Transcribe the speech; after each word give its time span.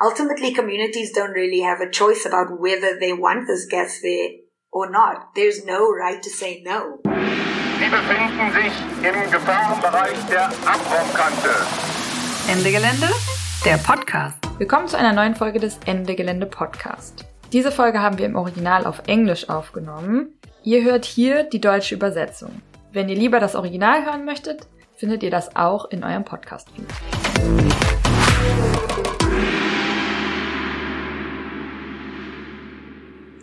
ultimately 0.00 0.52
communities 0.52 1.12
don't 1.12 1.32
really 1.32 1.60
have 1.60 1.80
a 1.80 1.90
choice 1.90 2.24
about 2.24 2.60
whether 2.60 2.98
they 3.00 3.12
want 3.12 3.46
this 3.48 3.66
gas 3.66 4.00
there 4.00 4.30
or 4.70 4.88
not. 4.90 5.34
There's 5.34 5.64
no 5.64 5.90
right 5.90 6.22
to 6.22 6.30
say 6.30 6.62
no. 6.64 7.00
Sie 7.04 7.88
befinden 7.88 8.52
sich 8.52 8.72
im 9.02 9.30
Gefahrenbereich 9.30 10.18
der 10.30 10.46
Abraumkante. 10.46 11.50
Ende 12.48 12.70
Gelände, 12.70 13.08
der 13.64 13.78
Podcast. 13.78 14.38
Willkommen 14.58 14.86
zu 14.88 14.96
einer 14.96 15.12
neuen 15.12 15.34
Folge 15.34 15.58
des 15.58 15.78
Ende 15.86 16.14
Gelände 16.14 16.46
Podcast. 16.46 17.24
Diese 17.52 17.72
Folge 17.72 18.00
haben 18.00 18.18
wir 18.18 18.26
im 18.26 18.36
Original 18.36 18.86
auf 18.86 19.02
Englisch 19.06 19.48
aufgenommen. 19.48 20.38
Ihr 20.62 20.84
hört 20.84 21.06
hier 21.06 21.42
die 21.44 21.60
deutsche 21.60 21.94
Übersetzung. 21.96 22.62
Wenn 22.92 23.08
ihr 23.08 23.16
lieber 23.16 23.40
das 23.40 23.56
Original 23.56 24.04
hören 24.04 24.24
möchtet, 24.24 24.68
findet 24.94 25.22
ihr 25.22 25.30
das 25.30 25.56
auch 25.56 25.90
in 25.90 26.04
eurem 26.04 26.24
Podcast-Feed. 26.24 26.86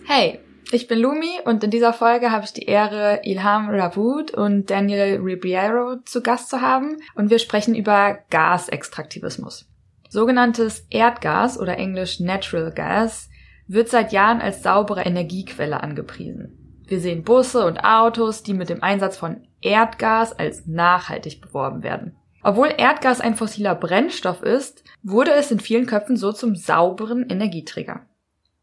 Hey, 0.07 0.39
ich 0.71 0.87
bin 0.87 0.99
Lumi 0.99 1.39
und 1.45 1.63
in 1.63 1.71
dieser 1.71 1.91
Folge 1.91 2.29
habe 2.29 2.45
ich 2.45 2.53
die 2.53 2.65
Ehre, 2.65 3.21
Ilham 3.23 3.71
Ravoud 3.71 4.31
und 4.31 4.69
Daniel 4.69 5.19
Ribeiro 5.19 5.97
zu 6.05 6.21
Gast 6.21 6.51
zu 6.51 6.61
haben 6.61 6.97
und 7.15 7.31
wir 7.31 7.39
sprechen 7.39 7.73
über 7.73 8.19
Gasextraktivismus. 8.29 9.65
Sogenanntes 10.09 10.85
Erdgas 10.91 11.59
oder 11.59 11.79
englisch 11.79 12.19
Natural 12.19 12.71
Gas 12.71 13.29
wird 13.67 13.89
seit 13.89 14.11
Jahren 14.11 14.41
als 14.41 14.61
saubere 14.61 15.01
Energiequelle 15.01 15.81
angepriesen. 15.81 16.83
Wir 16.85 16.99
sehen 16.99 17.23
Busse 17.23 17.65
und 17.65 17.79
Autos, 17.79 18.43
die 18.43 18.53
mit 18.53 18.69
dem 18.69 18.83
Einsatz 18.83 19.17
von 19.17 19.47
Erdgas 19.61 20.33
als 20.33 20.67
nachhaltig 20.67 21.41
beworben 21.41 21.81
werden. 21.81 22.15
Obwohl 22.43 22.71
Erdgas 22.77 23.21
ein 23.21 23.33
fossiler 23.33 23.73
Brennstoff 23.73 24.43
ist, 24.43 24.83
wurde 25.01 25.31
es 25.31 25.49
in 25.49 25.59
vielen 25.59 25.87
Köpfen 25.87 26.15
so 26.15 26.31
zum 26.31 26.55
sauberen 26.55 27.27
Energieträger. 27.27 28.05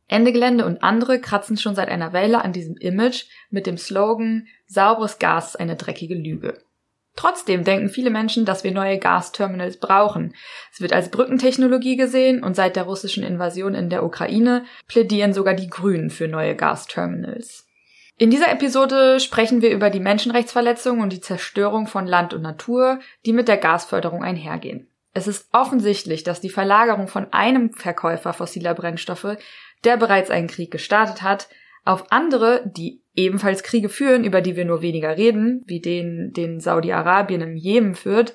Ende 0.08 0.32
Gelände 0.32 0.66
und 0.66 0.82
andere 0.82 1.20
kratzen 1.20 1.56
schon 1.56 1.74
seit 1.74 1.88
einer 1.88 2.12
Weile 2.12 2.44
an 2.44 2.52
diesem 2.52 2.76
Image 2.76 3.24
mit 3.50 3.66
dem 3.66 3.78
Slogan 3.78 4.46
Sauberes 4.66 5.18
Gas 5.18 5.50
ist 5.50 5.56
eine 5.56 5.76
dreckige 5.76 6.14
Lüge. 6.14 6.58
Trotzdem 7.14 7.62
denken 7.64 7.90
viele 7.90 8.10
Menschen, 8.10 8.44
dass 8.44 8.64
wir 8.64 8.72
neue 8.72 8.98
Gasterminals 8.98 9.76
brauchen. 9.76 10.34
Es 10.72 10.80
wird 10.80 10.92
als 10.92 11.10
Brückentechnologie 11.10 11.96
gesehen 11.96 12.42
und 12.42 12.56
seit 12.56 12.74
der 12.76 12.84
russischen 12.84 13.22
Invasion 13.22 13.74
in 13.74 13.90
der 13.90 14.02
Ukraine 14.02 14.64
plädieren 14.88 15.34
sogar 15.34 15.54
die 15.54 15.68
Grünen 15.68 16.08
für 16.08 16.26
neue 16.26 16.56
Gasterminals. 16.56 17.66
In 18.16 18.30
dieser 18.30 18.50
Episode 18.50 19.20
sprechen 19.20 19.62
wir 19.62 19.70
über 19.70 19.90
die 19.90 20.00
Menschenrechtsverletzungen 20.00 21.02
und 21.02 21.12
die 21.12 21.20
Zerstörung 21.20 21.86
von 21.86 22.06
Land 22.06 22.32
und 22.32 22.42
Natur, 22.42 23.00
die 23.26 23.32
mit 23.32 23.48
der 23.48 23.56
Gasförderung 23.56 24.22
einhergehen. 24.22 24.88
Es 25.14 25.26
ist 25.26 25.48
offensichtlich, 25.52 26.24
dass 26.24 26.40
die 26.40 26.48
Verlagerung 26.48 27.08
von 27.08 27.32
einem 27.32 27.72
Verkäufer 27.72 28.32
fossiler 28.32 28.74
Brennstoffe 28.74 29.36
der 29.84 29.96
bereits 29.96 30.30
einen 30.30 30.48
Krieg 30.48 30.70
gestartet 30.70 31.22
hat, 31.22 31.48
auf 31.84 32.10
andere, 32.10 32.62
die 32.64 33.02
ebenfalls 33.14 33.62
Kriege 33.62 33.88
führen, 33.88 34.24
über 34.24 34.40
die 34.40 34.56
wir 34.56 34.64
nur 34.64 34.82
weniger 34.82 35.16
reden, 35.16 35.62
wie 35.66 35.80
den, 35.80 36.32
den 36.32 36.60
Saudi-Arabien 36.60 37.40
im 37.40 37.56
Jemen 37.56 37.94
führt, 37.94 38.34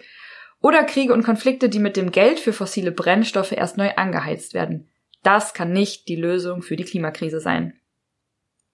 oder 0.59 0.84
Kriege 0.84 1.14
und 1.14 1.23
Konflikte, 1.23 1.70
die 1.70 1.80
mit 1.80 1.98
dem 1.98 2.12
Geld 2.12 2.40
für 2.40 2.53
fossile 2.53 2.92
Brennstoffe 2.92 3.52
erst 3.52 3.78
neu 3.78 3.92
angeheizt 3.95 4.53
werden. 4.53 4.90
Das 5.23 5.53
kann 5.53 5.72
nicht 5.72 6.08
die 6.08 6.16
Lösung 6.16 6.62
für 6.62 6.75
die 6.75 6.84
Klimakrise 6.84 7.40
sein. 7.40 7.73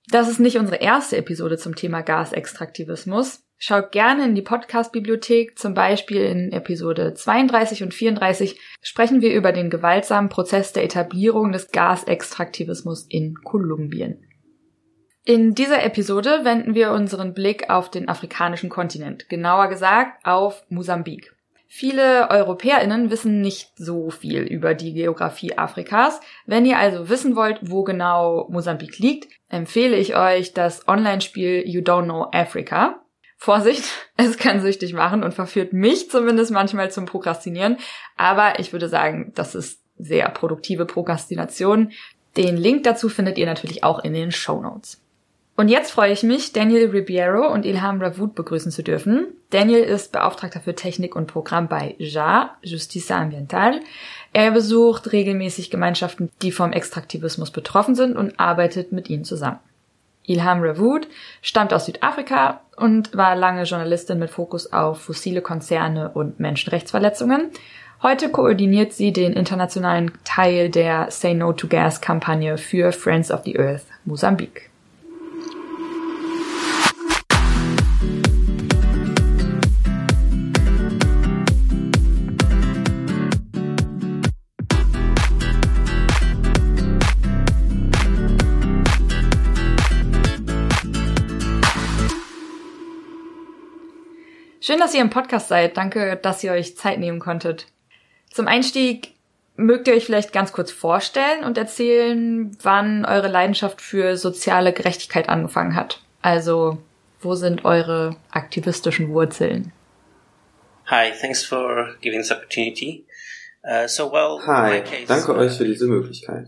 Das 0.10 0.30
ist 0.30 0.40
nicht 0.40 0.58
unsere 0.58 0.78
erste 0.78 1.18
Episode 1.18 1.58
zum 1.58 1.76
Thema 1.76 2.02
Gasextraktivismus. 2.02 3.43
Schaut 3.66 3.94
gerne 3.94 4.26
in 4.26 4.36
die 4.36 4.42
Podcast-Bibliothek, 4.42 5.58
zum 5.58 5.74
Beispiel 5.74 6.22
in 6.22 6.52
Episode 6.52 7.14
32 7.14 7.82
und 7.82 7.94
34 7.94 8.60
sprechen 8.82 9.22
wir 9.22 9.34
über 9.34 9.54
den 9.54 9.70
gewaltsamen 9.70 10.30
Prozess 10.30 10.74
der 10.74 10.84
Etablierung 10.84 11.54
des 11.54 11.72
Gasextraktivismus 11.72 13.06
in 13.08 13.36
Kolumbien. 13.36 14.28
In 15.24 15.56
dieser 15.56 15.82
Episode 15.82 16.42
wenden 16.44 16.76
wir 16.76 16.92
unseren 16.92 17.34
Blick 17.34 17.70
auf 17.70 17.90
den 17.90 18.10
afrikanischen 18.10 18.70
Kontinent, 18.70 19.30
genauer 19.30 19.70
gesagt 19.70 20.26
auf 20.26 20.66
Mosambik. 20.68 21.34
Viele 21.66 22.30
EuropäerInnen 22.32 23.12
wissen 23.12 23.40
nicht 23.40 23.72
so 23.78 24.10
viel 24.10 24.42
über 24.42 24.74
die 24.74 24.94
Geografie 24.94 25.58
Afrikas. 25.58 26.20
Wenn 26.46 26.66
ihr 26.66 26.80
also 26.80 27.08
wissen 27.08 27.38
wollt, 27.38 27.60
wo 27.62 27.86
genau 27.86 28.46
Mosambik 28.52 29.00
liegt, 29.00 29.32
empfehle 29.48 29.96
ich 29.96 30.18
euch 30.18 30.54
das 30.54 30.86
Online-Spiel 30.86 31.64
You 31.66 31.80
Don't 31.80 32.04
Know 32.04 32.28
Africa. 32.34 33.00
Vorsicht, 33.44 33.84
es 34.16 34.38
kann 34.38 34.62
süchtig 34.62 34.94
machen 34.94 35.22
und 35.22 35.34
verführt 35.34 35.74
mich 35.74 36.10
zumindest 36.10 36.52
manchmal 36.52 36.92
zum 36.92 37.06
Prokrastinieren. 37.06 37.76
Aber 38.16 38.58
ich 38.60 38.72
würde 38.72 38.88
sagen, 38.88 39.34
das 39.36 39.54
ist 39.54 39.82
sehr 39.98 40.30
produktive 40.30 40.86
Prokrastination. 40.86 41.92
Den 42.38 42.56
Link 42.56 42.84
dazu 42.84 43.10
findet 43.10 43.38
ihr 43.38 43.46
natürlich 43.46 43.84
auch 43.84 44.02
in 44.02 44.14
den 44.14 44.32
Show 44.32 44.62
Notes. 44.62 45.02
Und 45.58 45.68
jetzt 45.68 45.92
freue 45.92 46.14
ich 46.14 46.24
mich, 46.24 46.54
Daniel 46.54 46.90
Ribeiro 46.92 47.52
und 47.52 47.66
Ilham 47.66 48.02
Ravoud 48.02 48.34
begrüßen 48.34 48.72
zu 48.72 48.82
dürfen. 48.82 49.28
Daniel 49.50 49.84
ist 49.84 50.14
Beauftragter 50.14 50.62
für 50.62 50.74
Technik 50.74 51.14
und 51.14 51.28
Programm 51.28 51.68
bei 51.68 51.96
JA, 52.00 52.56
Justicia 52.62 53.20
Ambiental. 53.20 53.82
Er 54.32 54.52
besucht 54.52 55.12
regelmäßig 55.12 55.70
Gemeinschaften, 55.70 56.32
die 56.42 56.54
vom 56.54 56.72
Extraktivismus 56.72 57.52
betroffen 57.52 57.94
sind 57.94 58.16
und 58.16 58.40
arbeitet 58.40 58.94
mit 58.94 59.10
ihnen 59.10 59.26
zusammen. 59.26 59.60
Ilham 60.26 60.62
Ravoud 60.62 61.08
stammt 61.42 61.74
aus 61.74 61.86
Südafrika 61.86 62.62
und 62.76 63.16
war 63.16 63.36
lange 63.36 63.64
Journalistin 63.64 64.20
mit 64.20 64.30
Fokus 64.30 64.72
auf 64.72 65.02
fossile 65.02 65.42
Konzerne 65.42 66.10
und 66.10 66.40
Menschenrechtsverletzungen. 66.40 67.52
Heute 68.02 68.30
koordiniert 68.30 68.92
sie 68.92 69.14
den 69.14 69.34
internationalen 69.34 70.12
Teil 70.26 70.70
der 70.70 71.10
Say 71.10 71.34
No 71.34 71.54
to 71.54 71.68
Gas 71.68 72.02
Kampagne 72.02 72.58
für 72.58 72.92
Friends 72.92 73.32
of 73.32 73.44
the 73.46 73.58
Earth 73.58 73.86
Mosambik. 74.06 74.73
Schön, 94.66 94.80
dass 94.80 94.94
ihr 94.94 95.02
im 95.02 95.10
Podcast 95.10 95.50
seid. 95.50 95.76
Danke, 95.76 96.16
dass 96.16 96.42
ihr 96.42 96.54
euch 96.54 96.78
Zeit 96.78 96.98
nehmen 96.98 97.20
konntet. 97.20 97.68
Zum 98.32 98.48
Einstieg 98.48 99.12
mögt 99.58 99.90
ihr 99.90 99.94
euch 99.94 100.06
vielleicht 100.06 100.32
ganz 100.32 100.54
kurz 100.54 100.72
vorstellen 100.72 101.44
und 101.44 101.58
erzählen, 101.58 102.56
wann 102.62 103.04
eure 103.04 103.28
Leidenschaft 103.28 103.82
für 103.82 104.16
soziale 104.16 104.72
Gerechtigkeit 104.72 105.28
angefangen 105.28 105.76
hat. 105.76 106.02
Also, 106.22 106.78
wo 107.20 107.36
sind 107.36 107.66
eure 107.66 108.16
aktivistischen 108.32 109.10
Wurzeln? 109.10 109.74
Hi, 110.86 111.12
thanks 111.12 111.44
for 111.44 111.96
giving 112.00 112.22
this 112.22 112.32
opportunity. 112.32 113.06
Uh, 113.66 113.86
so 113.86 114.14
well, 114.14 114.40
Hi, 114.48 114.82
danke 115.06 115.36
euch 115.36 115.58
für 115.58 115.66
diese 115.66 115.88
Möglichkeit. 115.88 116.48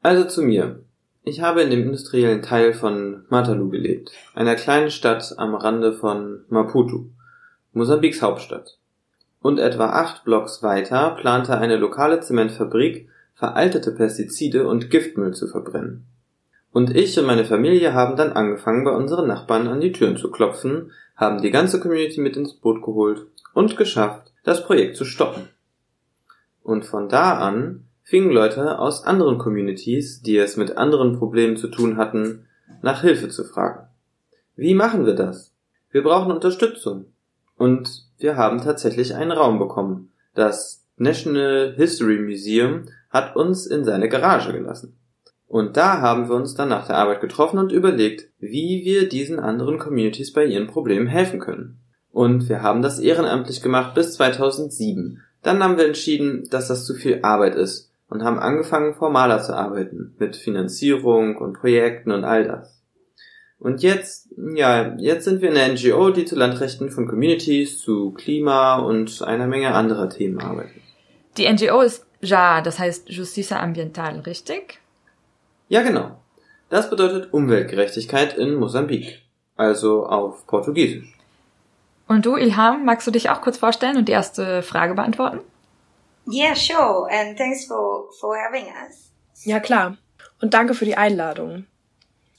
Also 0.00 0.24
zu 0.24 0.40
mir. 0.40 0.82
Ich 1.26 1.40
habe 1.40 1.62
in 1.62 1.70
dem 1.70 1.84
industriellen 1.84 2.42
Teil 2.42 2.74
von 2.74 3.24
Matalu 3.30 3.70
gelebt, 3.70 4.12
einer 4.34 4.56
kleinen 4.56 4.90
Stadt 4.90 5.34
am 5.38 5.54
Rande 5.54 5.94
von 5.94 6.44
Maputo, 6.50 7.06
Mosambiks 7.72 8.20
Hauptstadt. 8.20 8.78
Und 9.40 9.58
etwa 9.58 9.86
acht 9.86 10.24
Blocks 10.24 10.62
weiter 10.62 11.16
plante 11.18 11.56
eine 11.56 11.78
lokale 11.78 12.20
Zementfabrik, 12.20 13.08
veraltete 13.34 13.92
Pestizide 13.92 14.68
und 14.68 14.90
Giftmüll 14.90 15.32
zu 15.32 15.48
verbrennen. 15.48 16.04
Und 16.72 16.94
ich 16.94 17.18
und 17.18 17.24
meine 17.24 17.46
Familie 17.46 17.94
haben 17.94 18.16
dann 18.16 18.32
angefangen, 18.32 18.84
bei 18.84 18.90
unseren 18.90 19.26
Nachbarn 19.26 19.66
an 19.66 19.80
die 19.80 19.92
Türen 19.92 20.18
zu 20.18 20.30
klopfen, 20.30 20.92
haben 21.16 21.40
die 21.40 21.50
ganze 21.50 21.80
Community 21.80 22.20
mit 22.20 22.36
ins 22.36 22.52
Boot 22.52 22.82
geholt 22.82 23.26
und 23.54 23.78
geschafft, 23.78 24.30
das 24.42 24.66
Projekt 24.66 24.96
zu 24.96 25.06
stoppen. 25.06 25.48
Und 26.62 26.84
von 26.84 27.08
da 27.08 27.38
an 27.38 27.86
fingen 28.04 28.30
Leute 28.30 28.78
aus 28.78 29.04
anderen 29.04 29.38
Communities, 29.38 30.20
die 30.20 30.36
es 30.36 30.58
mit 30.58 30.76
anderen 30.76 31.18
Problemen 31.18 31.56
zu 31.56 31.68
tun 31.68 31.96
hatten, 31.96 32.46
nach 32.82 33.00
Hilfe 33.00 33.30
zu 33.30 33.44
fragen. 33.44 33.88
Wie 34.56 34.74
machen 34.74 35.06
wir 35.06 35.14
das? 35.14 35.54
Wir 35.90 36.02
brauchen 36.02 36.30
Unterstützung. 36.30 37.06
Und 37.56 38.04
wir 38.18 38.36
haben 38.36 38.60
tatsächlich 38.60 39.14
einen 39.14 39.32
Raum 39.32 39.58
bekommen. 39.58 40.12
Das 40.34 40.84
National 40.96 41.74
History 41.76 42.18
Museum 42.18 42.84
hat 43.10 43.36
uns 43.36 43.66
in 43.66 43.84
seine 43.84 44.08
Garage 44.08 44.52
gelassen. 44.52 44.98
Und 45.48 45.76
da 45.76 46.00
haben 46.00 46.28
wir 46.28 46.34
uns 46.34 46.54
dann 46.54 46.68
nach 46.68 46.86
der 46.86 46.96
Arbeit 46.96 47.20
getroffen 47.20 47.58
und 47.58 47.72
überlegt, 47.72 48.28
wie 48.38 48.82
wir 48.84 49.08
diesen 49.08 49.38
anderen 49.40 49.78
Communities 49.78 50.32
bei 50.32 50.44
ihren 50.44 50.66
Problemen 50.66 51.06
helfen 51.06 51.40
können. 51.40 51.78
Und 52.10 52.48
wir 52.48 52.60
haben 52.60 52.82
das 52.82 52.98
ehrenamtlich 52.98 53.62
gemacht 53.62 53.94
bis 53.94 54.12
2007. 54.14 55.22
Dann 55.42 55.62
haben 55.62 55.78
wir 55.78 55.86
entschieden, 55.86 56.48
dass 56.50 56.68
das 56.68 56.84
zu 56.84 56.94
viel 56.94 57.20
Arbeit 57.22 57.54
ist 57.54 57.93
und 58.08 58.22
haben 58.22 58.38
angefangen, 58.38 58.94
formaler 58.94 59.42
zu 59.42 59.54
arbeiten, 59.54 60.14
mit 60.18 60.36
Finanzierung 60.36 61.36
und 61.36 61.54
Projekten 61.54 62.12
und 62.12 62.24
all 62.24 62.44
das. 62.44 62.82
Und 63.58 63.82
jetzt, 63.82 64.28
ja, 64.54 64.94
jetzt 64.98 65.24
sind 65.24 65.40
wir 65.40 65.50
eine 65.50 65.72
NGO, 65.72 66.10
die 66.10 66.24
zu 66.24 66.36
Landrechten 66.36 66.90
von 66.90 67.08
Communities, 67.08 67.80
zu 67.80 68.12
Klima 68.12 68.76
und 68.76 69.22
einer 69.22 69.46
Menge 69.46 69.74
anderer 69.74 70.10
Themen 70.10 70.40
arbeitet. 70.40 70.82
Die 71.38 71.50
NGO 71.50 71.80
ist 71.80 72.06
JA, 72.20 72.60
das 72.60 72.78
heißt 72.78 73.08
Justicia 73.08 73.60
Ambiental, 73.60 74.20
richtig? 74.20 74.80
Ja, 75.68 75.82
genau. 75.82 76.20
Das 76.68 76.90
bedeutet 76.90 77.32
Umweltgerechtigkeit 77.32 78.36
in 78.36 78.54
Mosambik. 78.54 79.22
Also 79.56 80.06
auf 80.06 80.46
Portugiesisch. 80.46 81.16
Und 82.08 82.26
du, 82.26 82.36
Ilham, 82.36 82.84
magst 82.84 83.06
du 83.06 83.10
dich 83.10 83.30
auch 83.30 83.40
kurz 83.40 83.56
vorstellen 83.56 83.96
und 83.96 84.08
die 84.08 84.12
erste 84.12 84.62
Frage 84.62 84.94
beantworten? 84.94 85.40
Yeah, 86.26 86.54
sure. 86.54 87.08
And 87.10 87.36
thanks 87.36 87.66
for, 87.66 88.10
for 88.20 88.36
having 88.36 88.66
us. 88.66 89.10
Ja, 89.44 89.60
klar. 89.60 89.96
Und 90.40 90.54
danke 90.54 90.74
für 90.74 90.84
die 90.84 90.96
Einladung. 90.96 91.66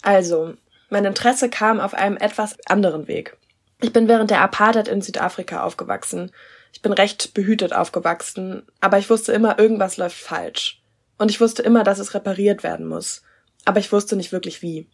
Also, 0.01 0.55
mein 0.89 1.05
Interesse 1.05 1.49
kam 1.49 1.79
auf 1.79 1.93
einem 1.93 2.17
etwas 2.17 2.57
anderen 2.67 3.07
Weg. 3.07 3.37
Ich 3.81 3.91
bin 3.91 4.07
während 4.07 4.31
der 4.31 4.41
Apartheid 4.41 4.87
in 4.87 5.01
Südafrika 5.01 5.63
aufgewachsen. 5.63 6.31
Ich 6.73 6.81
bin 6.81 6.93
recht 6.93 7.33
behütet 7.33 7.73
aufgewachsen, 7.73 8.65
aber 8.81 8.97
ich 8.97 9.09
wusste 9.09 9.31
immer, 9.31 9.59
irgendwas 9.59 9.97
läuft 9.97 10.17
falsch. 10.17 10.81
Und 11.17 11.31
ich 11.31 11.39
wusste 11.39 11.63
immer, 11.63 11.83
dass 11.83 11.99
es 11.99 12.13
repariert 12.13 12.63
werden 12.63 12.87
muss. 12.87 13.23
Aber 13.63 13.79
ich 13.79 13.91
wusste 13.91 14.15
nicht 14.15 14.31
wirklich 14.31 14.61
wie. 14.61 14.87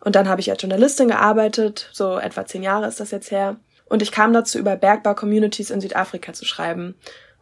Und 0.00 0.14
dann 0.14 0.28
habe 0.28 0.40
ich 0.40 0.50
als 0.50 0.62
Journalistin 0.62 1.08
gearbeitet, 1.08 1.90
so 1.92 2.18
etwa 2.18 2.46
zehn 2.46 2.62
Jahre 2.62 2.86
ist 2.86 3.00
das 3.00 3.10
jetzt 3.10 3.30
her. 3.30 3.56
Und 3.86 4.02
ich 4.02 4.12
kam 4.12 4.32
dazu, 4.32 4.58
über 4.58 4.76
Bergbau-Communities 4.76 5.70
in 5.70 5.80
Südafrika 5.80 6.32
zu 6.32 6.44
schreiben. 6.44 6.94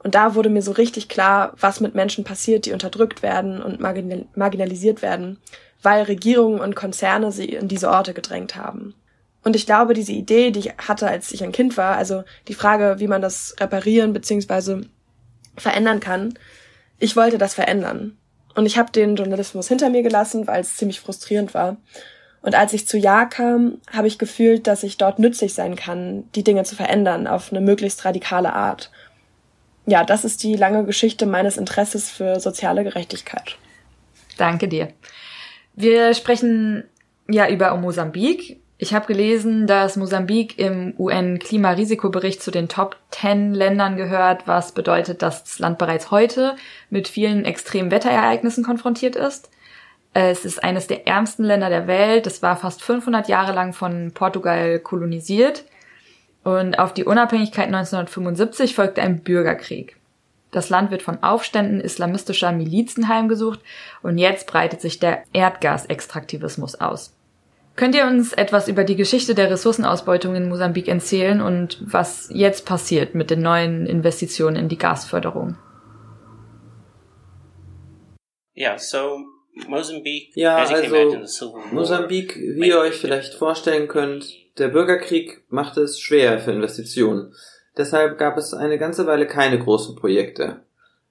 Und 0.07 0.15
da 0.15 0.37
wurde 0.37 0.51
mir 0.51 0.63
so 0.63 0.71
richtig 0.71 1.09
klar, 1.09 1.53
was 1.59 1.81
mit 1.81 1.97
Menschen 1.97 2.23
passiert, 2.23 2.65
die 2.65 2.73
unterdrückt 2.73 3.25
werden 3.25 3.61
und 3.61 3.81
marginalisiert 3.81 5.03
werden, 5.03 5.41
weil 5.83 6.05
Regierungen 6.05 6.61
und 6.61 6.77
Konzerne 6.77 7.33
sie 7.33 7.47
in 7.47 7.67
diese 7.67 7.91
Orte 7.91 8.15
gedrängt 8.15 8.55
haben. 8.55 8.95
Und 9.43 9.57
ich 9.57 9.67
glaube, 9.67 9.95
diese 9.95 10.13
Idee, 10.13 10.53
die 10.53 10.61
ich 10.61 10.73
hatte, 10.79 11.09
als 11.09 11.33
ich 11.33 11.43
ein 11.43 11.51
Kind 11.51 11.77
war, 11.77 11.97
also 11.97 12.23
die 12.47 12.55
Frage, 12.55 13.01
wie 13.01 13.09
man 13.09 13.21
das 13.21 13.57
reparieren 13.59 14.13
bzw. 14.13 14.83
verändern 15.57 15.99
kann, 15.99 16.35
ich 17.01 17.17
wollte 17.17 17.37
das 17.37 17.55
verändern. 17.55 18.17
Und 18.55 18.67
ich 18.67 18.79
habe 18.79 18.93
den 18.93 19.17
Journalismus 19.17 19.67
hinter 19.67 19.91
mir 19.91 20.05
gelassen, 20.05 20.47
weil 20.47 20.61
es 20.61 20.77
ziemlich 20.77 21.01
frustrierend 21.01 21.53
war. 21.53 21.79
Und 22.43 22.55
als 22.55 22.73
ich 22.75 22.87
zu 22.87 22.97
Ja 22.97 23.25
kam, 23.25 23.79
habe 23.93 24.07
ich 24.07 24.21
gefühlt, 24.21 24.69
dass 24.69 24.85
ich 24.85 24.99
dort 24.99 25.19
nützlich 25.19 25.53
sein 25.53 25.75
kann, 25.75 26.31
die 26.37 26.45
Dinge 26.45 26.63
zu 26.63 26.77
verändern 26.77 27.27
auf 27.27 27.51
eine 27.51 27.61
möglichst 27.61 28.05
radikale 28.05 28.53
Art. 28.53 28.93
Ja, 29.87 30.05
das 30.05 30.25
ist 30.25 30.43
die 30.43 30.57
lange 30.57 30.85
Geschichte 30.85 31.27
meines 31.27 31.57
Interesses 31.57 32.11
für 32.11 32.41
soziale 32.41 32.83
Gerechtigkeit. 32.83 33.57
Danke 34.37 34.69
dir. 34.69 34.89
Wir 35.75 36.13
sprechen 36.15 36.85
ja 37.29 37.49
über 37.49 37.75
Mosambik. 37.77 38.61
Ich 38.79 38.93
habe 38.93 39.07
gelesen, 39.07 39.67
dass 39.67 39.97
Mosambik 39.97 40.59
im 40.59 40.93
UN-Klimarisikobericht 40.99 42.43
zu 42.43 42.51
den 42.51 42.69
Top 42.69 42.97
10 43.13 43.55
Ländern 43.55 43.97
gehört, 43.97 44.47
was 44.47 44.73
bedeutet, 44.73 45.23
dass 45.23 45.45
das 45.45 45.59
Land 45.59 45.79
bereits 45.79 46.11
heute 46.11 46.57
mit 46.91 47.09
vielen 47.09 47.45
extremen 47.45 47.91
Wetterereignissen 47.91 48.65
konfrontiert 48.65 49.17
ist. 49.17 49.51
Es 50.13 50.45
ist 50.45 50.65
eines 50.65 50.87
der 50.89 51.07
ärmsten 51.07 51.45
Länder 51.45 51.71
der 51.71 51.87
Welt. 51.87 52.27
Es 52.27 52.43
war 52.43 52.57
fast 52.57 52.83
500 52.83 53.29
Jahre 53.29 53.53
lang 53.53 53.73
von 53.73 54.13
Portugal 54.13 54.79
kolonisiert. 54.79 55.65
Und 56.47 56.79
auf 56.79 56.95
die 56.95 57.03
Unabhängigkeit 57.03 57.67
1975 57.67 58.77
folgte 58.77 59.03
ein 59.03 59.25
Bürgerkrieg. 59.25 59.97
Das 60.53 60.69
Land 60.69 60.93
wird 60.93 61.03
von 61.03 61.21
Aufständen 61.25 61.81
islamistischer 61.81 62.53
Milizen 62.53 63.09
heimgesucht 63.09 63.59
und 64.01 64.17
jetzt 64.17 64.47
breitet 64.47 64.81
sich 64.81 65.01
der 65.01 65.25
Erdgasextraktivismus 65.33 66.77
aus. 66.77 67.13
Könnt 67.75 67.97
ihr 67.97 68.07
uns 68.07 68.33
etwas 68.33 68.69
über 68.69 68.85
die 68.85 68.95
Geschichte 68.95 69.35
der 69.35 69.51
Ressourcenausbeutung 69.51 70.37
in 70.37 70.49
Mosambik 70.49 70.87
erzählen 70.87 71.41
und 71.41 71.79
was 71.85 72.29
jetzt 72.33 72.65
passiert 72.65 73.17
mit 73.17 73.31
den 73.31 73.43
neuen 73.43 73.85
Investitionen 73.85 74.55
in 74.55 74.69
die 74.69 74.79
Gasförderung? 74.79 75.57
Yeah, 78.57 78.79
so 78.79 79.19
Mosambik, 79.67 80.31
ja, 80.37 80.59
also 80.59 81.59
Mosambik, 81.73 82.37
wie 82.37 82.69
ihr 82.69 82.79
euch 82.79 82.95
vielleicht 82.95 83.35
vorstellen 83.35 83.89
könnt, 83.89 84.46
der 84.59 84.69
Bürgerkrieg 84.69 85.45
machte 85.49 85.83
es 85.83 86.01
schwer 86.01 86.39
für 86.39 86.53
Investitionen. 86.53 87.33
Deshalb 87.77 88.19
gab 88.19 88.39
es 88.39 88.55
eine 88.55 88.79
ganze 88.79 89.07
Weile 89.07 89.27
keine 89.27 89.59
großen 89.59 89.97
Projekte. 89.97 90.63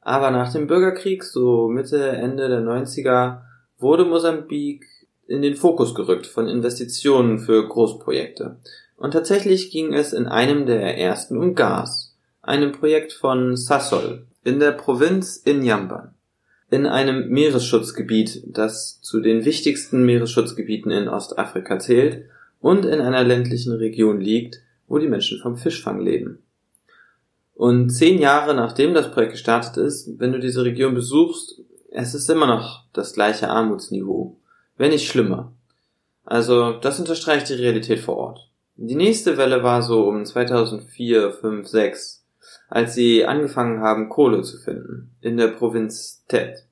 Aber 0.01 0.31
nach 0.31 0.51
dem 0.51 0.67
Bürgerkrieg, 0.67 1.23
so 1.23 1.67
Mitte, 1.67 2.07
Ende 2.09 2.47
der 2.47 2.61
90er, 2.61 3.41
wurde 3.77 4.05
Mosambik 4.05 4.85
in 5.27 5.41
den 5.41 5.55
Fokus 5.55 5.95
gerückt 5.95 6.27
von 6.27 6.47
Investitionen 6.47 7.39
für 7.39 7.67
Großprojekte. 7.67 8.57
Und 8.97 9.11
tatsächlich 9.11 9.71
ging 9.71 9.93
es 9.93 10.13
in 10.13 10.27
einem 10.27 10.65
der 10.65 10.97
ersten 10.97 11.37
um 11.37 11.55
Gas, 11.55 12.15
einem 12.41 12.71
Projekt 12.71 13.13
von 13.13 13.57
Sassol 13.57 14.27
in 14.43 14.59
der 14.59 14.71
Provinz 14.71 15.37
Injamban, 15.37 16.13
in 16.69 16.85
einem 16.85 17.29
Meeresschutzgebiet, 17.29 18.43
das 18.45 19.01
zu 19.01 19.19
den 19.19 19.43
wichtigsten 19.43 20.05
Meeresschutzgebieten 20.05 20.91
in 20.91 21.07
Ostafrika 21.07 21.79
zählt 21.79 22.25
und 22.59 22.85
in 22.85 23.01
einer 23.01 23.23
ländlichen 23.23 23.73
Region 23.73 24.19
liegt, 24.19 24.61
wo 24.87 24.97
die 24.97 25.07
Menschen 25.07 25.39
vom 25.39 25.57
Fischfang 25.57 25.99
leben. 25.99 26.39
Und 27.53 27.89
zehn 27.89 28.19
Jahre 28.19 28.53
nachdem 28.53 28.93
das 28.93 29.11
Projekt 29.11 29.33
gestartet 29.33 29.77
ist, 29.77 30.19
wenn 30.19 30.33
du 30.33 30.39
diese 30.39 30.65
Region 30.65 30.93
besuchst, 30.93 31.61
es 31.91 32.13
ist 32.13 32.29
immer 32.29 32.47
noch 32.47 32.83
das 32.91 33.13
gleiche 33.13 33.49
Armutsniveau, 33.49 34.37
wenn 34.77 34.91
nicht 34.91 35.07
schlimmer. 35.07 35.53
Also 36.25 36.73
das 36.73 36.99
unterstreicht 36.99 37.49
die 37.49 37.53
Realität 37.53 37.99
vor 37.99 38.17
Ort. 38.17 38.49
Die 38.75 38.95
nächste 38.95 39.37
Welle 39.37 39.63
war 39.63 39.81
so 39.81 40.05
um 40.05 40.25
2004, 40.25 41.31
5, 41.31 41.67
6, 41.67 42.25
als 42.67 42.93
sie 42.93 43.25
angefangen 43.25 43.79
haben, 43.79 44.09
Kohle 44.09 44.41
zu 44.41 44.57
finden, 44.57 45.15
in 45.21 45.37
der 45.37 45.47
Provinz 45.47 46.25
Tet. 46.27 46.65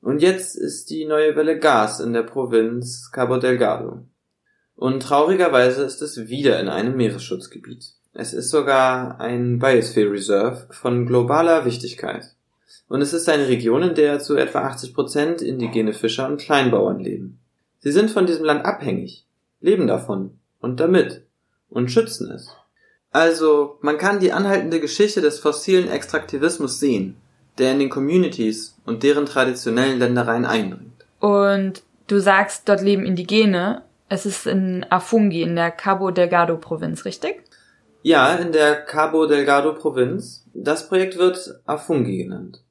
Und 0.00 0.22
jetzt 0.22 0.56
ist 0.56 0.88
die 0.88 1.04
neue 1.04 1.36
Welle 1.36 1.58
Gas 1.58 2.00
in 2.00 2.14
der 2.14 2.22
Provinz 2.22 3.10
Cabo 3.12 3.36
Delgado. 3.36 4.04
Und 4.76 5.02
traurigerweise 5.02 5.82
ist 5.82 6.02
es 6.02 6.28
wieder 6.28 6.60
in 6.60 6.68
einem 6.68 6.96
Meeresschutzgebiet. 6.96 7.92
Es 8.12 8.32
ist 8.32 8.50
sogar 8.50 9.20
ein 9.20 9.58
Biosphere 9.58 10.10
Reserve 10.10 10.68
von 10.70 11.06
globaler 11.06 11.64
Wichtigkeit. 11.64 12.34
Und 12.88 13.02
es 13.02 13.12
ist 13.12 13.28
eine 13.28 13.48
Region, 13.48 13.82
in 13.82 13.94
der 13.94 14.20
zu 14.20 14.36
etwa 14.36 14.60
80 14.60 14.94
Prozent 14.94 15.42
indigene 15.42 15.92
Fischer 15.92 16.28
und 16.28 16.40
Kleinbauern 16.40 17.00
leben. 17.00 17.38
Sie 17.80 17.90
sind 17.90 18.10
von 18.10 18.26
diesem 18.26 18.44
Land 18.44 18.64
abhängig, 18.64 19.26
leben 19.60 19.86
davon 19.86 20.38
und 20.60 20.78
damit 20.80 21.22
und 21.68 21.90
schützen 21.90 22.30
es. 22.30 22.48
Also, 23.10 23.78
man 23.80 23.98
kann 23.98 24.20
die 24.20 24.32
anhaltende 24.32 24.80
Geschichte 24.80 25.20
des 25.20 25.38
fossilen 25.38 25.88
Extraktivismus 25.88 26.78
sehen, 26.80 27.16
der 27.58 27.72
in 27.72 27.78
den 27.78 27.90
Communities 27.90 28.76
und 28.84 29.02
deren 29.02 29.26
traditionellen 29.26 29.98
Ländereien 29.98 30.44
eindringt. 30.44 31.06
Und 31.20 31.82
du 32.08 32.20
sagst, 32.20 32.68
dort 32.68 32.82
leben 32.82 33.06
Indigene. 33.06 33.82
Es 34.08 34.26
ist 34.26 34.46
in 34.46 34.86
Afungi 34.88 35.42
in 35.42 35.56
der 35.56 35.70
Cabo 35.70 36.10
Delgado 36.10 36.56
Provinz, 36.56 37.04
richtig? 37.04 37.42
Ja, 38.02 38.36
in 38.36 38.52
der 38.52 38.76
Cabo 38.76 39.26
Delgado 39.26 39.74
Provinz. 39.74 40.46
Das 40.54 40.88
Projekt 40.88 41.18
wird 41.18 41.60
Afungi 41.64 42.18
genannt. 42.18 42.62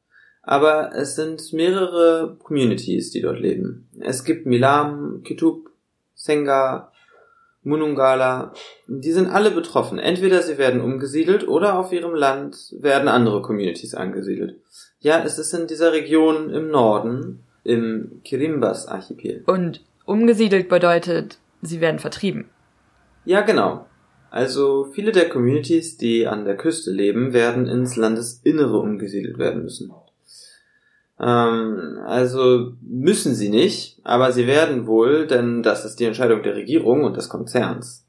Aber 0.43 0.91
es 0.95 1.15
sind 1.15 1.51
mehrere 1.53 2.37
Communities, 2.41 3.11
die 3.11 3.21
dort 3.21 3.39
leben. 3.39 3.89
Es 3.99 4.23
gibt 4.23 4.45
Milam, 4.45 5.23
Kitub, 5.23 5.71
Senga, 6.13 6.91
Munungala. 7.63 8.53
Die 8.87 9.11
sind 9.11 9.27
alle 9.27 9.51
betroffen. 9.51 9.99
Entweder 9.99 10.41
sie 10.41 10.57
werden 10.57 10.79
umgesiedelt 10.79 11.47
oder 11.47 11.77
auf 11.79 11.91
ihrem 11.91 12.13
Land 12.13 12.73
werden 12.79 13.09
andere 13.09 13.41
Communities 13.41 13.95
angesiedelt. 13.95 14.61
Ja, 14.99 15.21
es 15.23 15.37
ist 15.37 15.53
in 15.53 15.67
dieser 15.67 15.91
Region 15.91 16.51
im 16.51 16.69
Norden, 16.69 17.43
im 17.63 18.21
Kirimbas-Archipel. 18.23 19.43
Und 19.47 19.81
umgesiedelt 20.05 20.69
bedeutet, 20.69 21.39
sie 21.61 21.81
werden 21.81 21.99
vertrieben. 21.99 22.49
Ja, 23.25 23.41
genau. 23.41 23.85
Also 24.29 24.85
viele 24.93 25.11
der 25.11 25.29
Communities, 25.29 25.97
die 25.97 26.27
an 26.27 26.45
der 26.45 26.57
Küste 26.57 26.91
leben, 26.91 27.33
werden 27.33 27.67
ins 27.67 27.95
Landesinnere 27.95 28.77
umgesiedelt 28.77 29.37
werden 29.37 29.63
müssen. 29.63 29.91
Ähm, 31.19 31.99
also 32.05 32.73
müssen 32.81 33.33
sie 33.33 33.49
nicht, 33.49 33.99
aber 34.03 34.31
sie 34.31 34.47
werden 34.47 34.87
wohl, 34.87 35.27
denn 35.27 35.63
das 35.63 35.85
ist 35.85 35.99
die 35.99 36.05
Entscheidung 36.05 36.43
der 36.43 36.55
Regierung 36.55 37.03
und 37.03 37.15
des 37.15 37.29
Konzerns. 37.29 38.05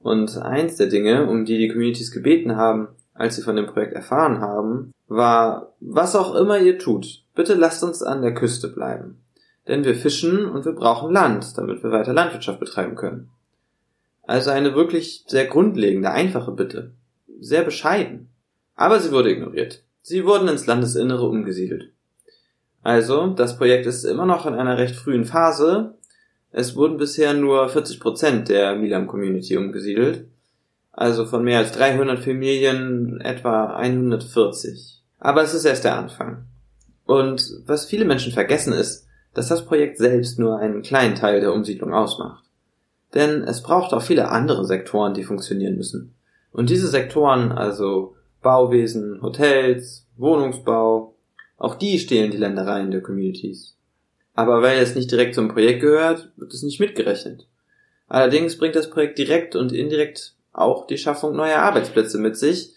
Und 0.00 0.38
eins 0.38 0.76
der 0.76 0.86
Dinge, 0.86 1.28
um 1.28 1.44
die 1.44 1.58
die 1.58 1.68
Communities 1.68 2.12
gebeten 2.12 2.56
haben, 2.56 2.88
als 3.14 3.36
sie 3.36 3.42
von 3.42 3.56
dem 3.56 3.66
Projekt 3.66 3.92
erfahren 3.92 4.40
haben, 4.40 4.92
war, 5.08 5.74
was 5.80 6.14
auch 6.14 6.34
immer 6.34 6.58
ihr 6.58 6.78
tut, 6.78 7.24
bitte 7.34 7.54
lasst 7.54 7.82
uns 7.82 8.02
an 8.02 8.22
der 8.22 8.34
Küste 8.34 8.68
bleiben. 8.68 9.20
Denn 9.68 9.84
wir 9.84 9.94
fischen 9.94 10.46
und 10.46 10.64
wir 10.64 10.72
brauchen 10.72 11.12
Land, 11.12 11.56
damit 11.56 11.82
wir 11.82 11.92
weiter 11.92 12.14
Landwirtschaft 12.14 12.58
betreiben 12.58 12.96
können. 12.96 13.30
Also 14.22 14.50
eine 14.50 14.74
wirklich 14.74 15.24
sehr 15.26 15.46
grundlegende, 15.46 16.10
einfache 16.10 16.52
Bitte. 16.52 16.92
Sehr 17.40 17.62
bescheiden. 17.62 18.28
Aber 18.74 19.00
sie 19.00 19.12
wurde 19.12 19.30
ignoriert. 19.30 19.82
Sie 20.02 20.24
wurden 20.24 20.48
ins 20.48 20.66
Landesinnere 20.66 21.26
umgesiedelt. 21.26 21.92
Also, 22.82 23.26
das 23.28 23.58
Projekt 23.58 23.86
ist 23.86 24.04
immer 24.04 24.24
noch 24.24 24.46
in 24.46 24.54
einer 24.54 24.78
recht 24.78 24.96
frühen 24.96 25.24
Phase. 25.24 25.94
Es 26.50 26.76
wurden 26.76 26.96
bisher 26.96 27.34
nur 27.34 27.68
40 27.68 28.00
Prozent 28.00 28.48
der 28.48 28.76
Milam 28.76 29.06
Community 29.06 29.56
umgesiedelt. 29.56 30.26
Also 30.92 31.26
von 31.26 31.44
mehr 31.44 31.58
als 31.58 31.72
300 31.72 32.18
Familien 32.18 33.20
etwa 33.20 33.76
140. 33.76 35.02
Aber 35.18 35.42
es 35.42 35.54
ist 35.54 35.64
erst 35.64 35.84
der 35.84 35.96
Anfang. 35.96 36.46
Und 37.04 37.62
was 37.66 37.86
viele 37.86 38.04
Menschen 38.04 38.32
vergessen 38.32 38.72
ist, 38.72 39.07
dass 39.38 39.46
das 39.46 39.64
Projekt 39.64 39.98
selbst 39.98 40.40
nur 40.40 40.58
einen 40.58 40.82
kleinen 40.82 41.14
Teil 41.14 41.40
der 41.40 41.52
Umsiedlung 41.52 41.94
ausmacht. 41.94 42.42
Denn 43.14 43.44
es 43.44 43.62
braucht 43.62 43.94
auch 43.94 44.02
viele 44.02 44.30
andere 44.30 44.64
Sektoren, 44.64 45.14
die 45.14 45.22
funktionieren 45.22 45.76
müssen. 45.76 46.16
Und 46.50 46.70
diese 46.70 46.88
Sektoren, 46.88 47.52
also 47.52 48.16
Bauwesen, 48.42 49.22
Hotels, 49.22 50.08
Wohnungsbau, 50.16 51.14
auch 51.56 51.76
die 51.76 52.00
stehlen 52.00 52.32
die 52.32 52.36
Ländereien 52.36 52.90
der 52.90 53.00
Communities. 53.00 53.76
Aber 54.34 54.60
weil 54.60 54.80
es 54.80 54.96
nicht 54.96 55.08
direkt 55.12 55.36
zum 55.36 55.46
Projekt 55.46 55.82
gehört, 55.82 56.32
wird 56.36 56.52
es 56.52 56.64
nicht 56.64 56.80
mitgerechnet. 56.80 57.46
Allerdings 58.08 58.58
bringt 58.58 58.74
das 58.74 58.90
Projekt 58.90 59.18
direkt 59.18 59.54
und 59.54 59.70
indirekt 59.70 60.34
auch 60.52 60.88
die 60.88 60.98
Schaffung 60.98 61.36
neuer 61.36 61.60
Arbeitsplätze 61.60 62.18
mit 62.18 62.36
sich, 62.36 62.74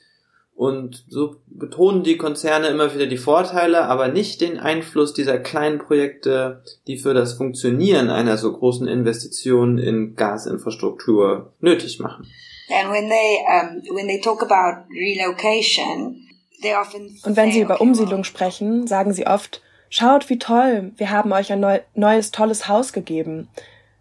und 0.62 1.06
so 1.10 1.38
betonen 1.48 2.04
die 2.04 2.18
Konzerne 2.18 2.68
immer 2.68 2.94
wieder 2.94 3.08
die 3.08 3.18
Vorteile, 3.18 3.86
aber 3.86 4.10
nicht 4.10 4.42
den 4.42 4.60
Einfluss 4.60 5.12
dieser 5.12 5.40
kleinen 5.40 5.80
Projekte, 5.80 6.62
die 6.86 6.98
für 6.98 7.16
das 7.16 7.34
Funktionieren 7.34 8.12
einer 8.12 8.38
so 8.38 8.54
großen 8.54 8.88
Investition 8.88 9.80
in 9.80 10.16
Gasinfrastruktur 10.16 11.52
nötig 11.62 12.00
machen. 12.00 12.28
And 12.70 12.92
when 12.92 13.10
they 13.10 13.40
um, 13.50 13.96
when 13.96 14.06
they 14.06 14.22
talk 14.22 14.44
about 14.44 14.86
relocation, 14.92 16.28
they 16.62 16.76
often 16.76 17.10
Und 17.24 17.36
wenn 17.36 17.52
sie 17.52 17.62
über 17.62 17.82
Umsiedlung 17.82 18.24
sprechen, 18.24 18.86
sagen 18.86 19.14
sie 19.14 19.26
oft, 19.26 19.64
schaut 19.90 20.30
wie 20.30 20.38
toll, 20.38 20.92
wir 20.96 21.10
haben 21.10 21.32
euch 21.32 21.52
ein 21.52 21.60
neu, 21.60 21.80
neues 21.96 22.30
tolles 22.30 22.68
Haus 22.68 22.94
gegeben. 22.94 23.48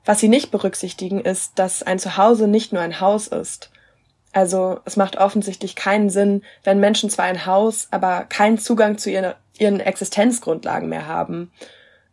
Was 0.05 0.21
sie 0.21 0.29
nicht 0.29 0.51
berücksichtigen 0.51 1.23
ist, 1.23 1.59
dass 1.59 1.83
ein 1.83 1.99
Zuhause 1.99 2.49
nicht 2.49 2.75
nur 2.75 2.83
ein 2.83 3.01
Haus 3.01 3.29
ist. 3.29 3.71
Also 4.33 4.81
es 4.85 4.97
macht 4.97 5.17
offensichtlich 5.17 5.75
keinen 5.75 6.11
Sinn, 6.11 6.43
wenn 6.63 6.81
Menschen 6.81 7.11
zwar 7.11 7.25
ein 7.25 7.47
Haus, 7.47 7.89
aber 7.91 8.25
keinen 8.25 8.59
Zugang 8.59 8.99
zu 8.99 9.11
ihren, 9.11 9.35
ihren 9.59 9.81
Existenzgrundlagen 9.81 10.89
mehr 10.89 11.07
haben. 11.07 11.51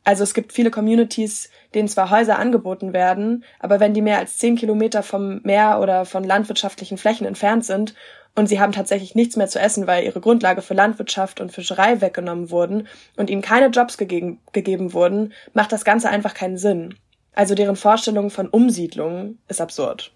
Also 0.03 0.23
es 0.23 0.33
gibt 0.33 0.53
viele 0.53 0.71
Communities, 0.71 1.49
denen 1.75 1.89
zwar 1.89 2.09
Häuser 2.09 2.39
angeboten 2.39 2.93
werden, 2.93 3.43
aber 3.59 3.79
wenn 3.79 3.93
die 3.93 4.01
mehr 4.01 4.19
als 4.19 4.37
zehn 4.37 4.55
Kilometer 4.55 5.03
vom 5.03 5.41
Meer 5.43 5.79
oder 5.81 6.05
von 6.05 6.23
landwirtschaftlichen 6.23 6.97
Flächen 6.97 7.27
entfernt 7.27 7.65
sind 7.65 7.93
und 8.33 8.47
sie 8.47 8.59
haben 8.59 8.71
tatsächlich 8.71 9.15
nichts 9.15 9.35
mehr 9.35 9.47
zu 9.47 9.59
essen, 9.59 9.85
weil 9.85 10.05
ihre 10.05 10.21
Grundlage 10.21 10.61
für 10.61 10.73
Landwirtschaft 10.73 11.41
und 11.41 11.51
Fischerei 11.51 11.99
weggenommen 11.99 12.51
wurden 12.51 12.87
und 13.17 13.29
ihnen 13.29 13.41
keine 13.41 13.67
Jobs 13.67 13.97
gegeben, 13.97 14.39
gegeben 14.53 14.93
wurden, 14.93 15.33
macht 15.53 15.73
das 15.73 15.83
Ganze 15.83 16.09
einfach 16.09 16.33
keinen 16.33 16.57
Sinn. 16.57 16.95
Also 17.33 17.53
deren 17.53 17.75
Vorstellung 17.75 18.29
von 18.29 18.47
Umsiedlung 18.47 19.39
ist 19.49 19.59
absurd. 19.59 20.13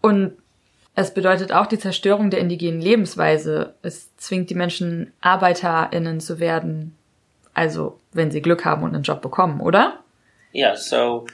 Und 0.00 0.36
es 0.94 1.12
bedeutet 1.12 1.52
auch 1.52 1.66
die 1.66 1.78
Zerstörung 1.78 2.30
der 2.30 2.40
indigenen 2.40 2.80
Lebensweise. 2.80 3.74
Es 3.82 4.14
zwingt 4.16 4.50
die 4.50 4.54
Menschen, 4.54 5.12
ArbeiterInnen 5.20 6.20
zu 6.20 6.38
werden. 6.38 6.96
Also, 7.52 7.98
wenn 8.12 8.30
sie 8.30 8.42
Glück 8.42 8.64
haben 8.64 8.82
und 8.82 8.94
einen 8.94 9.02
Job 9.02 9.20
bekommen, 9.20 9.60
oder? 9.60 10.00
Yeah, 10.54 10.76
so 10.76 11.26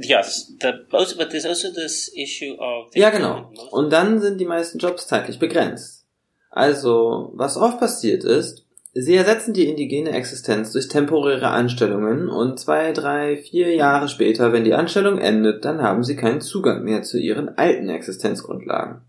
yes, 0.00 0.54
the 0.60 0.72
also, 0.92 1.16
but 1.16 1.30
there's 1.30 1.44
also 1.44 1.70
this 1.72 2.10
issue 2.14 2.56
of 2.58 2.94
Ja, 2.94 3.10
genau. 3.10 3.50
Und 3.70 3.92
dann 3.92 4.20
sind 4.20 4.38
die 4.38 4.46
meisten 4.46 4.78
Jobs 4.78 5.06
zeitlich 5.06 5.38
begrenzt. 5.38 6.06
Also, 6.50 7.30
was 7.34 7.56
oft 7.56 7.80
passiert 7.80 8.24
ist, 8.24 8.64
sie 8.94 9.14
ersetzen 9.14 9.54
die 9.54 9.68
indigene 9.68 10.10
Existenz 10.10 10.72
durch 10.72 10.88
temporäre 10.88 11.48
Anstellungen 11.48 12.28
und 12.28 12.58
zwei, 12.58 12.92
drei, 12.92 13.36
vier 13.36 13.74
Jahre 13.74 14.08
später, 14.08 14.52
wenn 14.52 14.64
die 14.64 14.74
Anstellung 14.74 15.18
endet, 15.18 15.64
dann 15.64 15.82
haben 15.82 16.04
sie 16.04 16.16
keinen 16.16 16.40
Zugang 16.40 16.84
mehr 16.84 17.02
zu 17.02 17.18
ihren 17.18 17.56
alten 17.56 17.88
Existenzgrundlagen. 17.88 19.02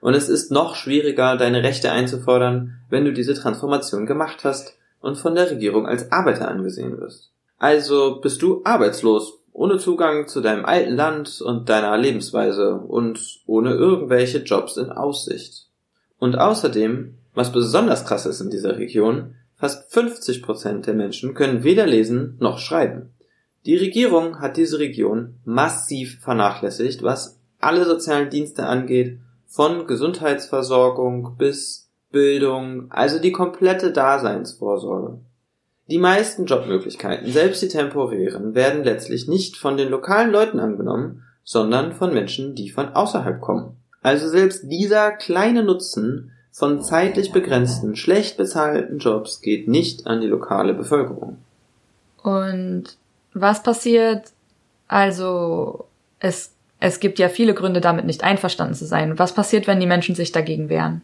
Und 0.00 0.14
es 0.14 0.28
ist 0.28 0.50
noch 0.50 0.74
schwieriger, 0.74 1.36
deine 1.36 1.62
Rechte 1.62 1.90
einzufordern, 1.90 2.78
wenn 2.90 3.06
du 3.06 3.12
diese 3.12 3.34
Transformation 3.34 4.04
gemacht 4.04 4.44
hast 4.44 4.76
und 5.00 5.16
von 5.16 5.34
der 5.34 5.50
Regierung 5.50 5.86
als 5.86 6.12
Arbeiter 6.12 6.48
angesehen 6.48 6.98
wirst. 6.98 7.30
Also 7.58 8.20
bist 8.20 8.42
du 8.42 8.60
arbeitslos, 8.64 9.38
ohne 9.54 9.78
Zugang 9.78 10.28
zu 10.28 10.42
deinem 10.42 10.66
alten 10.66 10.94
Land 10.94 11.40
und 11.40 11.70
deiner 11.70 11.96
Lebensweise 11.96 12.74
und 12.74 13.40
ohne 13.46 13.70
irgendwelche 13.70 14.38
Jobs 14.38 14.76
in 14.76 14.90
Aussicht. 14.90 15.68
Und 16.18 16.36
außerdem, 16.36 17.14
was 17.34 17.52
besonders 17.52 18.04
krass 18.04 18.26
ist 18.26 18.40
in 18.40 18.50
dieser 18.50 18.78
Region, 18.78 19.34
fast 19.56 19.92
50 19.92 20.42
Prozent 20.42 20.86
der 20.86 20.94
Menschen 20.94 21.34
können 21.34 21.64
weder 21.64 21.86
lesen 21.86 22.36
noch 22.40 22.58
schreiben. 22.58 23.14
Die 23.66 23.76
Regierung 23.76 24.40
hat 24.40 24.56
diese 24.56 24.78
Region 24.78 25.36
massiv 25.44 26.20
vernachlässigt, 26.20 27.02
was 27.02 27.40
alle 27.60 27.84
sozialen 27.84 28.30
Dienste 28.30 28.66
angeht, 28.66 29.18
von 29.46 29.86
Gesundheitsversorgung 29.86 31.36
bis 31.38 31.90
Bildung, 32.10 32.90
also 32.90 33.18
die 33.18 33.32
komplette 33.32 33.92
Daseinsvorsorge. 33.92 35.18
Die 35.88 35.98
meisten 35.98 36.46
Jobmöglichkeiten, 36.46 37.30
selbst 37.30 37.62
die 37.62 37.68
temporären, 37.68 38.54
werden 38.54 38.84
letztlich 38.84 39.28
nicht 39.28 39.56
von 39.56 39.76
den 39.76 39.88
lokalen 39.88 40.30
Leuten 40.30 40.58
angenommen, 40.58 41.22
sondern 41.42 41.92
von 41.92 42.14
Menschen, 42.14 42.54
die 42.54 42.70
von 42.70 42.88
außerhalb 42.90 43.40
kommen. 43.40 43.76
Also 44.02 44.28
selbst 44.28 44.70
dieser 44.70 45.12
kleine 45.12 45.62
Nutzen 45.62 46.30
von 46.54 46.84
zeitlich 46.84 47.32
begrenzten, 47.32 47.96
schlecht 47.96 48.36
bezahlten 48.36 48.98
Jobs 48.98 49.40
geht 49.40 49.66
nicht 49.66 50.06
an 50.06 50.20
die 50.20 50.28
lokale 50.28 50.72
Bevölkerung. 50.72 51.38
Und 52.22 52.96
was 53.32 53.64
passiert? 53.64 54.30
Also, 54.86 55.86
es, 56.20 56.52
es 56.78 57.00
gibt 57.00 57.18
ja 57.18 57.28
viele 57.28 57.54
Gründe, 57.54 57.80
damit 57.80 58.04
nicht 58.04 58.22
einverstanden 58.22 58.76
zu 58.76 58.86
sein. 58.86 59.18
Was 59.18 59.34
passiert, 59.34 59.66
wenn 59.66 59.80
die 59.80 59.88
Menschen 59.88 60.14
sich 60.14 60.30
dagegen 60.30 60.68
wehren? 60.68 61.02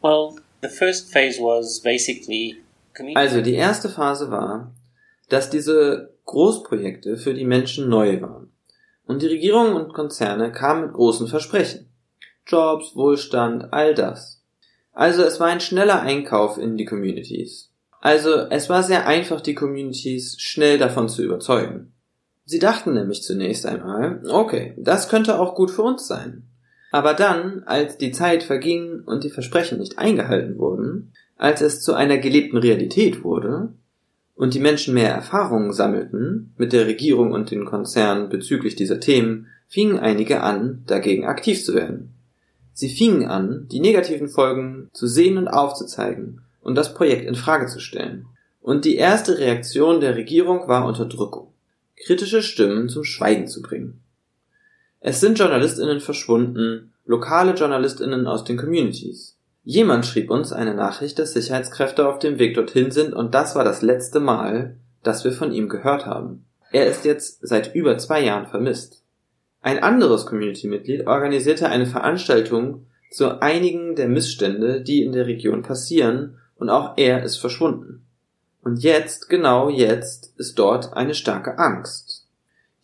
Well, 0.00 0.36
the 0.62 0.68
first 0.68 1.12
phase 1.12 1.38
was 1.42 1.80
basically 1.82 2.56
Also 3.14 3.42
die 3.42 3.54
erste 3.54 3.90
Phase 3.90 4.30
war, 4.30 4.72
dass 5.28 5.50
diese 5.50 6.14
Großprojekte 6.24 7.18
für 7.18 7.34
die 7.34 7.44
Menschen 7.44 7.90
neu 7.90 8.22
waren. 8.22 8.50
Und 9.06 9.20
die 9.20 9.26
Regierungen 9.26 9.74
und 9.74 9.92
Konzerne 9.92 10.52
kamen 10.52 10.86
mit 10.86 10.94
großen 10.94 11.28
Versprechen. 11.28 11.92
Jobs, 12.46 12.96
Wohlstand, 12.96 13.74
all 13.74 13.94
das. 13.94 14.39
Also 14.92 15.22
es 15.22 15.40
war 15.40 15.48
ein 15.48 15.60
schneller 15.60 16.00
Einkauf 16.00 16.58
in 16.58 16.76
die 16.76 16.84
Communities. 16.84 17.70
Also 18.00 18.34
es 18.50 18.68
war 18.68 18.82
sehr 18.82 19.06
einfach, 19.06 19.40
die 19.40 19.54
Communities 19.54 20.36
schnell 20.40 20.78
davon 20.78 21.08
zu 21.08 21.22
überzeugen. 21.22 21.92
Sie 22.44 22.58
dachten 22.58 22.94
nämlich 22.94 23.22
zunächst 23.22 23.66
einmal, 23.66 24.22
okay, 24.28 24.74
das 24.78 25.08
könnte 25.08 25.38
auch 25.38 25.54
gut 25.54 25.70
für 25.70 25.82
uns 25.82 26.06
sein. 26.08 26.48
Aber 26.90 27.14
dann, 27.14 27.62
als 27.66 27.98
die 27.98 28.10
Zeit 28.10 28.42
verging 28.42 29.02
und 29.04 29.22
die 29.22 29.30
Versprechen 29.30 29.78
nicht 29.78 29.98
eingehalten 29.98 30.58
wurden, 30.58 31.12
als 31.36 31.60
es 31.60 31.80
zu 31.80 31.94
einer 31.94 32.18
gelebten 32.18 32.56
Realität 32.56 33.22
wurde 33.22 33.72
und 34.34 34.54
die 34.54 34.60
Menschen 34.60 34.94
mehr 34.94 35.14
Erfahrungen 35.14 35.72
sammelten 35.72 36.52
mit 36.56 36.72
der 36.72 36.86
Regierung 36.86 37.32
und 37.32 37.50
den 37.50 37.64
Konzernen 37.64 38.28
bezüglich 38.28 38.74
dieser 38.74 38.98
Themen, 38.98 39.46
fingen 39.68 39.98
einige 40.00 40.42
an, 40.42 40.82
dagegen 40.86 41.26
aktiv 41.26 41.64
zu 41.64 41.74
werden. 41.74 42.14
Sie 42.72 42.88
fingen 42.88 43.28
an, 43.28 43.66
die 43.70 43.80
negativen 43.80 44.28
Folgen 44.28 44.90
zu 44.92 45.06
sehen 45.06 45.38
und 45.38 45.48
aufzuzeigen 45.48 46.42
und 46.60 46.74
das 46.74 46.94
Projekt 46.94 47.26
in 47.26 47.34
Frage 47.34 47.66
zu 47.66 47.80
stellen. 47.80 48.26
Und 48.60 48.84
die 48.84 48.96
erste 48.96 49.38
Reaktion 49.38 50.00
der 50.00 50.16
Regierung 50.16 50.68
war 50.68 50.86
Unterdrückung, 50.86 51.52
kritische 51.96 52.42
Stimmen 52.42 52.88
zum 52.88 53.04
Schweigen 53.04 53.46
zu 53.46 53.62
bringen. 53.62 54.00
Es 55.00 55.20
sind 55.20 55.38
JournalistInnen 55.38 56.00
verschwunden, 56.00 56.92
lokale 57.06 57.54
JournalistInnen 57.54 58.26
aus 58.26 58.44
den 58.44 58.58
Communities. 58.58 59.36
Jemand 59.64 60.06
schrieb 60.06 60.30
uns 60.30 60.52
eine 60.52 60.74
Nachricht, 60.74 61.18
dass 61.18 61.32
Sicherheitskräfte 61.32 62.06
auf 62.06 62.18
dem 62.18 62.38
Weg 62.38 62.54
dorthin 62.54 62.90
sind 62.90 63.14
und 63.14 63.34
das 63.34 63.54
war 63.54 63.64
das 63.64 63.82
letzte 63.82 64.20
Mal, 64.20 64.76
dass 65.02 65.24
wir 65.24 65.32
von 65.32 65.52
ihm 65.52 65.68
gehört 65.68 66.06
haben. 66.06 66.44
Er 66.70 66.86
ist 66.86 67.04
jetzt 67.04 67.46
seit 67.46 67.74
über 67.74 67.98
zwei 67.98 68.22
Jahren 68.22 68.46
vermisst. 68.46 68.99
Ein 69.62 69.82
anderes 69.82 70.26
Community-Mitglied 70.26 71.06
organisierte 71.06 71.68
eine 71.68 71.86
Veranstaltung 71.86 72.86
zu 73.10 73.42
einigen 73.42 73.96
der 73.96 74.08
Missstände, 74.08 74.80
die 74.80 75.02
in 75.02 75.12
der 75.12 75.26
Region 75.26 75.62
passieren, 75.62 76.38
und 76.56 76.70
auch 76.70 76.96
er 76.96 77.22
ist 77.22 77.36
verschwunden. 77.36 78.04
Und 78.62 78.82
jetzt, 78.82 79.28
genau 79.28 79.68
jetzt, 79.68 80.34
ist 80.36 80.58
dort 80.58 80.94
eine 80.94 81.14
starke 81.14 81.58
Angst. 81.58 82.26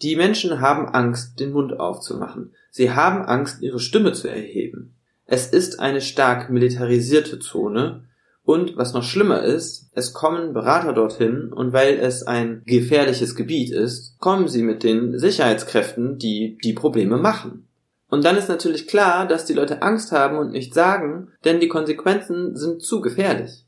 Die 0.02 0.16
Menschen 0.16 0.60
haben 0.60 0.88
Angst, 0.88 1.40
den 1.40 1.52
Mund 1.52 1.78
aufzumachen. 1.78 2.52
Sie 2.70 2.90
haben 2.90 3.24
Angst, 3.24 3.62
ihre 3.62 3.80
Stimme 3.80 4.12
zu 4.12 4.28
erheben. 4.28 4.94
Es 5.26 5.46
ist 5.46 5.80
eine 5.80 6.00
stark 6.00 6.50
militarisierte 6.50 7.38
Zone 7.38 8.04
und 8.46 8.76
was 8.76 8.94
noch 8.94 9.02
schlimmer 9.02 9.42
ist, 9.42 9.90
es 9.92 10.12
kommen 10.12 10.54
Berater 10.54 10.92
dorthin 10.92 11.52
und 11.52 11.72
weil 11.72 11.98
es 11.98 12.22
ein 12.22 12.62
gefährliches 12.64 13.34
Gebiet 13.34 13.72
ist, 13.72 14.16
kommen 14.20 14.46
sie 14.46 14.62
mit 14.62 14.84
den 14.84 15.18
Sicherheitskräften, 15.18 16.16
die 16.16 16.56
die 16.62 16.72
Probleme 16.72 17.18
machen. 17.18 17.66
Und 18.08 18.24
dann 18.24 18.36
ist 18.36 18.48
natürlich 18.48 18.86
klar, 18.86 19.26
dass 19.26 19.46
die 19.46 19.52
Leute 19.52 19.82
Angst 19.82 20.12
haben 20.12 20.38
und 20.38 20.52
nicht 20.52 20.74
sagen, 20.74 21.32
denn 21.44 21.58
die 21.58 21.66
Konsequenzen 21.66 22.54
sind 22.54 22.82
zu 22.82 23.00
gefährlich. 23.00 23.66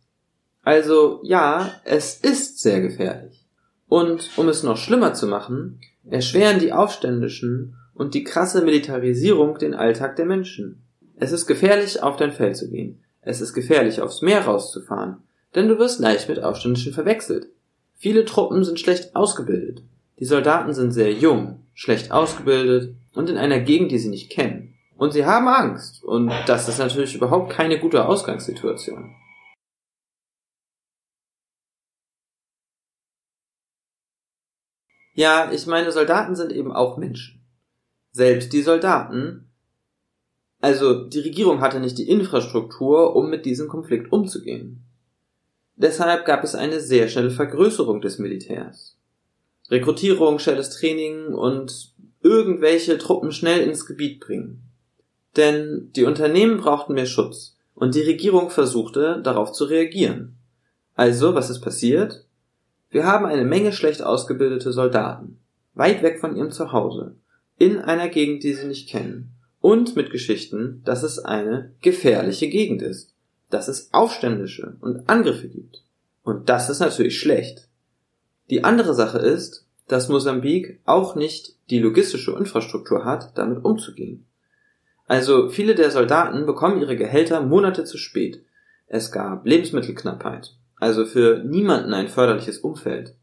Also 0.62 1.23
ja, 1.25 1.73
es 1.85 2.14
ist 2.14 2.61
sehr 2.61 2.80
gefährlich. 2.80 3.49
Und 3.88 4.30
um 4.37 4.49
es 4.49 4.62
noch 4.62 4.76
schlimmer 4.76 5.12
zu 5.12 5.26
machen, 5.26 5.80
erschweren 6.08 6.61
die 6.61 6.73
Aufständischen 6.73 7.75
und 7.94 8.14
die 8.14 8.23
krasse 8.23 8.62
Militarisierung 8.62 9.58
den 9.58 9.75
Alltag 9.75 10.14
der 10.14 10.26
Menschen. 10.26 10.85
Es 11.16 11.32
ist 11.32 11.49
gefährlich, 11.49 12.00
auf 12.00 12.14
dein 12.14 12.30
Feld 12.30 12.56
zu 12.56 12.70
gehen. 12.70 13.02
Es 13.28 13.42
ist 13.42 13.52
gefährlich, 13.52 14.00
aufs 14.00 14.23
Meer 14.23 14.47
rauszufahren, 14.47 15.18
denn 15.54 15.68
du 15.68 15.78
wirst 15.78 16.00
leicht 16.00 16.30
mit 16.30 16.42
Aufständischen 16.42 16.94
verwechselt. 16.94 17.49
Viele 17.94 18.25
Truppen 18.25 18.64
sind 18.64 18.80
schlecht 18.80 19.14
ausgebildet. 19.14 19.82
Die 20.18 20.25
Soldaten 20.25 20.73
sind 20.73 20.92
sehr 20.92 21.12
jung, 21.12 21.66
schlecht 21.75 22.11
ausgebildet 22.11 22.97
und 23.12 23.28
in 23.28 23.37
einer 23.37 23.61
Gegend, 23.61 23.92
die 23.92 23.99
sie 23.99 24.08
nicht 24.08 24.30
kennen. 24.30 24.78
Und 24.97 25.12
sie 25.12 25.26
haben 25.26 25.47
Angst. 25.47 26.02
Und 26.02 26.32
das 26.47 26.70
ist 26.70 26.78
natürlich 26.78 27.14
überhaupt 27.14 27.52
keine 27.52 27.78
gute 27.78 28.06
Ausgangssituation. 28.06 29.14
Ja, 35.12 35.52
ich 35.52 35.66
meine, 35.66 35.92
Soldaten 35.92 36.35
sind 36.35 36.50
eben 36.50 36.73
auch 36.73 36.97
Menschen. 36.97 37.47
Selbst 38.11 38.54
die 38.54 38.62
Soldaten, 38.62 39.48
also 40.60 41.04
die 41.04 41.20
Regierung 41.20 41.60
hatte 41.60 41.80
nicht 41.80 41.98
die 41.98 42.08
Infrastruktur, 42.08 43.14
um 43.14 43.30
mit 43.30 43.44
diesem 43.46 43.68
Konflikt 43.68 44.12
umzugehen. 44.12 44.82
Deshalb 45.76 46.24
gab 46.24 46.42
es 46.42 46.54
eine 46.54 46.80
sehr 46.80 47.08
schnelle 47.08 47.30
Vergrößerung 47.30 48.00
des 48.00 48.18
Militärs. 48.18 48.96
Rekrutierung, 49.70 50.38
schnelles 50.38 50.70
Training 50.70 51.34
und 51.34 51.92
irgendwelche 52.22 52.98
Truppen 52.98 53.30
schnell 53.30 53.60
ins 53.60 53.86
Gebiet 53.86 54.18
bringen. 54.18 54.62
Denn 55.36 55.90
die 55.94 56.04
Unternehmen 56.04 56.58
brauchten 56.58 56.94
mehr 56.94 57.06
Schutz 57.06 57.56
und 57.74 57.94
die 57.94 58.02
Regierung 58.02 58.50
versuchte 58.50 59.20
darauf 59.22 59.52
zu 59.52 59.64
reagieren. 59.64 60.34
Also, 60.96 61.34
was 61.34 61.48
ist 61.48 61.60
passiert? 61.60 62.24
Wir 62.90 63.06
haben 63.06 63.26
eine 63.26 63.44
Menge 63.44 63.72
schlecht 63.72 64.02
ausgebildete 64.02 64.72
Soldaten, 64.72 65.38
weit 65.74 66.02
weg 66.02 66.18
von 66.18 66.34
ihrem 66.34 66.50
Zuhause, 66.50 67.14
in 67.56 67.78
einer 67.78 68.08
Gegend, 68.08 68.42
die 68.42 68.54
sie 68.54 68.66
nicht 68.66 68.88
kennen, 68.88 69.38
und 69.68 69.96
mit 69.96 70.10
Geschichten, 70.10 70.80
dass 70.87 71.02
es 71.02 71.18
eine 71.18 71.75
gefährliche 71.82 72.48
Gegend 72.48 72.80
ist, 72.80 73.14
dass 73.50 73.68
es 73.68 73.92
Aufständische 73.92 74.78
und 74.80 75.10
Angriffe 75.10 75.46
gibt. 75.46 75.82
Und 76.22 76.48
das 76.48 76.70
ist 76.70 76.80
natürlich 76.80 77.20
schlecht. 77.20 77.68
Die 78.48 78.64
andere 78.64 78.94
Sache 78.94 79.18
ist, 79.18 79.66
dass 79.87 80.08
Mosambik 80.08 80.80
auch 80.87 81.16
nicht 81.16 81.54
die 81.68 81.80
logistische 81.80 82.30
Infrastruktur 82.32 83.04
hat, 83.04 83.37
damit 83.37 83.62
umzugehen. 83.62 84.25
Also 85.06 85.50
viele 85.50 85.75
der 85.75 85.90
Soldaten 85.90 86.46
bekommen 86.46 86.80
ihre 86.80 86.96
Gehälter 86.96 87.42
Monate 87.42 87.84
zu 87.84 87.98
spät. 87.98 88.42
Es 88.87 89.12
gab 89.12 89.46
Lebensmittelknappheit. 89.46 90.56
Also 90.76 91.04
für 91.04 91.44
niemanden 91.44 91.92
ein 91.92 92.08
förderliches 92.08 92.56
Umfeld. 92.60 93.16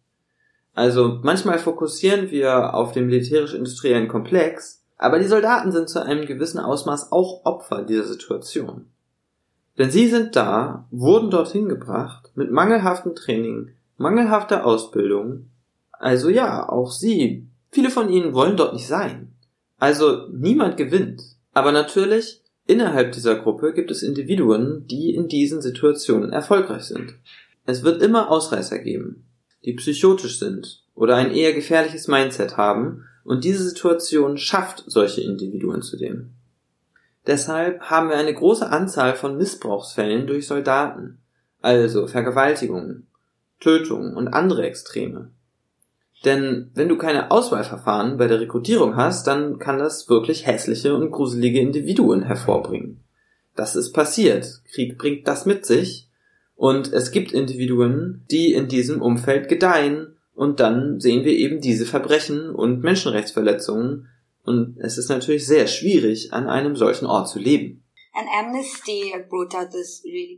Also 0.75 1.21
manchmal 1.23 1.57
fokussieren 1.57 2.29
wir 2.29 2.75
auf 2.75 2.91
den 2.91 3.07
militärisch-industriellen 3.07 4.07
Komplex, 4.07 4.84
aber 4.97 5.19
die 5.19 5.27
Soldaten 5.27 5.71
sind 5.71 5.89
zu 5.89 6.03
einem 6.03 6.25
gewissen 6.25 6.59
Ausmaß 6.59 7.11
auch 7.11 7.45
Opfer 7.45 7.83
dieser 7.83 8.05
Situation. 8.05 8.87
Denn 9.77 9.91
sie 9.91 10.07
sind 10.07 10.35
da, 10.35 10.87
wurden 10.89 11.29
dorthin 11.29 11.67
gebracht, 11.67 12.31
mit 12.35 12.51
mangelhaftem 12.51 13.13
Training, 13.13 13.71
mangelhafter 13.97 14.65
Ausbildung. 14.65 15.49
Also 15.91 16.29
ja, 16.29 16.67
auch 16.69 16.91
sie, 16.91 17.47
viele 17.71 17.89
von 17.89 18.09
ihnen 18.09 18.33
wollen 18.33 18.55
dort 18.55 18.73
nicht 18.73 18.87
sein. 18.87 19.33
Also 19.77 20.27
niemand 20.31 20.77
gewinnt. 20.77 21.21
Aber 21.53 21.73
natürlich, 21.73 22.41
innerhalb 22.65 23.11
dieser 23.11 23.35
Gruppe 23.35 23.73
gibt 23.73 23.91
es 23.91 24.01
Individuen, 24.01 24.87
die 24.87 25.13
in 25.13 25.27
diesen 25.27 25.61
Situationen 25.61 26.31
erfolgreich 26.31 26.83
sind. 26.83 27.15
Es 27.65 27.83
wird 27.83 28.01
immer 28.01 28.31
Ausreißer 28.31 28.79
geben, 28.79 29.25
die 29.65 29.73
psychotisch 29.73 30.39
sind 30.39 30.83
oder 30.93 31.15
ein 31.15 31.31
eher 31.31 31.53
gefährliches 31.53 32.07
Mindset 32.07 32.55
haben 32.55 33.03
und 33.25 33.43
diese 33.43 33.67
Situation 33.67 34.37
schafft 34.37 34.83
solche 34.87 35.21
Individuen 35.21 35.81
zudem. 35.81 36.29
Deshalb 37.27 37.81
haben 37.81 38.09
wir 38.09 38.17
eine 38.17 38.33
große 38.33 38.69
Anzahl 38.69 39.15
von 39.15 39.35
Missbrauchsfällen 39.35 40.27
durch 40.27 40.47
Soldaten, 40.47 41.17
also 41.61 42.05
Vergewaltigungen, 42.07 43.07
Tötungen 43.59 44.15
und 44.15 44.27
andere 44.27 44.63
Extreme. 44.67 45.31
Denn 46.23 46.69
wenn 46.75 46.87
du 46.87 46.97
keine 46.97 47.31
Auswahlverfahren 47.31 48.17
bei 48.17 48.27
der 48.27 48.39
Rekrutierung 48.39 48.95
hast, 48.95 49.25
dann 49.27 49.57
kann 49.57 49.79
das 49.79 50.07
wirklich 50.07 50.45
hässliche 50.45 50.95
und 50.95 51.11
gruselige 51.11 51.59
Individuen 51.59 52.23
hervorbringen. 52.23 53.03
Das 53.55 53.75
ist 53.75 53.93
passiert. 53.93 54.61
Krieg 54.71 54.97
bringt 54.97 55.27
das 55.27 55.45
mit 55.45 55.65
sich 55.65 56.09
und 56.55 56.93
es 56.93 57.11
gibt 57.11 57.31
Individuen, 57.31 58.23
die 58.29 58.53
in 58.53 58.67
diesem 58.67 59.01
Umfeld 59.01 59.49
gedeihen 59.49 60.14
und 60.35 60.59
dann 60.59 60.99
sehen 60.99 61.23
wir 61.25 61.33
eben 61.33 61.61
diese 61.61 61.85
Verbrechen 61.85 62.49
und 62.49 62.81
Menschenrechtsverletzungen 62.81 64.09
und 64.43 64.77
es 64.79 64.97
ist 64.97 65.09
natürlich 65.09 65.47
sehr 65.47 65.65
schwierig, 65.67 66.33
an 66.33 66.47
einem 66.47 66.75
solchen 66.75 67.07
Ort 67.07 67.29
zu 67.29 67.39
leben. 67.39 67.81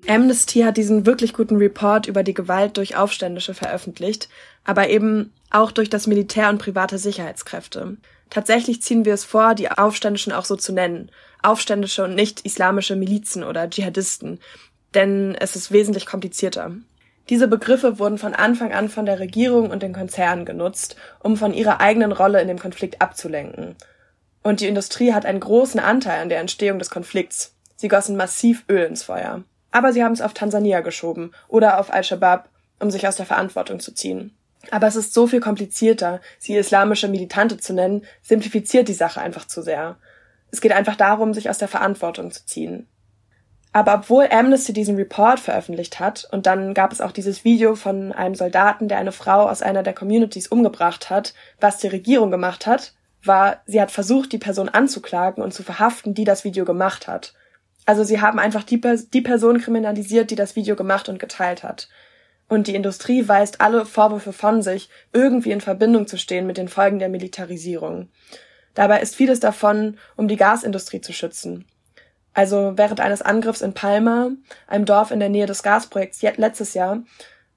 Amnesty 0.08 0.62
hat 0.62 0.78
diesen 0.78 1.06
wirklich 1.06 1.34
guten 1.34 1.58
Report 1.58 2.08
über 2.08 2.24
die 2.24 2.34
Gewalt 2.34 2.78
durch 2.78 2.96
Aufständische 2.96 3.54
veröffentlicht, 3.54 4.30
aber 4.64 4.90
eben 4.90 5.32
auch 5.52 5.72
durch 5.72 5.90
das 5.90 6.08
Militär 6.08 6.50
und 6.50 6.58
private 6.58 6.98
Sicherheitskräfte. 6.98 7.98
Tatsächlich 8.30 8.82
ziehen 8.82 9.06
wir 9.06 9.14
es 9.14 9.26
vor, 9.26 9.54
die 9.54 9.70
Aufständischen 9.70 10.34
auch 10.34 10.46
so 10.46 10.56
zu 10.56 10.74
nennen. 10.74 11.12
Aufständische 11.44 12.04
und 12.04 12.16
nicht 12.16 12.42
islamische 12.42 12.96
Milizen 12.96 13.44
oder 13.44 13.70
Dschihadisten, 13.70 14.40
denn 14.96 15.36
es 15.40 15.56
ist 15.56 15.72
wesentlich 15.72 16.08
komplizierter. 16.08 16.76
Diese 17.30 17.48
Begriffe 17.48 18.00
wurden 18.00 18.18
von 18.18 18.34
Anfang 18.34 18.72
an 18.72 18.88
von 18.88 19.06
der 19.06 19.20
Regierung 19.20 19.70
und 19.70 19.84
den 19.84 19.94
Konzernen 19.94 20.46
genutzt, 20.46 20.96
um 21.20 21.36
von 21.36 21.54
ihrer 21.54 21.82
eigenen 21.82 22.12
Rolle 22.14 22.42
in 22.42 22.48
dem 22.48 22.60
Konflikt 22.60 23.02
abzulenken. 23.02 23.76
Und 24.44 24.62
die 24.62 24.68
Industrie 24.68 25.14
hat 25.14 25.26
einen 25.26 25.42
großen 25.42 25.80
Anteil 25.80 26.22
an 26.22 26.30
der 26.30 26.40
Entstehung 26.40 26.80
des 26.80 26.90
Konflikts. 26.90 27.54
Sie 27.76 27.90
gossen 27.90 28.16
massiv 28.16 28.64
Öl 28.70 28.86
ins 28.86 29.04
Feuer. 29.04 29.44
Aber 29.72 29.92
sie 29.92 30.04
haben 30.04 30.14
es 30.14 30.22
auf 30.22 30.34
Tansania 30.34 30.80
geschoben 30.80 31.34
oder 31.50 31.80
auf 31.80 31.92
Al-Shabaab, 31.94 32.50
um 32.80 32.90
sich 32.90 33.08
aus 33.08 33.18
der 33.18 33.26
Verantwortung 33.26 33.82
zu 33.82 33.94
ziehen. 33.94 34.34
Aber 34.72 34.88
es 34.88 34.96
ist 34.96 35.14
so 35.14 35.28
viel 35.28 35.40
komplizierter, 35.40 36.22
sie 36.40 36.56
islamische 36.56 37.08
Militante 37.08 37.58
zu 37.58 37.74
nennen, 37.74 38.04
simplifiziert 38.22 38.88
die 38.88 38.94
Sache 38.94 39.22
einfach 39.22 39.46
zu 39.46 39.62
sehr. 39.62 39.98
Es 40.52 40.62
geht 40.62 40.72
einfach 40.72 40.96
darum, 40.96 41.34
sich 41.34 41.50
aus 41.50 41.58
der 41.58 41.68
Verantwortung 41.68 42.32
zu 42.32 42.46
ziehen. 42.46 42.88
Aber 43.74 43.96
obwohl 43.96 44.28
Amnesty 44.32 44.74
diesen 44.74 44.96
Report 44.96 45.40
veröffentlicht 45.40 46.00
hat 46.00 46.28
und 46.32 46.46
dann 46.46 46.74
gab 46.74 46.92
es 46.92 47.02
auch 47.02 47.12
dieses 47.12 47.44
Video 47.44 47.76
von 47.76 48.12
einem 48.12 48.36
Soldaten, 48.36 48.88
der 48.88 48.98
eine 48.98 49.12
Frau 49.12 49.48
aus 49.48 49.62
einer 49.62 49.84
der 49.84 49.94
Communities 49.94 50.48
umgebracht 50.48 51.10
hat, 51.10 51.34
was 51.60 51.78
die 51.78 51.88
Regierung 51.88 52.32
gemacht 52.32 52.66
hat, 52.66 52.94
war, 53.24 53.62
sie 53.66 53.82
hat 53.82 53.92
versucht, 53.92 54.32
die 54.32 54.38
Person 54.38 54.70
anzuklagen 54.70 55.44
und 55.44 55.54
zu 55.54 55.64
verhaften, 55.64 56.14
die 56.14 56.24
das 56.24 56.44
Video 56.44 56.66
gemacht 56.66 57.08
hat. 57.08 57.34
Also 57.86 58.04
sie 58.04 58.22
haben 58.22 58.40
einfach 58.40 58.64
die, 58.64 58.82
die 59.14 59.22
Person 59.22 59.60
kriminalisiert, 59.60 60.32
die 60.32 60.36
das 60.36 60.56
Video 60.56 60.76
gemacht 60.76 61.10
und 61.10 61.20
geteilt 61.20 61.64
hat. 61.64 61.90
Und 62.50 62.68
die 62.68 62.76
Industrie 62.76 63.28
weist 63.28 63.62
alle 63.62 63.86
Vorwürfe 63.86 64.34
von 64.34 64.62
sich, 64.62 64.90
irgendwie 65.14 65.52
in 65.52 65.62
Verbindung 65.62 66.08
zu 66.08 66.18
stehen 66.18 66.48
mit 66.48 66.58
den 66.58 66.70
Folgen 66.70 67.00
der 67.00 67.10
Militarisierung. 67.10 68.10
Dabei 68.74 69.02
ist 69.02 69.16
vieles 69.16 69.40
davon, 69.40 69.98
um 70.16 70.28
die 70.28 70.38
Gasindustrie 70.38 71.02
zu 71.02 71.12
schützen. 71.12 71.66
Also 72.38 72.74
während 72.76 73.00
eines 73.00 73.24
Angriffs 73.24 73.62
in 73.62 73.74
Palma, 73.74 74.30
einem 74.68 74.86
Dorf 74.86 75.10
in 75.10 75.20
der 75.20 75.28
Nähe 75.28 75.48
des 75.48 75.64
Gasprojekts 75.64 76.22
letztes 76.22 76.76
Jahr, 76.76 77.00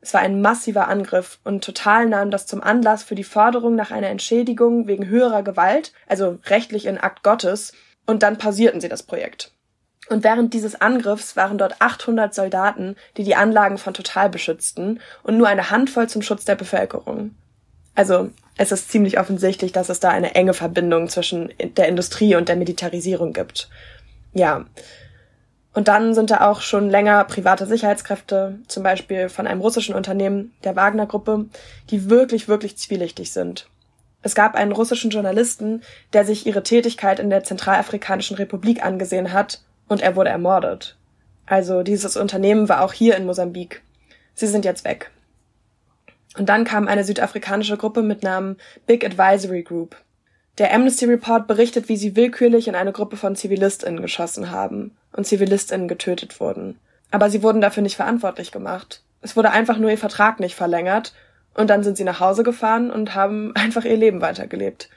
es 0.01 0.15
war 0.15 0.23
ein 0.23 0.41
massiver 0.41 0.89
Angriff 0.89 1.39
und 1.45 1.63
total 1.63 2.07
nahm 2.07 2.31
das 2.31 2.47
zum 2.47 2.63
Anlass 2.63 3.03
für 3.03 3.15
die 3.15 3.23
Forderung 3.23 3.75
nach 3.75 3.91
einer 3.91 4.09
Entschädigung 4.09 4.87
wegen 4.87 5.07
höherer 5.07 5.43
Gewalt, 5.43 5.93
also 6.07 6.39
rechtlich 6.47 6.87
in 6.87 6.97
Akt 6.97 7.23
Gottes, 7.23 7.75
und 8.07 8.23
dann 8.23 8.39
pausierten 8.39 8.81
sie 8.81 8.89
das 8.89 9.03
Projekt. 9.03 9.53
Und 10.09 10.25
während 10.25 10.55
dieses 10.55 10.81
Angriffs 10.81 11.37
waren 11.37 11.59
dort 11.59 11.83
800 11.83 12.33
Soldaten, 12.33 12.97
die 13.19 13.25
die 13.25 13.37
Anlagen 13.37 13.77
von 13.77 13.93
Total 13.93 14.31
beschützten 14.31 15.01
und 15.23 15.37
nur 15.37 15.49
eine 15.49 15.69
Handvoll 15.69 16.09
zum 16.09 16.23
Schutz 16.23 16.47
der 16.47 16.57
Bevölkerung. 16.57 17.35
Also 17.95 18.31
es 18.57 18.73
ist 18.73 18.91
ziemlich 18.91 19.21
offensichtlich, 19.21 19.73
dass 19.73 19.91
es 19.91 20.01
da 20.01 20.09
eine 20.09 20.35
enge 20.35 20.55
Verbindung 20.55 21.11
zwischen 21.11 21.53
der 21.77 21.89
Industrie 21.89 22.35
und 22.35 22.49
der 22.49 22.57
Militarisierung 22.57 23.35
gibt 23.35 23.69
ja. 24.33 24.65
Und 25.73 25.89
dann 25.89 26.15
sind 26.15 26.31
da 26.31 26.51
auch 26.51 26.61
schon 26.61 26.91
länger 26.91 27.25
private 27.25 27.67
Sicherheitskräfte, 27.67 28.59
zum 28.67 28.83
Beispiel 28.83 29.29
von 29.29 29.47
einem 29.47 29.61
russischen 29.61 29.95
Unternehmen, 29.95 30.53
der 30.65 30.75
Wagner-Gruppe, 30.75 31.47
die 31.91 32.11
wirklich, 32.11 32.49
wirklich 32.49 32.77
zwielichtig 32.77 33.33
sind. 33.33 33.69
Es 34.23 34.35
gab 34.35 34.55
einen 34.55 34.73
russischen 34.73 35.11
Journalisten, 35.11 35.83
der 36.13 36.25
sich 36.25 36.47
ihre 36.47 36.63
Tätigkeit 36.63 37.21
in 37.21 37.31
der 37.31 37.45
Zentralafrikanischen 37.45 38.37
Republik 38.37 38.85
angesehen 38.85 39.33
hat 39.33 39.63
und 39.89 40.03
er 40.03 40.17
wurde 40.17 40.31
ermordet. 40.31 40.97
Also 41.47 41.83
dieses 41.83 42.17
Unternehmen 42.17 42.69
war 42.69 42.83
auch 42.83 42.93
hier 42.93 43.17
in 43.17 43.27
Mosambik. 43.27 43.83
Sie 44.35 44.47
sind 44.47 44.65
jetzt 44.65 44.85
weg. 44.85 45.11
Und 46.37 46.49
dann 46.49 46.65
kam 46.65 46.87
eine 46.87 47.05
südafrikanische 47.05 47.77
Gruppe 47.77 48.03
mit 48.03 48.23
Namen 48.23 48.57
Big 48.87 49.05
Advisory 49.05 49.63
Group. 49.63 49.97
Der 50.61 50.75
Amnesty 50.75 51.07
Report 51.07 51.47
berichtet, 51.47 51.89
wie 51.89 51.97
sie 51.97 52.17
willkürlich 52.17 52.69
in 52.69 52.75
eine 52.75 52.93
Gruppe 52.93 53.17
von 53.17 53.35
ZivilistInnen 53.35 54.03
geschossen 54.03 54.51
haben 54.51 54.95
und 55.15 55.27
ZivilistInnen 55.27 55.89
getötet 55.89 56.39
wurden. 56.39 56.79
Aber 57.11 57.31
sie 57.31 57.43
wurden 57.43 57.63
dafür 57.63 57.83
nicht 57.83 57.97
verantwortlich 57.97 58.53
gemacht. 58.53 59.01
Es 59.23 59.37
wurde 59.37 59.53
einfach 59.53 59.79
nur 59.79 59.91
ihr 59.91 59.97
Vertrag 59.97 60.39
nicht 60.39 60.55
verlängert 60.55 61.15
und 61.55 61.71
dann 61.71 61.83
sind 61.83 61.97
sie 61.97 62.05
nach 62.05 62.21
Hause 62.21 62.43
gefahren 62.43 62.91
und 62.91 63.15
haben 63.15 63.53
einfach 63.57 63.87
ihr 63.87 63.97
Leben 63.97 64.21
weitergelebt. 64.21 64.91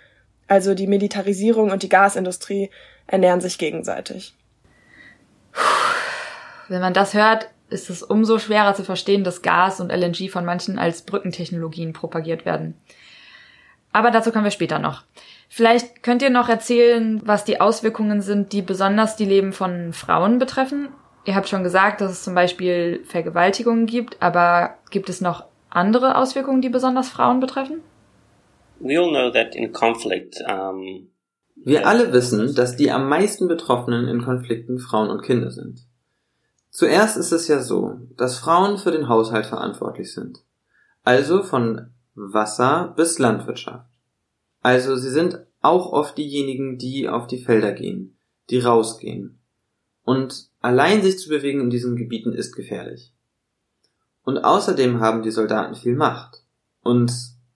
Also 0.50 0.74
die 0.74 0.86
Militarisierung 0.86 1.72
und 1.72 1.82
die 1.82 1.88
Gasindustrie 1.88 2.70
ernähren 3.08 3.40
sich 3.40 3.58
gegenseitig. 3.58 4.36
Wenn 6.68 6.82
man 6.82 6.94
das 6.94 7.14
hört, 7.14 7.48
ist 7.70 7.90
es 7.90 8.04
umso 8.04 8.38
schwerer 8.38 8.76
zu 8.76 8.84
verstehen, 8.84 9.24
dass 9.24 9.42
Gas 9.42 9.80
und 9.80 9.94
LNG 9.94 10.30
von 10.30 10.44
manchen 10.44 10.78
als 10.78 11.04
Brückentechnologien 11.04 11.94
propagiert 11.94 12.44
werden. 12.44 12.76
Aber 13.94 14.12
dazu 14.12 14.34
kommen 14.34 14.44
wir 14.44 14.52
später 14.52 14.80
noch. 14.80 15.04
Vielleicht 15.50 16.04
könnt 16.04 16.22
ihr 16.22 16.30
noch 16.30 16.50
erzählen, 16.50 17.22
was 17.24 17.46
die 17.46 17.62
Auswirkungen 17.62 18.22
sind, 18.22 18.54
die 18.54 18.62
besonders 18.62 19.16
die 19.16 19.26
Leben 19.26 19.54
von 19.54 19.94
Frauen 19.94 20.40
betreffen. 20.40 20.90
Ihr 21.26 21.36
habt 21.36 21.48
schon 21.48 21.64
gesagt, 21.64 22.02
dass 22.02 22.12
es 22.12 22.24
zum 22.24 22.36
Beispiel 22.36 23.04
Vergewaltigungen 23.06 23.86
gibt, 23.86 24.22
aber 24.22 24.76
gibt 24.90 25.10
es 25.10 25.22
noch 25.22 25.46
andere 25.70 26.18
Auswirkungen, 26.18 26.62
die 26.62 26.70
besonders 26.70 27.10
Frauen 27.10 27.40
betreffen? 27.40 27.82
We 28.80 29.00
all 29.00 29.10
know 29.10 29.30
that 29.32 29.56
in 29.56 29.72
conflict, 29.72 30.38
um, 30.50 31.10
Wir 31.56 31.88
alle 31.88 32.12
wissen, 32.12 32.56
dass 32.56 32.76
die 32.76 32.92
am 32.92 33.08
meisten 33.08 33.48
Betroffenen 33.48 34.08
in 34.08 34.24
Konflikten 34.24 34.80
Frauen 34.80 35.10
und 35.10 35.22
Kinder 35.22 35.52
sind. 35.52 35.80
Zuerst 36.70 37.18
ist 37.18 37.32
es 37.32 37.48
ja 37.48 37.60
so, 37.60 38.00
dass 38.18 38.40
Frauen 38.40 38.78
für 38.78 38.92
den 38.92 39.08
Haushalt 39.08 39.46
verantwortlich 39.46 40.12
sind. 40.14 40.40
Also 41.04 41.44
von 41.44 41.92
Wasser 42.16 42.94
bis 42.98 43.20
Landwirtschaft. 43.20 43.93
Also 44.64 44.96
sie 44.96 45.12
sind 45.12 45.40
auch 45.62 45.92
oft 45.92 46.18
diejenigen, 46.18 46.78
die 46.78 47.08
auf 47.08 47.28
die 47.28 47.38
Felder 47.44 47.74
gehen, 47.74 48.18
die 48.50 48.60
rausgehen. 48.60 49.40
Und 50.04 50.48
allein 50.62 51.02
sich 51.02 51.20
zu 51.20 51.30
bewegen 51.30 51.62
in 51.62 51.70
diesen 51.70 51.96
Gebieten 51.96 52.34
ist 52.34 52.54
gefährlich. 52.54 53.14
Und 54.24 54.40
außerdem 54.40 55.00
haben 55.00 55.22
die 55.22 55.32
Soldaten 55.32 55.76
viel 55.76 55.96
Macht. 55.96 56.44
Und 56.82 57.14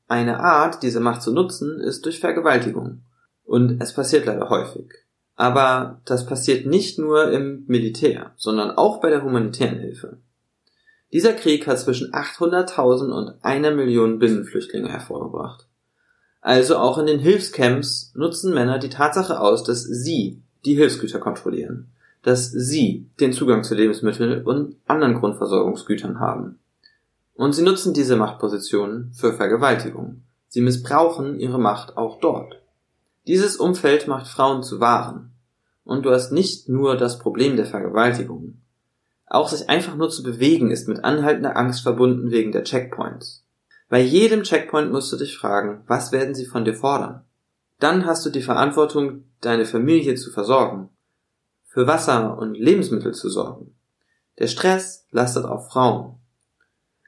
eine 0.08 0.42
Art, 0.42 0.84
diese 0.84 1.00
Macht 1.00 1.22
zu 1.22 1.34
nutzen, 1.34 1.80
ist 1.80 2.06
durch 2.06 2.20
Vergewaltigung. 2.20 3.04
Und 3.46 3.82
es 3.82 3.94
passiert 3.94 4.26
leider 4.26 4.50
häufig. 4.50 4.94
Aber 5.36 6.02
das 6.06 6.26
passiert 6.26 6.66
nicht 6.66 7.00
nur 7.00 7.32
im 7.32 7.64
Militär, 7.68 8.34
sondern 8.36 8.72
auch 8.72 9.00
bei 9.00 9.10
der 9.10 9.24
humanitären 9.24 9.80
Hilfe. 9.80 10.18
Dieser 11.14 11.34
Krieg 11.34 11.68
hat 11.68 11.80
zwischen 11.80 12.12
800.000 12.12 13.12
und 13.12 13.36
einer 13.44 13.72
Million 13.72 14.20
Binnenflüchtlinge 14.20 14.90
hervorgebracht. 14.90 15.67
Also 16.42 16.78
auch 16.78 16.98
in 16.98 17.08
den 17.08 17.20
Hilfscamps 17.20 18.12
nutzen 18.16 18.54
Männer 18.54 18.80
die 18.80 18.90
Tatsache 18.90 19.40
aus, 19.40 19.64
dass 19.64 19.84
sie 19.84 20.42
die 20.66 20.76
Hilfsgüter 20.76 21.20
kontrollieren, 21.20 21.88
dass 22.24 22.52
sie 22.52 23.10
den 23.20 23.34
Zugang 23.34 23.64
zu 23.64 23.76
Lebensmitteln 23.76 24.46
und 24.46 24.76
anderen 24.86 25.16
Grundversorgungsgütern 25.16 26.20
haben. 26.20 26.60
Und 27.34 27.54
sie 27.54 27.64
nutzen 27.64 27.94
diese 27.94 28.16
Machtpositionen 28.16 29.12
für 29.14 29.34
Vergewaltigung. 29.34 30.24
Sie 30.48 30.62
missbrauchen 30.62 31.40
ihre 31.40 31.60
Macht 31.60 31.98
auch 31.98 32.20
dort. 32.20 32.62
Dieses 33.28 33.58
Umfeld 33.58 34.08
macht 34.08 34.28
Frauen 34.28 34.64
zu 34.64 34.80
Waren. 34.80 35.32
Und 35.84 36.06
du 36.06 36.12
hast 36.12 36.32
nicht 36.32 36.68
nur 36.68 36.98
das 36.98 37.20
Problem 37.20 37.56
der 37.56 37.66
Vergewaltigung. 37.66 38.58
Auch 39.26 39.50
sich 39.50 39.70
einfach 39.70 39.96
nur 39.96 40.10
zu 40.10 40.24
bewegen 40.24 40.72
ist 40.72 40.88
mit 40.88 41.04
anhaltender 41.04 41.58
Angst 41.58 41.82
verbunden 41.82 42.32
wegen 42.32 42.52
der 42.52 42.64
Checkpoints. 42.64 43.44
Bei 43.90 44.02
jedem 44.02 44.44
Checkpoint 44.44 44.92
musst 44.92 45.12
du 45.14 45.18
dich 45.18 45.38
fragen, 45.38 45.84
was 45.88 46.12
werden 46.12 46.36
sie 46.36 46.46
von 46.46 46.66
dir 46.66 46.74
fordern? 46.74 47.24
Dann 47.80 48.06
hast 48.06 48.26
du 48.26 48.30
die 48.30 48.42
Verantwortung, 48.42 49.24
deine 49.40 49.66
Familie 49.66 50.16
zu 50.16 50.32
versorgen, 50.32 50.90
für 51.66 51.88
Wasser 51.88 52.38
und 52.38 52.56
Lebensmittel 52.56 53.14
zu 53.14 53.30
sorgen. 53.30 53.76
Der 54.40 54.48
Stress 54.48 55.08
lastet 55.12 55.46
auf 55.46 55.70
Frauen. 55.70 56.20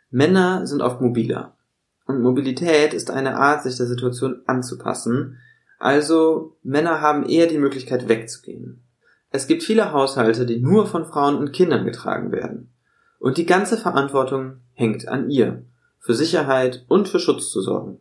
Männer 0.09 0.65
sind 0.67 0.81
oft 0.81 1.01
mobiler. 1.01 1.57
Und 2.05 2.21
Mobilität 2.21 2.93
ist 2.93 3.11
eine 3.11 3.37
Art, 3.37 3.63
sich 3.63 3.77
der 3.77 3.85
Situation 3.85 4.41
anzupassen, 4.47 5.37
also 5.79 6.57
Männer 6.61 7.01
haben 7.01 7.27
eher 7.27 7.47
die 7.47 7.57
Möglichkeit 7.57 8.09
wegzugehen. 8.09 8.83
Es 9.31 9.47
gibt 9.47 9.63
viele 9.63 9.91
Haushalte, 9.91 10.45
die 10.45 10.59
nur 10.59 10.87
von 10.87 11.05
Frauen 11.05 11.35
und 11.37 11.53
Kindern 11.53 11.85
getragen 11.85 12.31
werden. 12.31 12.73
Und 13.19 13.37
die 13.37 13.45
ganze 13.45 13.77
Verantwortung 13.77 14.61
hängt 14.73 15.07
an 15.07 15.29
ihr, 15.29 15.65
für 15.99 16.13
Sicherheit 16.13 16.85
und 16.87 17.07
für 17.07 17.19
Schutz 17.19 17.51
zu 17.51 17.61
sorgen. 17.61 17.99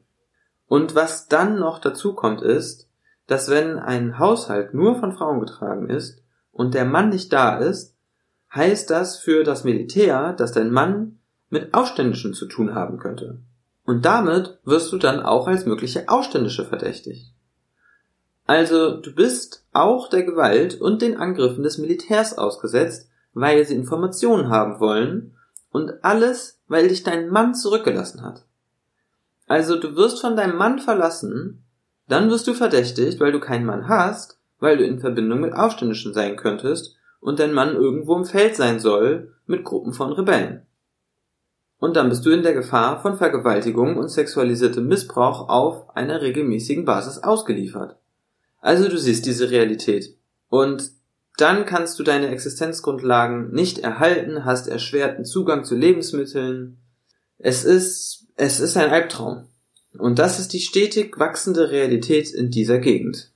Und 0.66 0.94
was 0.94 1.28
dann 1.28 1.58
noch 1.58 1.78
dazu 1.78 2.14
kommt 2.14 2.42
ist, 2.42 2.88
dass 3.26 3.50
wenn 3.50 3.78
ein 3.78 4.18
Haushalt 4.18 4.74
nur 4.74 4.96
von 4.96 5.12
Frauen 5.12 5.40
getragen 5.40 5.90
ist 5.90 6.22
und 6.52 6.74
der 6.74 6.84
Mann 6.84 7.10
nicht 7.10 7.32
da 7.32 7.58
ist, 7.58 7.94
heißt 8.54 8.90
das 8.90 9.18
für 9.18 9.44
das 9.44 9.64
Militär, 9.64 10.32
dass 10.32 10.52
dein 10.52 10.70
Mann 10.70 11.18
mit 11.50 11.74
Aufständischen 11.74 12.34
zu 12.34 12.46
tun 12.46 12.74
haben 12.74 12.98
könnte. 12.98 13.40
Und 13.84 14.04
damit 14.04 14.58
wirst 14.64 14.92
du 14.92 14.98
dann 14.98 15.20
auch 15.20 15.46
als 15.46 15.66
mögliche 15.66 16.08
Aufständische 16.08 16.64
verdächtigt. 16.64 17.32
Also 18.46 18.96
du 18.96 19.14
bist 19.14 19.64
auch 19.72 20.08
der 20.08 20.24
Gewalt 20.24 20.80
und 20.80 21.02
den 21.02 21.16
Angriffen 21.16 21.62
des 21.62 21.78
Militärs 21.78 22.36
ausgesetzt, 22.36 23.08
weil 23.34 23.64
sie 23.64 23.74
Informationen 23.74 24.48
haben 24.48 24.80
wollen 24.80 25.37
und 25.70 26.04
alles, 26.04 26.60
weil 26.68 26.88
dich 26.88 27.02
dein 27.02 27.28
Mann 27.28 27.54
zurückgelassen 27.54 28.22
hat. 28.22 28.44
Also 29.46 29.78
du 29.78 29.96
wirst 29.96 30.20
von 30.20 30.36
deinem 30.36 30.56
Mann 30.56 30.78
verlassen, 30.78 31.64
dann 32.06 32.30
wirst 32.30 32.46
du 32.46 32.54
verdächtigt, 32.54 33.20
weil 33.20 33.32
du 33.32 33.40
keinen 33.40 33.66
Mann 33.66 33.88
hast, 33.88 34.38
weil 34.60 34.76
du 34.76 34.84
in 34.84 34.98
Verbindung 34.98 35.40
mit 35.40 35.52
Aufständischen 35.52 36.14
sein 36.14 36.36
könntest 36.36 36.96
und 37.20 37.38
dein 37.38 37.52
Mann 37.52 37.74
irgendwo 37.74 38.16
im 38.16 38.24
Feld 38.24 38.56
sein 38.56 38.80
soll 38.80 39.34
mit 39.46 39.64
Gruppen 39.64 39.92
von 39.92 40.12
Rebellen. 40.12 40.62
Und 41.78 41.96
dann 41.96 42.08
bist 42.08 42.26
du 42.26 42.30
in 42.30 42.42
der 42.42 42.54
Gefahr 42.54 43.00
von 43.00 43.16
Vergewaltigung 43.16 43.96
und 43.96 44.08
sexualisiertem 44.08 44.86
Missbrauch 44.86 45.48
auf 45.48 45.96
einer 45.96 46.20
regelmäßigen 46.20 46.84
Basis 46.84 47.18
ausgeliefert. 47.18 47.96
Also 48.60 48.88
du 48.88 48.98
siehst 48.98 49.26
diese 49.26 49.50
Realität. 49.50 50.16
Und 50.48 50.90
dann 51.40 51.66
kannst 51.66 51.98
du 51.98 52.02
deine 52.02 52.28
Existenzgrundlagen 52.28 53.52
nicht 53.52 53.78
erhalten, 53.78 54.44
hast 54.44 54.68
erschwerten 54.68 55.24
Zugang 55.24 55.64
zu 55.64 55.76
Lebensmitteln. 55.76 56.78
Es 57.38 57.64
ist, 57.64 58.26
es 58.36 58.60
ist 58.60 58.76
ein 58.76 58.90
Albtraum. 58.90 59.46
Und 59.96 60.18
das 60.18 60.38
ist 60.38 60.52
die 60.52 60.60
stetig 60.60 61.18
wachsende 61.18 61.70
Realität 61.70 62.32
in 62.32 62.50
dieser 62.50 62.78
Gegend. 62.78 63.32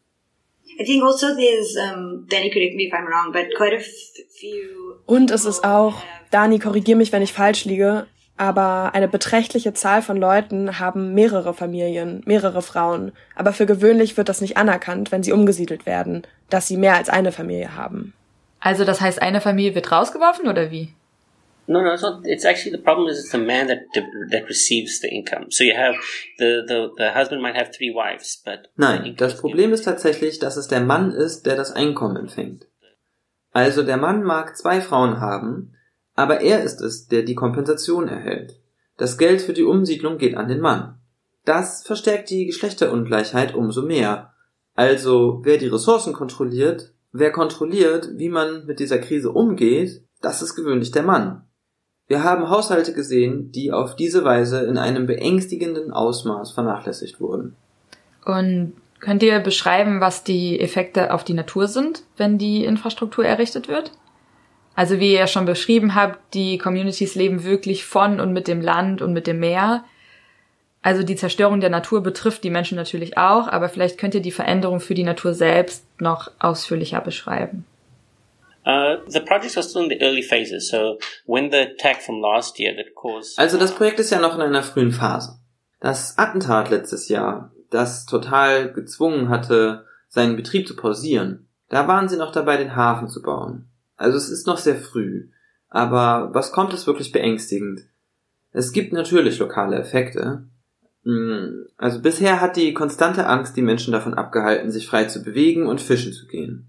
I 0.78 0.84
think 0.84 1.02
also 1.04 1.26
there's, 1.34 1.76
um, 1.76 2.26
Danny, 2.28 2.50
correct 2.50 2.76
me 2.76 2.86
if 2.86 2.92
I'm 2.92 3.06
wrong, 3.06 3.32
but 3.32 3.54
quite 3.56 3.76
a 3.76 3.80
few. 3.80 4.94
Und 5.06 5.30
es 5.30 5.44
ist 5.44 5.64
auch, 5.64 6.02
Dani, 6.30 6.58
korrigier 6.58 6.96
mich, 6.96 7.12
wenn 7.12 7.22
ich 7.22 7.32
falsch 7.32 7.66
liege, 7.66 8.06
aber 8.36 8.94
eine 8.94 9.08
beträchtliche 9.08 9.74
Zahl 9.74 10.02
von 10.02 10.16
Leuten 10.16 10.78
haben 10.78 11.14
mehrere 11.14 11.54
Familien, 11.54 12.22
mehrere 12.24 12.62
Frauen. 12.62 13.12
Aber 13.36 13.52
für 13.52 13.66
gewöhnlich 13.66 14.16
wird 14.16 14.28
das 14.28 14.40
nicht 14.40 14.56
anerkannt, 14.56 15.12
wenn 15.12 15.22
sie 15.22 15.32
umgesiedelt 15.32 15.86
werden, 15.86 16.22
dass 16.50 16.66
sie 16.66 16.76
mehr 16.76 16.94
als 16.94 17.08
eine 17.08 17.32
Familie 17.32 17.76
haben. 17.76 18.14
Also 18.58 18.84
das 18.84 19.00
heißt, 19.00 19.20
eine 19.20 19.40
Familie 19.40 19.74
wird 19.74 19.92
rausgeworfen 19.92 20.48
oder 20.48 20.70
wie? 20.70 20.94
No, 21.66 21.80
no, 21.80 21.92
it's 21.92 22.02
not. 22.02 22.26
It's 22.26 22.44
actually 22.44 22.76
the 22.76 22.82
problem 22.82 23.08
is 23.08 23.18
it's 23.18 23.30
the 23.30 23.38
man 23.38 23.68
that 23.68 23.80
that 24.30 24.48
receives 24.48 25.00
the 25.00 25.08
income. 25.08 25.46
So 25.50 25.62
you 25.62 25.76
have 25.76 25.96
the 26.38 26.64
the 26.66 26.90
the 26.96 27.14
husband 27.14 27.40
might 27.40 27.54
have 27.54 27.70
three 27.70 27.94
wives, 27.94 28.42
but 28.44 28.68
Nein, 28.76 29.14
das 29.16 29.36
Problem 29.36 29.72
ist 29.72 29.84
tatsächlich, 29.84 30.40
dass 30.40 30.56
es 30.56 30.66
der 30.66 30.80
Mann 30.80 31.12
ist, 31.12 31.46
der 31.46 31.54
das 31.54 31.70
Einkommen 31.72 32.16
empfängt. 32.16 32.66
Also 33.52 33.84
der 33.84 33.96
Mann 33.96 34.24
mag 34.24 34.56
zwei 34.56 34.80
Frauen 34.80 35.20
haben, 35.20 35.74
aber 36.22 36.40
er 36.40 36.62
ist 36.62 36.80
es, 36.80 37.08
der 37.08 37.22
die 37.22 37.34
Kompensation 37.34 38.06
erhält. 38.06 38.60
Das 38.96 39.18
Geld 39.18 39.42
für 39.42 39.52
die 39.52 39.64
Umsiedlung 39.64 40.18
geht 40.18 40.36
an 40.36 40.46
den 40.46 40.60
Mann. 40.60 41.00
Das 41.44 41.82
verstärkt 41.82 42.30
die 42.30 42.46
Geschlechterungleichheit 42.46 43.56
umso 43.56 43.82
mehr. 43.82 44.32
Also 44.76 45.40
wer 45.42 45.58
die 45.58 45.66
Ressourcen 45.66 46.12
kontrolliert, 46.12 46.94
wer 47.10 47.32
kontrolliert, 47.32 48.10
wie 48.14 48.28
man 48.28 48.66
mit 48.66 48.78
dieser 48.78 48.98
Krise 48.98 49.32
umgeht, 49.32 50.04
das 50.20 50.42
ist 50.42 50.54
gewöhnlich 50.54 50.92
der 50.92 51.02
Mann. 51.02 51.42
Wir 52.06 52.22
haben 52.22 52.48
Haushalte 52.50 52.92
gesehen, 52.92 53.50
die 53.50 53.72
auf 53.72 53.96
diese 53.96 54.24
Weise 54.24 54.60
in 54.60 54.78
einem 54.78 55.06
beängstigenden 55.06 55.90
Ausmaß 55.90 56.52
vernachlässigt 56.52 57.20
wurden. 57.20 57.56
Und 58.24 58.74
könnt 59.00 59.24
ihr 59.24 59.40
beschreiben, 59.40 60.00
was 60.00 60.22
die 60.22 60.60
Effekte 60.60 61.12
auf 61.12 61.24
die 61.24 61.34
Natur 61.34 61.66
sind, 61.66 62.04
wenn 62.16 62.38
die 62.38 62.64
Infrastruktur 62.64 63.24
errichtet 63.24 63.66
wird? 63.66 63.90
Also 64.74 65.00
wie 65.00 65.12
ihr 65.12 65.20
ja 65.20 65.26
schon 65.26 65.44
beschrieben 65.44 65.94
habt, 65.94 66.34
die 66.34 66.58
Communities 66.58 67.14
leben 67.14 67.44
wirklich 67.44 67.84
von 67.84 68.20
und 68.20 68.32
mit 68.32 68.48
dem 68.48 68.60
Land 68.60 69.02
und 69.02 69.12
mit 69.12 69.26
dem 69.26 69.40
Meer. 69.40 69.84
Also 70.80 71.02
die 71.02 71.16
Zerstörung 71.16 71.60
der 71.60 71.70
Natur 71.70 72.02
betrifft 72.02 72.42
die 72.42 72.50
Menschen 72.50 72.76
natürlich 72.76 73.16
auch, 73.16 73.46
aber 73.48 73.68
vielleicht 73.68 73.98
könnt 73.98 74.14
ihr 74.14 74.22
die 74.22 74.32
Veränderung 74.32 74.80
für 74.80 74.94
die 74.94 75.04
Natur 75.04 75.34
selbst 75.34 75.84
noch 76.00 76.30
ausführlicher 76.40 77.00
beschreiben. 77.00 77.64
Uh, 78.64 78.98
the 79.08 79.20
projects 79.20 79.56
are 79.56 79.68
still 79.68 79.82
in 79.82 79.90
the 79.90 80.00
early 80.00 80.22
phases. 80.22 80.68
So 80.68 80.98
when 81.26 81.50
the 81.50 81.72
attack 81.72 82.00
from 82.00 82.20
last 82.20 82.60
year 82.60 82.74
that 82.76 82.94
caused 82.94 83.36
Also 83.38 83.58
das 83.58 83.74
Projekt 83.74 83.98
ist 83.98 84.10
ja 84.10 84.20
noch 84.20 84.36
in 84.36 84.40
einer 84.40 84.62
frühen 84.62 84.92
Phase. 84.92 85.40
Das 85.80 86.16
Attentat 86.16 86.70
letztes 86.70 87.08
Jahr, 87.08 87.50
das 87.70 88.06
total 88.06 88.72
gezwungen 88.72 89.30
hatte, 89.30 89.84
seinen 90.08 90.36
Betrieb 90.36 90.68
zu 90.68 90.76
pausieren, 90.76 91.48
da 91.70 91.88
waren 91.88 92.08
sie 92.08 92.16
noch 92.16 92.30
dabei, 92.30 92.56
den 92.56 92.76
Hafen 92.76 93.08
zu 93.08 93.20
bauen. 93.20 93.71
Also 93.96 94.16
es 94.16 94.28
ist 94.28 94.46
noch 94.46 94.58
sehr 94.58 94.76
früh. 94.76 95.28
Aber 95.68 96.30
was 96.34 96.52
kommt, 96.52 96.72
ist 96.74 96.86
wirklich 96.86 97.12
beängstigend. 97.12 97.82
Es 98.52 98.72
gibt 98.72 98.92
natürlich 98.92 99.38
lokale 99.38 99.76
Effekte. 99.76 100.44
Hm, 101.04 101.66
Also 101.76 102.00
bisher 102.00 102.40
hat 102.40 102.56
die 102.56 102.74
konstante 102.74 103.26
Angst 103.26 103.56
die 103.56 103.62
Menschen 103.62 103.92
davon 103.92 104.14
abgehalten, 104.14 104.70
sich 104.70 104.86
frei 104.86 105.04
zu 105.04 105.22
bewegen 105.22 105.66
und 105.66 105.80
fischen 105.80 106.12
zu 106.12 106.26
gehen. 106.26 106.68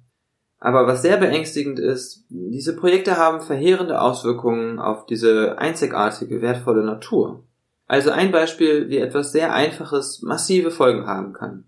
Aber 0.60 0.88
was 0.88 1.02
sehr 1.02 1.18
beängstigend 1.18 1.78
ist, 1.78 2.24
diese 2.30 2.74
Projekte 2.76 3.18
haben 3.18 3.42
verheerende 3.42 4.00
Auswirkungen 4.00 4.80
auf 4.80 5.06
diese 5.06 5.58
einzigartige, 5.58 6.42
wertvolle 6.42 6.86
Natur. 6.86 7.44
Also 7.86 8.12
ein 8.12 8.32
Beispiel, 8.32 8.88
wie 8.88 9.00
etwas 9.00 9.34
sehr 9.34 9.54
Einfaches 9.54 10.22
massive 10.22 10.72
Folgen 10.72 11.06
haben 11.06 11.34
kann. 11.34 11.66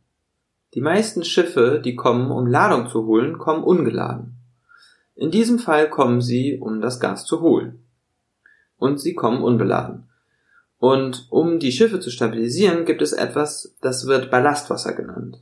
Die 0.73 0.81
meisten 0.81 1.25
Schiffe, 1.25 1.81
die 1.83 1.95
kommen, 1.95 2.31
um 2.31 2.47
Ladung 2.47 2.87
zu 2.87 3.05
holen, 3.05 3.37
kommen 3.37 3.63
ungeladen. 3.63 4.34
In 5.15 5.32
diesem 5.32 5.60
Fall 5.60 5.89
kommen 5.89 6.21
sie, 6.21 6.60
um 6.60 6.82
das 6.82 6.99
Gas 6.99 7.25
zu 7.25 7.41
holen. 7.41 7.84
Und 8.78 8.99
sie 8.99 9.13
kommen 9.13 9.41
unbeladen. 9.41 10.10
Und 10.78 11.28
um 11.30 11.60
die 11.60 11.71
Schiffe 11.71 11.99
zu 11.99 12.10
stabilisieren, 12.10 12.86
gibt 12.86 13.01
es 13.01 13.13
etwas, 13.13 13.75
das 13.82 14.08
wird 14.08 14.30
Ballastwasser 14.30 14.93
genannt. 14.93 15.41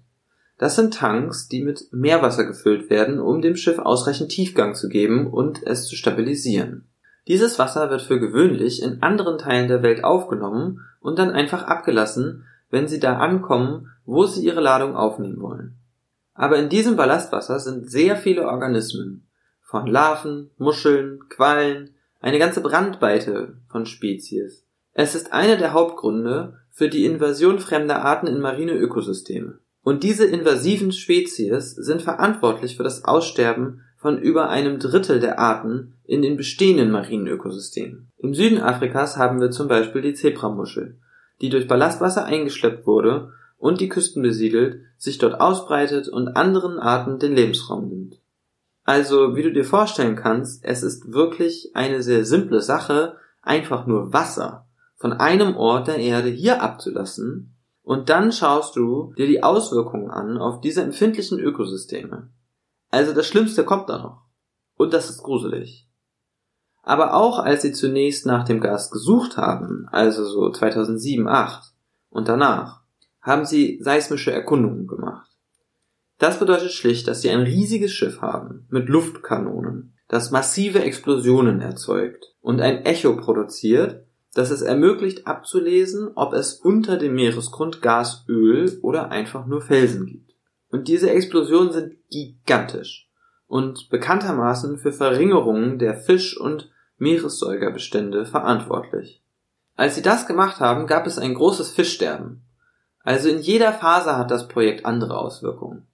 Das 0.60 0.76
sind 0.76 0.94
Tanks, 0.94 1.48
die 1.48 1.64
mit 1.64 1.92
Meerwasser 1.92 2.46
gefüllt 2.46 2.90
werden, 2.90 3.20
um 3.20 3.42
dem 3.42 3.56
Schiff 3.56 3.80
ausreichend 3.80 4.30
Tiefgang 4.30 4.76
zu 4.76 4.88
geben 4.88 5.28
und 5.28 5.66
es 5.66 5.88
zu 5.88 5.96
stabilisieren. 5.96 6.88
Dieses 7.28 7.58
Wasser 7.58 7.90
wird 7.90 8.02
für 8.02 8.20
gewöhnlich 8.20 8.84
in 8.84 9.02
anderen 9.02 9.38
Teilen 9.38 9.68
der 9.68 9.82
Welt 9.82 10.04
aufgenommen 10.04 10.82
und 11.00 11.18
dann 11.18 11.32
einfach 11.32 11.64
abgelassen, 11.64 12.46
wenn 12.70 12.88
sie 12.88 13.00
da 13.00 13.18
ankommen, 13.18 13.90
wo 14.06 14.26
sie 14.26 14.46
ihre 14.46 14.62
Ladung 14.62 14.96
aufnehmen 14.96 15.42
wollen. 15.42 15.76
Aber 16.34 16.58
in 16.58 16.70
diesem 16.70 16.96
Ballastwasser 16.96 17.60
sind 17.60 17.90
sehr 17.90 18.18
viele 18.18 18.48
Organismen, 18.48 19.26
von 19.74 19.88
Larven, 19.88 20.52
Muscheln, 20.60 21.28
Quallen, 21.30 21.96
eine 22.22 22.38
ganze 22.38 22.62
Brandweite 22.62 23.58
von 23.72 23.88
Spezies. 23.88 24.68
Es 24.94 25.16
ist 25.16 25.34
einer 25.34 25.58
der 25.58 25.74
Hauptgründe 25.74 26.60
für 26.70 26.90
die 26.90 27.06
Invasion 27.06 27.58
fremder 27.58 28.06
Arten 28.06 28.28
in 28.28 28.40
marine 28.40 28.74
Ökosysteme. 28.74 29.58
Und 29.82 30.04
diese 30.04 30.26
invasiven 30.26 30.92
Spezies 30.92 31.72
sind 31.72 32.04
verantwortlich 32.04 32.78
für 32.78 32.84
das 32.84 33.04
Aussterben 33.06 33.82
von 33.98 34.20
über 34.20 34.50
einem 34.50 34.78
Drittel 34.78 35.20
der 35.20 35.40
Arten 35.40 35.96
in 36.06 36.22
den 36.22 36.38
bestehenden 36.38 36.92
marinen 36.92 37.26
Ökosystemen. 37.26 38.12
Im 38.20 38.36
Süden 38.36 38.62
Afrikas 38.62 39.18
haben 39.18 39.42
wir 39.42 39.50
zum 39.50 39.68
Beispiel 39.68 40.04
die 40.04 40.14
Zebramuschel, 40.14 41.00
die 41.42 41.50
durch 41.50 41.68
Ballastwasser 41.68 42.26
eingeschleppt 42.26 42.86
wurde 42.86 43.32
und 43.58 43.82
die 43.82 43.90
Küsten 43.90 44.22
besiedelt, 44.22 44.82
sich 45.00 45.18
dort 45.18 45.42
ausbreitet 45.42 46.10
und 46.10 46.28
anderen 46.38 46.78
Arten 46.78 47.18
den 47.18 47.34
Lebensraum 47.34 47.90
nimmt. 47.90 48.20
Also, 48.84 49.36
wie 49.36 49.44
du 49.44 49.54
dir 49.54 49.66
vorstellen 49.66 50.16
kannst, 50.16 50.64
es 50.64 50.84
ist 50.84 51.14
wirklich 51.14 51.72
eine 51.74 52.04
sehr 52.04 52.26
simple 52.26 52.62
Sache, 52.62 53.16
einfach 53.42 53.88
nur 53.88 54.14
Wasser 54.14 54.68
von 54.96 55.14
einem 55.14 55.58
Ort 55.58 55.88
der 55.88 55.98
Erde 55.98 56.30
hier 56.30 56.62
abzulassen 56.62 57.54
und 57.82 58.10
dann 58.10 58.32
schaust 58.32 58.78
du 58.78 59.14
dir 59.18 59.28
die 59.28 59.44
Auswirkungen 59.44 60.10
an 60.10 60.38
auf 60.38 60.62
diese 60.62 60.82
empfindlichen 60.82 61.40
Ökosysteme. 61.40 62.30
Also 62.90 63.14
das 63.14 63.28
Schlimmste 63.28 63.66
kommt 63.66 63.90
da 63.90 63.98
noch. 63.98 64.22
Und 64.78 64.94
das 64.94 65.10
ist 65.10 65.22
gruselig. 65.22 65.90
Aber 66.84 67.14
auch 67.14 67.40
als 67.40 67.62
sie 67.64 67.74
zunächst 67.74 68.26
nach 68.26 68.46
dem 68.46 68.62
Gas 68.62 68.92
gesucht 68.92 69.36
haben, 69.38 69.88
also 69.92 70.24
so 70.26 70.50
2007, 70.50 71.26
2008 71.26 71.74
und 72.10 72.28
danach, 72.28 72.82
haben 73.22 73.46
sie 73.46 73.80
seismische 73.82 74.32
Erkundungen 74.32 74.88
gemacht. 74.88 75.30
Das 76.18 76.40
bedeutet 76.40 76.72
schlicht, 76.72 77.08
dass 77.08 77.22
sie 77.22 77.30
ein 77.30 77.42
riesiges 77.42 77.92
Schiff 77.92 78.22
haben 78.22 78.66
mit 78.70 78.88
Luftkanonen, 78.90 79.94
das 80.08 80.32
massive 80.32 80.84
Explosionen 80.84 81.62
erzeugt 81.62 82.36
und 82.42 82.62
ein 82.62 82.86
Echo 82.86 83.16
produziert, 83.18 84.06
das 84.34 84.52
es 84.52 84.62
ermöglicht 84.62 85.28
abzulesen, 85.28 86.12
ob 86.16 86.34
es 86.34 86.54
unter 86.54 86.98
dem 86.98 87.16
Meeresgrund 87.16 87.82
Gas, 87.82 88.26
Öl 88.28 88.80
oder 88.82 89.12
einfach 89.12 89.46
nur 89.46 89.62
Felsen 89.62 90.06
gibt. 90.06 90.34
Und 90.70 90.88
diese 90.88 91.12
Explosionen 91.12 91.72
sind 91.72 91.96
gigantisch 92.10 93.10
und 93.48 93.90
bekanntermaßen 93.90 94.80
für 94.80 94.92
Verringerungen 94.92 95.78
der 95.78 95.96
Fisch- 95.96 96.38
und 96.38 96.72
Meeressäugerbestände 96.98 98.26
verantwortlich. 98.26 99.22
Als 99.76 99.96
sie 99.96 100.02
das 100.02 100.26
gemacht 100.26 100.60
haben, 100.60 100.88
gab 100.88 101.06
es 101.06 101.20
ein 101.20 101.34
großes 101.34 101.72
Fischsterben. 101.72 102.42
Also 103.04 103.30
in 103.30 103.40
jeder 103.40 103.74
Phase 103.74 104.18
hat 104.18 104.32
das 104.32 104.48
Projekt 104.48 104.86
andere 104.86 105.18
Auswirkungen. 105.18 105.86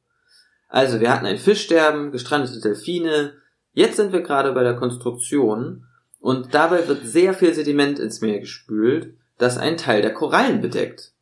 Also 0.69 0.99
wir 0.99 1.12
hatten 1.12 1.25
ein 1.25 1.38
Fischsterben, 1.38 2.12
gestrandete 2.12 2.62
Delfine, 2.62 3.34
jetzt 3.73 3.97
sind 3.97 4.13
wir 4.13 4.21
gerade 4.21 4.53
bei 4.53 4.63
der 4.63 4.75
Konstruktion 4.75 5.86
und 6.19 6.53
dabei 6.53 6.88
wird 6.88 7.05
sehr 7.05 7.34
viel 7.34 7.53
Sediment 7.53 7.99
ins 7.99 8.21
Meer 8.21 8.39
gespült, 8.39 9.15
das 9.38 9.58
einen 9.58 9.77
Teil 9.77 10.01
der 10.01 10.13
Korallen 10.13 10.62
bedeckt. 10.62 11.13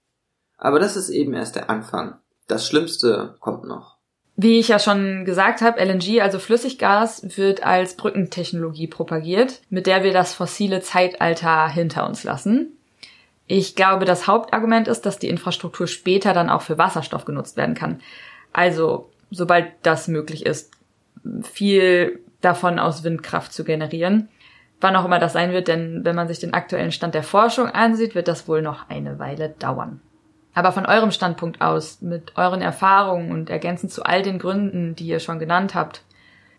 Aber 0.57 0.79
das 0.79 0.97
ist 0.97 1.09
eben 1.09 1.33
erst 1.33 1.55
der 1.55 1.69
Anfang. 1.69 2.19
Das 2.47 2.67
Schlimmste 2.67 3.35
kommt 3.39 3.65
noch. 3.65 3.97
Wie 4.35 4.59
ich 4.59 4.67
ja 4.67 4.79
schon 4.79 5.25
gesagt 5.25 5.61
habe, 5.61 5.83
LNG, 5.83 6.21
also 6.21 6.37
Flüssiggas, 6.37 7.37
wird 7.37 7.63
als 7.63 7.95
Brückentechnologie 7.95 8.87
propagiert, 8.87 9.61
mit 9.69 9.87
der 9.87 10.03
wir 10.03 10.13
das 10.13 10.33
fossile 10.33 10.81
Zeitalter 10.81 11.67
hinter 11.67 12.07
uns 12.07 12.23
lassen. 12.23 12.77
Ich 13.47 13.75
glaube, 13.75 14.05
das 14.05 14.27
Hauptargument 14.27 14.87
ist, 14.87 15.05
dass 15.05 15.19
die 15.19 15.29
Infrastruktur 15.29 15.87
später 15.87 16.33
dann 16.33 16.49
auch 16.49 16.61
für 16.61 16.77
Wasserstoff 16.77 17.25
genutzt 17.25 17.57
werden 17.57 17.73
kann. 17.75 18.01
Also, 18.53 19.09
sobald 19.29 19.67
das 19.83 20.07
möglich 20.07 20.45
ist, 20.45 20.71
viel 21.43 22.19
davon 22.41 22.79
aus 22.79 23.03
Windkraft 23.03 23.53
zu 23.53 23.63
generieren 23.63 24.29
wann 24.81 24.95
auch 24.95 25.05
immer 25.05 25.19
das 25.19 25.33
sein 25.33 25.51
wird, 25.51 25.67
denn 25.67 26.03
wenn 26.03 26.15
man 26.15 26.27
sich 26.27 26.39
den 26.39 26.53
aktuellen 26.53 26.91
Stand 26.91 27.15
der 27.15 27.23
Forschung 27.23 27.67
ansieht, 27.67 28.15
wird 28.15 28.27
das 28.27 28.47
wohl 28.47 28.61
noch 28.61 28.89
eine 28.89 29.19
Weile 29.19 29.49
dauern. 29.49 30.01
Aber 30.53 30.71
von 30.71 30.85
eurem 30.85 31.11
Standpunkt 31.11 31.61
aus, 31.61 32.01
mit 32.01 32.35
euren 32.35 32.61
Erfahrungen 32.61 33.31
und 33.31 33.49
ergänzend 33.49 33.91
zu 33.91 34.03
all 34.03 34.23
den 34.23 34.39
Gründen, 34.39 34.95
die 34.95 35.07
ihr 35.07 35.19
schon 35.19 35.39
genannt 35.39 35.75
habt, 35.75 36.01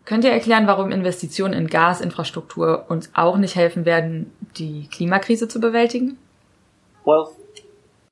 könnt 0.04 0.24
ihr 0.24 0.31
erklären, 0.31 0.66
warum 0.66 0.90
Investitionen 0.90 1.52
in 1.52 1.66
Gasinfrastruktur 1.66 2.87
uns 2.88 3.11
auch 3.14 3.37
nicht 3.37 3.57
helfen 3.57 3.85
werden, 3.85 4.33
die 4.57 4.88
Klimakrise 4.88 5.48
zu 5.48 5.61
bewältigen? 5.61 6.16
Well, 7.04 7.26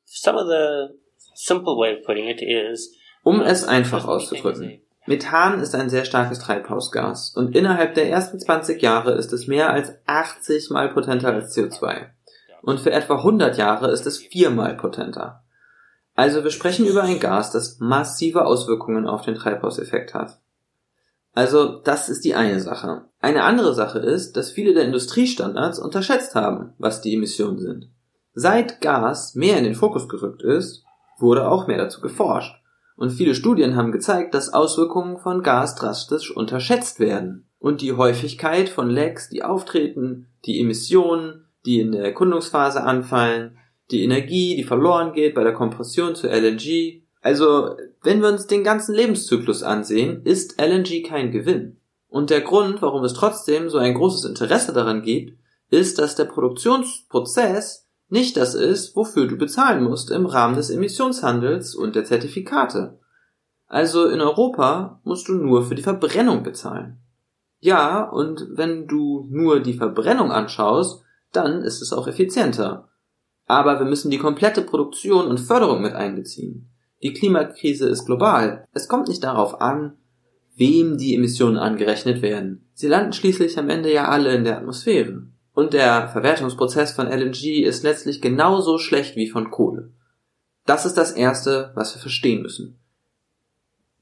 some 0.05 0.39
of 0.39 0.47
the 0.49 0.95
simple 1.35 1.77
way 1.77 1.97
of 1.97 2.05
putting 2.05 2.29
it 2.29 2.43
is 2.43 2.96
um 3.27 3.41
es 3.41 3.65
einfach 3.67 4.07
auszudrücken. 4.07 4.83
Methan 5.07 5.59
ist 5.59 5.75
ein 5.75 5.91
sehr 5.91 6.05
starkes 6.05 6.39
Treibhausgas 6.39 7.31
und 7.35 7.57
innerhalb 7.57 7.95
der 7.95 8.09
ersten 8.09 8.39
20 8.39 8.81
Jahre 8.81 9.15
ist 9.15 9.33
es 9.33 9.49
mehr 9.49 9.71
als 9.71 9.93
80 10.07 10.71
mal 10.71 10.91
potenter 10.91 11.35
als 11.35 11.57
CO2. 11.57 12.07
Und 12.63 12.79
für 12.79 12.93
etwa 12.93 13.17
100 13.17 13.59
Jahre 13.59 13.91
ist 13.91 14.07
es 14.07 14.19
viermal 14.19 14.77
potenter. 14.77 15.43
Also 16.15 16.45
wir 16.45 16.53
sprechen 16.53 16.87
über 16.87 17.03
ein 17.03 17.19
Gas, 17.19 17.51
das 17.51 17.81
massive 17.81 18.47
Auswirkungen 18.47 19.09
auf 19.09 19.23
den 19.23 19.35
Treibhauseffekt 19.35 20.15
hat. 20.15 20.39
Also 21.35 21.81
das 21.81 22.09
ist 22.09 22.25
die 22.25 22.37
eine 22.37 22.61
Sache. 22.61 23.07
Eine 23.21 23.43
andere 23.43 23.75
Sache 23.75 23.99
ist, 23.99 24.37
dass 24.37 24.53
viele 24.53 24.73
der 24.73 24.85
Industriestandards 24.85 25.81
unterschätzt 25.81 26.37
haben, 26.37 26.75
was 26.79 27.01
die 27.01 27.15
Emissionen 27.15 27.59
sind. 27.59 27.91
Seit 28.35 28.81
Gas 28.81 29.35
mehr 29.35 29.59
in 29.59 29.65
den 29.65 29.75
Fokus 29.75 30.09
gerückt 30.09 30.43
ist, 30.43 30.85
wurde 31.19 31.49
auch 31.49 31.67
mehr 31.67 31.79
dazu 31.79 32.01
geforscht. 32.01 32.63
Und 32.97 33.11
viele 33.11 33.35
Studien 33.35 33.77
haben 33.77 33.93
gezeigt, 33.93 34.35
dass 34.35 34.53
Auswirkungen 34.53 35.19
von 35.19 35.43
Gas 35.43 35.75
drastisch 35.75 36.35
unterschätzt 36.35 36.99
werden. 36.99 37.47
Und 37.59 37.83
die 37.83 37.93
Häufigkeit 37.93 38.69
von 38.69 38.89
Lecks, 38.89 39.29
die 39.29 39.43
auftreten, 39.43 40.29
die 40.47 40.61
Emissionen, 40.61 41.47
die 41.67 41.81
in 41.81 41.93
der 41.93 42.05
Erkundungsphase 42.05 42.83
anfallen, 42.83 43.59
die 43.91 44.03
Energie, 44.03 44.57
die 44.57 44.65
verloren 44.65 45.13
geht 45.13 45.35
bei 45.35 45.45
der 45.45 45.53
Kompression 45.53 46.15
zu 46.15 46.29
LNG. 46.29 47.03
Also, 47.21 47.77
wenn 48.03 48.21
wir 48.21 48.29
uns 48.29 48.47
den 48.47 48.65
ganzen 48.65 48.95
Lebenszyklus 48.95 49.63
ansehen, 49.63 50.23
ist 50.25 50.61
LNG 50.61 51.03
kein 51.07 51.31
Gewinn. 51.31 51.79
Und 52.09 52.31
der 52.31 52.41
Grund, 52.41 52.83
warum 52.83 53.05
es 53.05 53.15
trotzdem 53.15 53.69
so 53.69 53.79
ein 53.79 53.95
großes 53.95 54.25
Interesse 54.25 54.73
daran 54.73 55.03
gibt, 55.03 55.37
ist, 55.71 55.99
dass 55.99 56.15
der 56.15 56.25
Produktionsprozess 56.25 57.86
nicht 58.09 58.37
das 58.37 58.55
ist, 58.55 58.95
wofür 58.95 59.27
du 59.27 59.37
bezahlen 59.37 59.83
musst 59.83 60.11
im 60.11 60.27
Rahmen 60.27 60.55
des 60.55 60.71
Emissionshandels 60.71 61.75
und 61.75 61.97
der 61.97 62.05
Zertifikate. 62.05 62.99
Also 63.67 64.07
in 64.07 64.21
Europa 64.21 65.01
musst 65.03 65.29
du 65.29 65.35
nur 65.35 65.65
für 65.65 65.75
die 65.75 65.83
Verbrennung 65.83 66.43
bezahlen. 66.43 67.01
Ja, 67.59 68.09
und 68.09 68.47
wenn 68.53 68.87
du 68.87 69.27
nur 69.31 69.61
die 69.61 69.75
Verbrennung 69.75 70.31
anschaust, 70.31 71.03
dann 71.33 71.63
ist 71.63 71.83
es 71.83 71.93
auch 71.93 72.07
effizienter. 72.07 72.89
Aber 73.47 73.79
wir 73.79 73.87
müssen 73.87 74.11
die 74.11 74.19
komplette 74.19 74.63
Produktion 74.63 75.27
und 75.27 75.41
Förderung 75.41 75.83
mit 75.83 75.95
einbeziehen. 75.95 76.71
Die 77.03 77.13
Klimakrise 77.13 77.89
ist 77.89 78.07
global. 78.07 78.67
Es 78.73 78.89
kommt 78.89 79.09
nicht 79.09 79.25
darauf 79.25 79.61
an, 79.61 79.97
wem 80.57 80.97
die 80.97 81.15
Emissionen 81.15 81.59
angerechnet 81.59 82.23
werden. 82.23 82.69
Sie 82.73 82.89
landen 82.89 83.13
schließlich 83.13 83.59
am 83.59 83.69
Ende 83.69 83.93
ja 83.93 84.09
alle 84.09 84.35
in 84.35 84.45
der 84.45 84.59
Atmosphäre. 84.59 85.27
Und 85.57 85.73
der 85.73 86.09
Verwertungsprozess 86.09 86.93
von 86.93 87.07
LNG 87.07 87.63
ist 87.65 87.83
letztlich 87.83 88.21
genauso 88.21 88.77
schlecht 88.77 89.17
wie 89.17 89.27
von 89.27 89.51
Kohle. 89.51 89.89
Das 90.67 90.85
ist 90.85 90.99
das 90.99 91.13
Erste, 91.13 91.73
was 91.75 91.95
wir 91.95 92.01
verstehen 92.03 92.43
müssen. 92.43 92.79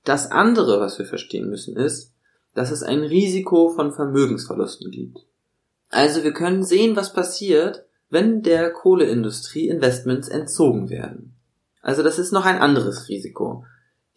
Das 0.02 0.32
andere, 0.32 0.80
was 0.80 0.98
wir 0.98 1.06
verstehen 1.06 1.48
müssen, 1.48 1.76
ist, 1.76 2.12
dass 2.54 2.72
es 2.72 2.82
ein 2.82 3.04
Risiko 3.04 3.68
von 3.68 3.92
Vermögensverlusten 3.92 4.90
gibt. 4.90 5.20
Also 5.90 6.24
wir 6.24 6.32
können 6.32 6.64
sehen, 6.64 6.96
was 6.96 7.12
passiert, 7.12 7.84
wenn 8.10 8.42
der 8.42 8.72
Kohleindustrie 8.72 9.68
Investments 9.68 10.26
entzogen 10.26 10.90
werden. 10.90 11.36
Also 11.82 12.02
das 12.02 12.18
ist 12.18 12.32
noch 12.32 12.46
ein 12.46 12.58
anderes 12.58 13.08
Risiko. 13.08 13.64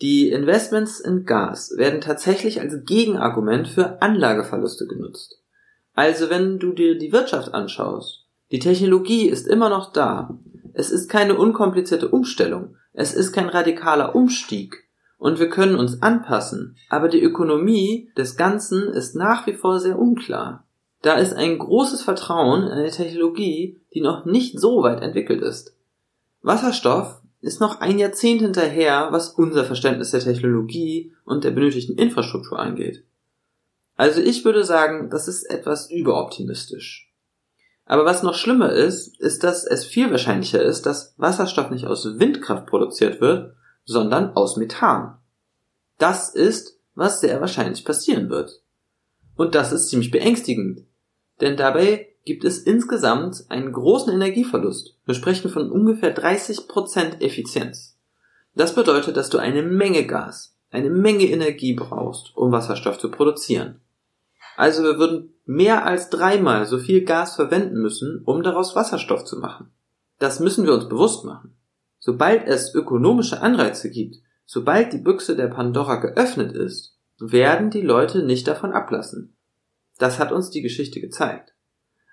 Die 0.01 0.31
Investments 0.31 0.99
in 0.99 1.23
Gas 1.23 1.77
werden 1.77 2.01
tatsächlich 2.01 2.61
als 2.61 2.83
Gegenargument 2.83 3.67
für 3.67 4.01
Anlageverluste 4.01 4.87
genutzt. 4.87 5.39
Also 5.97 6.29
wenn 6.29 6.59
du 6.59 6.73
dir 6.73 6.95
die 6.95 7.11
Wirtschaft 7.11 7.55
anschaust, 7.55 8.23
die 8.51 8.59
Technologie 8.59 9.27
ist 9.27 9.47
immer 9.47 9.67
noch 9.67 9.91
da. 9.91 10.37
Es 10.75 10.91
ist 10.91 11.09
keine 11.09 11.35
unkomplizierte 11.35 12.09
Umstellung. 12.09 12.75
Es 12.93 13.15
ist 13.15 13.31
kein 13.31 13.49
radikaler 13.49 14.13
Umstieg. 14.13 14.87
Und 15.17 15.39
wir 15.39 15.49
können 15.49 15.75
uns 15.75 16.03
anpassen. 16.03 16.75
Aber 16.89 17.07
die 17.09 17.23
Ökonomie 17.23 18.11
des 18.15 18.37
Ganzen 18.37 18.83
ist 18.89 19.15
nach 19.15 19.47
wie 19.47 19.53
vor 19.53 19.79
sehr 19.79 19.97
unklar. 19.97 20.67
Da 21.01 21.15
ist 21.15 21.33
ein 21.33 21.57
großes 21.57 22.03
Vertrauen 22.03 22.61
in 22.61 22.73
eine 22.73 22.91
Technologie, 22.91 23.79
die 23.95 24.01
noch 24.01 24.23
nicht 24.23 24.59
so 24.59 24.83
weit 24.83 25.01
entwickelt 25.01 25.41
ist. 25.41 25.75
Wasserstoff 26.43 27.21
ist 27.41 27.59
noch 27.59 27.81
ein 27.81 27.97
Jahrzehnt 27.97 28.41
hinterher, 28.41 29.07
was 29.09 29.29
unser 29.29 29.65
Verständnis 29.65 30.11
der 30.11 30.19
Technologie 30.19 31.11
und 31.25 31.43
der 31.43 31.51
benötigten 31.51 31.97
Infrastruktur 31.97 32.59
angeht. 32.59 33.03
Also 33.97 34.21
ich 34.21 34.45
würde 34.45 34.63
sagen, 34.63 35.09
das 35.09 35.27
ist 35.27 35.43
etwas 35.49 35.89
überoptimistisch. 35.89 37.11
Aber 37.85 38.05
was 38.05 38.21
noch 38.21 38.35
schlimmer 38.35 38.71
ist, 38.71 39.19
ist, 39.19 39.43
dass 39.43 39.65
es 39.65 39.85
viel 39.85 40.11
wahrscheinlicher 40.11 40.61
ist, 40.61 40.85
dass 40.85 41.15
Wasserstoff 41.17 41.71
nicht 41.71 41.85
aus 41.85 42.05
Windkraft 42.19 42.67
produziert 42.67 43.21
wird, 43.21 43.55
sondern 43.85 44.35
aus 44.35 44.57
Methan. 44.57 45.17
Das 45.97 46.29
ist, 46.29 46.79
was 46.93 47.21
sehr 47.21 47.41
wahrscheinlich 47.41 47.85
passieren 47.85 48.29
wird. 48.29 48.61
Und 49.35 49.55
das 49.55 49.71
ist 49.71 49.89
ziemlich 49.89 50.11
beängstigend, 50.11 50.85
denn 51.41 51.57
dabei 51.57 52.07
gibt 52.25 52.43
es 52.43 52.59
insgesamt 52.59 53.45
einen 53.49 53.71
großen 53.71 54.11
Energieverlust. 54.11 54.97
Wir 55.05 55.15
sprechen 55.15 55.49
von 55.49 55.71
ungefähr 55.71 56.15
30% 56.15 57.21
Effizienz. 57.21 57.97
Das 58.53 58.75
bedeutet, 58.75 59.15
dass 59.15 59.29
du 59.29 59.37
eine 59.37 59.63
Menge 59.63 60.05
Gas, 60.05 60.57
eine 60.69 60.89
Menge 60.89 61.25
Energie 61.25 61.73
brauchst, 61.73 62.35
um 62.35 62.51
Wasserstoff 62.51 62.97
zu 62.97 63.09
produzieren. 63.09 63.79
Also 64.57 64.83
wir 64.83 64.97
würden 64.97 65.33
mehr 65.45 65.85
als 65.85 66.09
dreimal 66.09 66.65
so 66.65 66.79
viel 66.79 67.05
Gas 67.05 67.35
verwenden 67.35 67.77
müssen, 67.77 68.23
um 68.25 68.41
daraus 68.41 68.75
Wasserstoff 68.75 69.23
zu 69.23 69.37
machen. 69.37 69.71
Das 70.19 70.39
müssen 70.39 70.65
wir 70.65 70.73
uns 70.73 70.89
bewusst 70.89 71.23
machen. 71.23 71.55
Sobald 71.99 72.47
es 72.47 72.73
ökonomische 72.73 73.41
Anreize 73.41 73.91
gibt, 73.91 74.17
sobald 74.45 74.93
die 74.93 74.97
Büchse 74.97 75.35
der 75.35 75.47
Pandora 75.47 75.97
geöffnet 75.97 76.53
ist, 76.53 76.97
werden 77.19 77.69
die 77.69 77.81
Leute 77.81 78.23
nicht 78.23 78.47
davon 78.47 78.71
ablassen. 78.73 79.35
Das 79.99 80.17
hat 80.17 80.31
uns 80.31 80.49
die 80.49 80.63
Geschichte 80.63 80.99
gezeigt. 81.01 81.53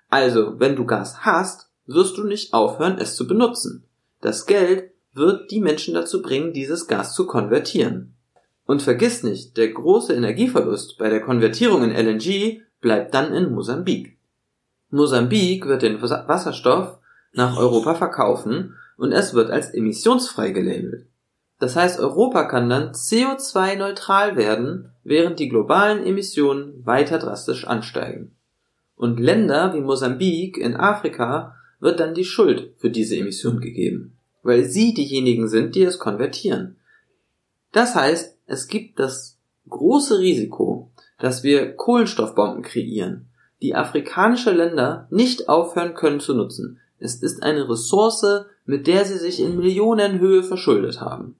Also, 0.09 0.59
wenn 0.59 0.75
du 0.75 0.85
Gas 0.85 1.25
hast, 1.25 1.71
wirst 1.87 2.17
du 2.17 2.23
nicht 2.23 2.53
aufhören, 2.53 2.99
es 2.99 3.15
zu 3.15 3.27
benutzen. 3.27 3.87
Das 4.21 4.45
Geld 4.45 4.91
wird 5.13 5.49
die 5.49 5.61
Menschen 5.61 5.95
dazu 5.95 6.21
bringen, 6.21 6.53
dieses 6.53 6.87
Gas 6.87 7.15
zu 7.15 7.25
konvertieren. 7.25 8.14
Und 8.65 8.81
vergiss 8.81 9.23
nicht, 9.23 9.57
der 9.57 9.69
große 9.69 10.13
Energieverlust 10.13 10.97
bei 10.97 11.09
der 11.09 11.21
Konvertierung 11.21 11.83
in 11.83 11.91
LNG 11.91 12.61
bleibt 12.81 13.13
dann 13.13 13.33
in 13.33 13.51
Mosambik. 13.51 14.17
Mosambik 14.89 15.67
wird 15.67 15.81
den 15.81 16.01
Wasserstoff 16.01 16.97
nach 17.33 17.57
Europa 17.57 17.95
verkaufen 17.95 18.75
und 18.97 19.11
es 19.11 19.33
wird 19.33 19.51
als 19.51 19.73
emissionsfrei 19.73 20.51
gelabelt. 20.51 21.05
Das 21.59 21.75
heißt, 21.75 21.99
Europa 21.99 22.43
kann 22.45 22.69
dann 22.69 22.91
CO2-neutral 22.91 24.35
werden, 24.35 24.91
während 25.03 25.39
die 25.39 25.49
globalen 25.49 26.05
Emissionen 26.05 26.85
weiter 26.85 27.17
drastisch 27.17 27.65
ansteigen. 27.65 28.35
Und 28.95 29.19
Länder 29.19 29.73
wie 29.73 29.81
Mosambik 29.81 30.57
in 30.57 30.75
Afrika 30.75 31.55
wird 31.79 31.99
dann 31.99 32.13
die 32.13 32.25
Schuld 32.25 32.73
für 32.77 32.89
diese 32.89 33.17
Emission 33.17 33.59
gegeben, 33.59 34.17
weil 34.43 34.65
sie 34.65 34.93
diejenigen 34.93 35.47
sind, 35.47 35.75
die 35.75 35.83
es 35.83 35.99
konvertieren. 35.99 36.77
Das 37.71 37.95
heißt, 37.95 38.34
es 38.45 38.67
gibt 38.67 38.99
das 38.99 39.39
große 39.69 40.19
Risiko, 40.19 40.91
dass 41.19 41.43
wir 41.43 41.75
Kohlenstoffbomben 41.75 42.63
kreieren, 42.63 43.27
die 43.61 43.75
afrikanische 43.75 44.51
Länder 44.51 45.07
nicht 45.09 45.49
aufhören 45.49 45.93
können 45.93 46.19
zu 46.19 46.33
nutzen. 46.33 46.79
Es 46.99 47.15
ist 47.15 47.43
eine 47.43 47.69
Ressource, 47.69 48.45
mit 48.65 48.87
der 48.87 49.05
sie 49.05 49.17
sich 49.17 49.39
in 49.39 49.57
Millionenhöhe 49.57 50.43
verschuldet 50.43 51.01
haben. 51.01 51.35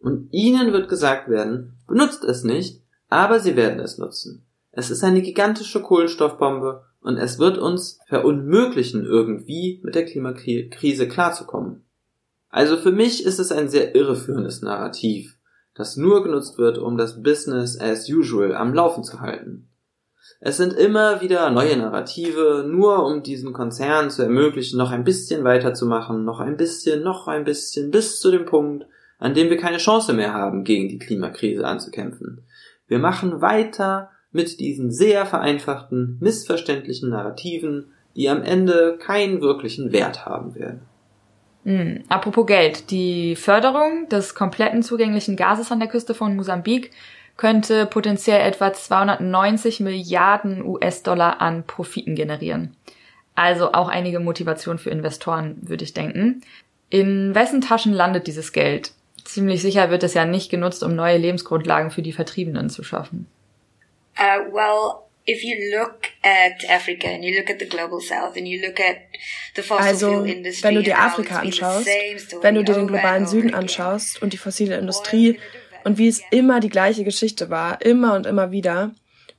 Und 0.00 0.32
ihnen 0.32 0.72
wird 0.72 0.88
gesagt 0.88 1.28
werden, 1.28 1.74
benutzt 1.86 2.24
es 2.24 2.44
nicht, 2.44 2.82
aber 3.08 3.40
sie 3.40 3.56
werden 3.56 3.80
es 3.80 3.98
nutzen. 3.98 4.44
Es 4.70 4.90
ist 4.90 5.02
eine 5.02 5.22
gigantische 5.22 5.82
Kohlenstoffbombe 5.82 6.84
und 7.00 7.16
es 7.16 7.38
wird 7.38 7.58
uns 7.58 7.98
verunmöglichen, 8.06 9.04
irgendwie 9.04 9.80
mit 9.82 9.94
der 9.94 10.04
Klimakrise 10.04 11.08
klarzukommen. 11.08 11.84
Also 12.50 12.76
für 12.76 12.92
mich 12.92 13.24
ist 13.24 13.38
es 13.38 13.52
ein 13.52 13.68
sehr 13.68 13.94
irreführendes 13.94 14.62
Narrativ, 14.62 15.37
das 15.78 15.96
nur 15.96 16.24
genutzt 16.24 16.58
wird, 16.58 16.76
um 16.76 16.98
das 16.98 17.22
Business 17.22 17.80
as 17.80 18.10
usual 18.10 18.54
am 18.54 18.74
Laufen 18.74 19.04
zu 19.04 19.20
halten. 19.20 19.68
Es 20.40 20.56
sind 20.56 20.72
immer 20.72 21.20
wieder 21.20 21.50
neue 21.50 21.76
Narrative, 21.76 22.64
nur 22.68 23.06
um 23.06 23.22
diesen 23.22 23.52
Konzern 23.52 24.10
zu 24.10 24.22
ermöglichen, 24.22 24.76
noch 24.76 24.90
ein 24.90 25.04
bisschen 25.04 25.44
weiterzumachen, 25.44 26.24
noch 26.24 26.40
ein 26.40 26.56
bisschen, 26.56 27.02
noch 27.02 27.28
ein 27.28 27.44
bisschen, 27.44 27.90
bis 27.90 28.18
zu 28.18 28.30
dem 28.30 28.44
Punkt, 28.44 28.86
an 29.18 29.34
dem 29.34 29.50
wir 29.50 29.56
keine 29.56 29.78
Chance 29.78 30.12
mehr 30.12 30.34
haben, 30.34 30.64
gegen 30.64 30.88
die 30.88 30.98
Klimakrise 30.98 31.64
anzukämpfen. 31.64 32.42
Wir 32.88 32.98
machen 32.98 33.40
weiter 33.40 34.10
mit 34.32 34.58
diesen 34.58 34.90
sehr 34.90 35.26
vereinfachten, 35.26 36.18
missverständlichen 36.20 37.10
Narrativen, 37.10 37.92
die 38.16 38.28
am 38.28 38.42
Ende 38.42 38.98
keinen 38.98 39.40
wirklichen 39.40 39.92
Wert 39.92 40.26
haben 40.26 40.56
werden. 40.56 40.87
Mhm. 41.64 42.04
Apropos 42.08 42.46
Geld. 42.46 42.90
Die 42.90 43.36
Förderung 43.36 44.08
des 44.08 44.34
kompletten 44.34 44.82
zugänglichen 44.82 45.36
Gases 45.36 45.70
an 45.72 45.80
der 45.80 45.88
Küste 45.88 46.14
von 46.14 46.36
Mosambik 46.36 46.90
könnte 47.36 47.86
potenziell 47.86 48.40
etwa 48.40 48.72
290 48.72 49.80
Milliarden 49.80 50.64
US-Dollar 50.64 51.40
an 51.40 51.64
Profiten 51.64 52.14
generieren. 52.14 52.76
Also 53.34 53.72
auch 53.72 53.88
einige 53.88 54.18
Motivation 54.18 54.78
für 54.78 54.90
Investoren, 54.90 55.56
würde 55.62 55.84
ich 55.84 55.94
denken. 55.94 56.42
In 56.90 57.34
wessen 57.34 57.60
Taschen 57.60 57.92
landet 57.92 58.26
dieses 58.26 58.52
Geld? 58.52 58.92
Ziemlich 59.24 59.62
sicher 59.62 59.90
wird 59.90 60.02
es 60.02 60.14
ja 60.14 60.24
nicht 60.24 60.50
genutzt, 60.50 60.82
um 60.82 60.96
neue 60.96 61.18
Lebensgrundlagen 61.18 61.90
für 61.90 62.02
die 62.02 62.12
Vertriebenen 62.12 62.70
zu 62.70 62.82
schaffen. 62.82 63.26
Uh, 64.18 64.52
well, 64.52 65.07
if 65.28 65.44
you 65.44 65.78
look 65.78 66.08
at 66.22 66.64
Africa 66.68 67.06
and 67.08 67.22
you 67.22 67.36
look 67.36 67.50
at 67.50 67.58
the 67.58 67.66
global 67.66 68.00
south 68.00 68.36
and 68.36 68.48
you 68.48 68.66
look 68.66 68.80
at 68.80 68.96
the 69.54 69.62
fossil 69.62 69.86
also, 69.86 70.08
fuel 70.10 70.26
industry 70.26 70.62
wenn 70.64 70.74
du 70.74 70.82
dir 70.82 70.98
Afrika 70.98 71.40
anschaust, 71.40 71.86
wenn 72.40 72.54
du 72.54 72.64
dir 72.64 72.74
den 72.74 72.86
globalen 72.86 73.26
Süden 73.26 73.54
anschaust 73.54 74.22
und 74.22 74.32
die 74.32 74.38
fossile 74.38 74.78
Industrie 74.78 75.38
und 75.84 75.98
wie 75.98 76.08
es 76.08 76.22
immer 76.30 76.60
die 76.60 76.70
gleiche 76.70 77.04
Geschichte 77.04 77.50
war, 77.50 77.82
immer 77.82 78.14
und 78.14 78.26
immer 78.26 78.50
wieder, 78.50 78.94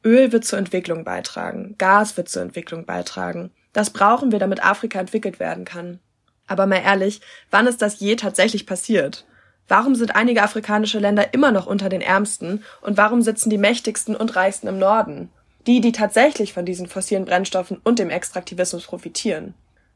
Öl 0.05 0.31
wird 0.31 0.45
zur 0.45 0.59
Entwicklung 0.59 1.03
beitragen, 1.03 1.75
Gas 1.77 2.15
wird 2.15 2.29
zur 2.29 2.43
Entwicklung 2.43 2.85
beitragen. 2.85 3.51
Das 3.73 3.89
brauchen 3.89 4.31
wir, 4.31 4.39
damit 4.39 4.63
Afrika 4.63 4.99
entwickelt 4.99 5.39
werden 5.39 5.65
kann. 5.65 5.99
Aber 6.47 6.65
mal 6.65 6.81
ehrlich, 6.81 7.21
wann 7.51 7.67
ist 7.67 7.81
das 7.81 7.99
je 7.99 8.15
tatsächlich 8.15 8.65
passiert? 8.65 9.25
Warum 9.67 9.93
sind 9.93 10.15
einige 10.15 10.41
afrikanische 10.41 10.97
Länder 10.97 11.33
immer 11.33 11.51
noch 11.51 11.67
unter 11.67 11.89
den 11.89 12.01
Ärmsten 12.01 12.63
und 12.81 12.97
warum 12.97 13.21
sitzen 13.21 13.51
die 13.51 13.59
mächtigsten 13.59 14.15
und 14.15 14.35
reichsten 14.35 14.67
im 14.67 14.79
Norden? 14.79 15.29
Die, 15.69 15.81
die 15.81 15.91
tatsächlich 15.91 16.51
von 16.51 16.65
diesen 16.65 16.87
fossilen 16.87 17.25
Brennstoffen 17.25 17.79
und 17.83 17.99
dem 17.99 18.09
Extraktivismus 18.09 18.87
profitieren. 18.87 19.53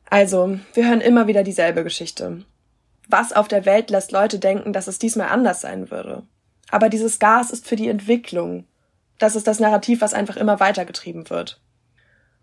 Also, 0.08 0.60
wir 0.76 0.88
hören 0.88 1.02
immer 1.02 1.26
wieder 1.26 1.42
dieselbe 1.42 1.84
Geschichte. 1.84 2.46
Was 3.08 3.34
auf 3.34 3.48
der 3.48 3.66
Welt 3.66 3.90
lässt 3.90 4.12
Leute 4.12 4.38
denken, 4.38 4.72
dass 4.72 4.86
es 4.86 5.00
diesmal 5.00 5.30
anders 5.30 5.62
sein 5.62 5.90
würde? 5.90 6.22
Aber 6.70 6.90
dieses 6.90 7.18
Gas 7.18 7.50
ist 7.50 7.68
für 7.68 7.76
die 7.76 7.88
Entwicklung. 7.88 8.66
Das 9.18 9.36
ist 9.36 9.48
das 9.48 9.60
Narrativ, 9.60 10.02
was 10.02 10.14
einfach 10.14 10.38
immer 10.38 10.60
weitergetrieben 10.60 11.32
wird. 11.32 11.60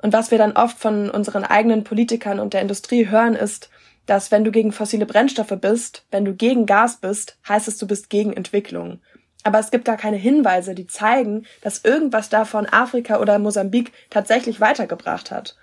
Und 0.03 0.13
was 0.13 0.33
wir 0.33 0.39
dann 0.39 0.57
oft 0.57 0.77
von 0.77 1.09
unseren 1.09 1.45
eigenen 1.45 1.85
Politikern 1.85 2.41
und 2.41 2.53
der 2.53 2.63
Industrie 2.63 3.11
hören, 3.11 3.37
ist, 3.37 3.71
dass 4.07 4.33
wenn 4.33 4.43
du 4.43 4.51
gegen 4.51 4.73
fossile 4.73 5.07
Brennstoffe 5.07 5.57
bist, 5.61 6.05
wenn 6.11 6.25
du 6.25 6.35
gegen 6.35 6.67
Gas 6.67 6.97
bist, 6.97 7.39
heißt 7.49 7.69
es, 7.69 7.79
du 7.79 7.87
bist 7.87 8.11
gegen 8.11 8.33
Entwicklung. 8.33 8.99
Aber 9.43 9.59
es 9.59 9.71
gibt 9.71 9.87
gar 9.87 9.97
keine 9.97 10.17
Hinweise, 10.17 10.75
die 10.75 10.87
zeigen, 10.87 11.47
dass 11.63 11.85
irgendwas 11.85 12.29
davon 12.29 12.67
Afrika 12.67 13.21
oder 13.21 13.39
Mosambik 13.39 13.93
tatsächlich 14.11 14.61
weitergebracht 14.61 15.31
hat. 15.31 15.57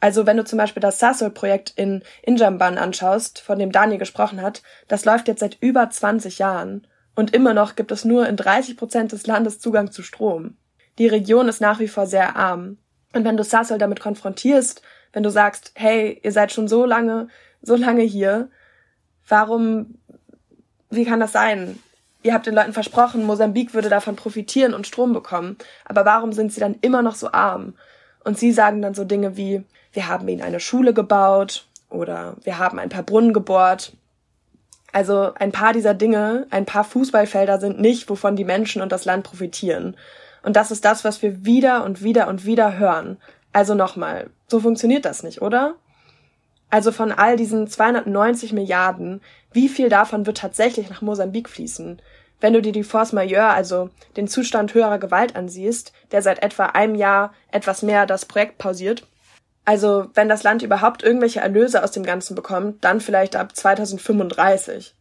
Also 0.00 0.26
wenn 0.26 0.36
du 0.36 0.44
zum 0.44 0.58
Beispiel 0.58 0.80
das 0.80 0.98
Sasol-Projekt 0.98 1.74
in 1.76 2.02
Injamban 2.22 2.76
anschaust, 2.78 3.40
von 3.40 3.58
dem 3.58 3.70
Daniel 3.70 3.98
gesprochen 3.98 4.42
hat, 4.42 4.62
das 4.88 5.04
läuft 5.04 5.28
jetzt 5.28 5.40
seit 5.40 5.58
über 5.60 5.88
20 5.88 6.38
Jahren. 6.38 6.86
Und 7.14 7.34
immer 7.34 7.54
noch 7.54 7.76
gibt 7.76 7.92
es 7.92 8.04
nur 8.04 8.28
in 8.28 8.36
30 8.36 8.76
Prozent 8.76 9.12
des 9.12 9.26
Landes 9.26 9.60
Zugang 9.60 9.92
zu 9.92 10.02
Strom. 10.02 10.56
Die 10.98 11.06
Region 11.06 11.48
ist 11.48 11.60
nach 11.60 11.78
wie 11.78 11.88
vor 11.88 12.06
sehr 12.06 12.34
arm. 12.34 12.78
Und 13.12 13.24
wenn 13.24 13.36
du 13.36 13.44
Sasol 13.44 13.78
damit 13.78 14.00
konfrontierst, 14.00 14.82
wenn 15.12 15.22
du 15.22 15.30
sagst, 15.30 15.72
hey, 15.74 16.18
ihr 16.22 16.32
seid 16.32 16.52
schon 16.52 16.66
so 16.66 16.84
lange 16.84 17.28
so 17.62 17.76
lange 17.76 18.02
hier. 18.02 18.50
Warum, 19.26 19.98
wie 20.90 21.04
kann 21.04 21.20
das 21.20 21.32
sein? 21.32 21.78
Ihr 22.22 22.34
habt 22.34 22.46
den 22.46 22.54
Leuten 22.54 22.72
versprochen, 22.72 23.24
Mosambik 23.24 23.74
würde 23.74 23.88
davon 23.88 24.16
profitieren 24.16 24.74
und 24.74 24.86
Strom 24.86 25.12
bekommen. 25.12 25.56
Aber 25.84 26.04
warum 26.04 26.32
sind 26.32 26.52
sie 26.52 26.60
dann 26.60 26.76
immer 26.80 27.02
noch 27.02 27.16
so 27.16 27.32
arm? 27.32 27.74
Und 28.24 28.38
sie 28.38 28.52
sagen 28.52 28.80
dann 28.82 28.94
so 28.94 29.04
Dinge 29.04 29.36
wie, 29.36 29.64
wir 29.92 30.08
haben 30.08 30.28
ihnen 30.28 30.42
eine 30.42 30.60
Schule 30.60 30.94
gebaut 30.94 31.66
oder 31.90 32.36
wir 32.44 32.58
haben 32.58 32.78
ein 32.78 32.88
paar 32.88 33.02
Brunnen 33.02 33.32
gebohrt. 33.32 33.92
Also 34.92 35.32
ein 35.34 35.52
paar 35.52 35.72
dieser 35.72 35.94
Dinge, 35.94 36.46
ein 36.50 36.66
paar 36.66 36.84
Fußballfelder 36.84 37.58
sind 37.58 37.80
nicht, 37.80 38.08
wovon 38.08 38.36
die 38.36 38.44
Menschen 38.44 38.82
und 38.82 38.92
das 38.92 39.04
Land 39.04 39.24
profitieren. 39.24 39.96
Und 40.42 40.56
das 40.56 40.70
ist 40.70 40.84
das, 40.84 41.04
was 41.04 41.22
wir 41.22 41.44
wieder 41.44 41.84
und 41.84 42.02
wieder 42.02 42.28
und 42.28 42.44
wieder 42.44 42.78
hören. 42.78 43.16
Also 43.52 43.74
nochmal, 43.74 44.30
so 44.48 44.60
funktioniert 44.60 45.04
das 45.04 45.22
nicht, 45.22 45.42
oder? 45.42 45.74
Also 46.72 46.90
von 46.90 47.12
all 47.12 47.36
diesen 47.36 47.68
290 47.68 48.54
Milliarden, 48.54 49.20
wie 49.52 49.68
viel 49.68 49.90
davon 49.90 50.24
wird 50.24 50.38
tatsächlich 50.38 50.88
nach 50.88 51.02
Mosambik 51.02 51.50
fließen? 51.50 52.00
Wenn 52.40 52.54
du 52.54 52.62
dir 52.62 52.72
die 52.72 52.82
Force 52.82 53.12
Majeure, 53.12 53.50
also 53.50 53.90
den 54.16 54.26
Zustand 54.26 54.72
höherer 54.72 54.98
Gewalt 54.98 55.36
ansiehst, 55.36 55.92
der 56.12 56.22
seit 56.22 56.42
etwa 56.42 56.64
einem 56.64 56.94
Jahr 56.94 57.34
etwas 57.50 57.82
mehr 57.82 58.06
das 58.06 58.24
Projekt 58.24 58.56
pausiert, 58.56 59.06
also 59.66 60.06
wenn 60.14 60.30
das 60.30 60.44
Land 60.44 60.62
überhaupt 60.62 61.02
irgendwelche 61.02 61.40
Erlöse 61.40 61.84
aus 61.84 61.90
dem 61.90 62.04
Ganzen 62.04 62.34
bekommt, 62.34 62.82
dann 62.82 63.02
vielleicht 63.02 63.36
ab 63.36 63.54
2035. 63.54 64.94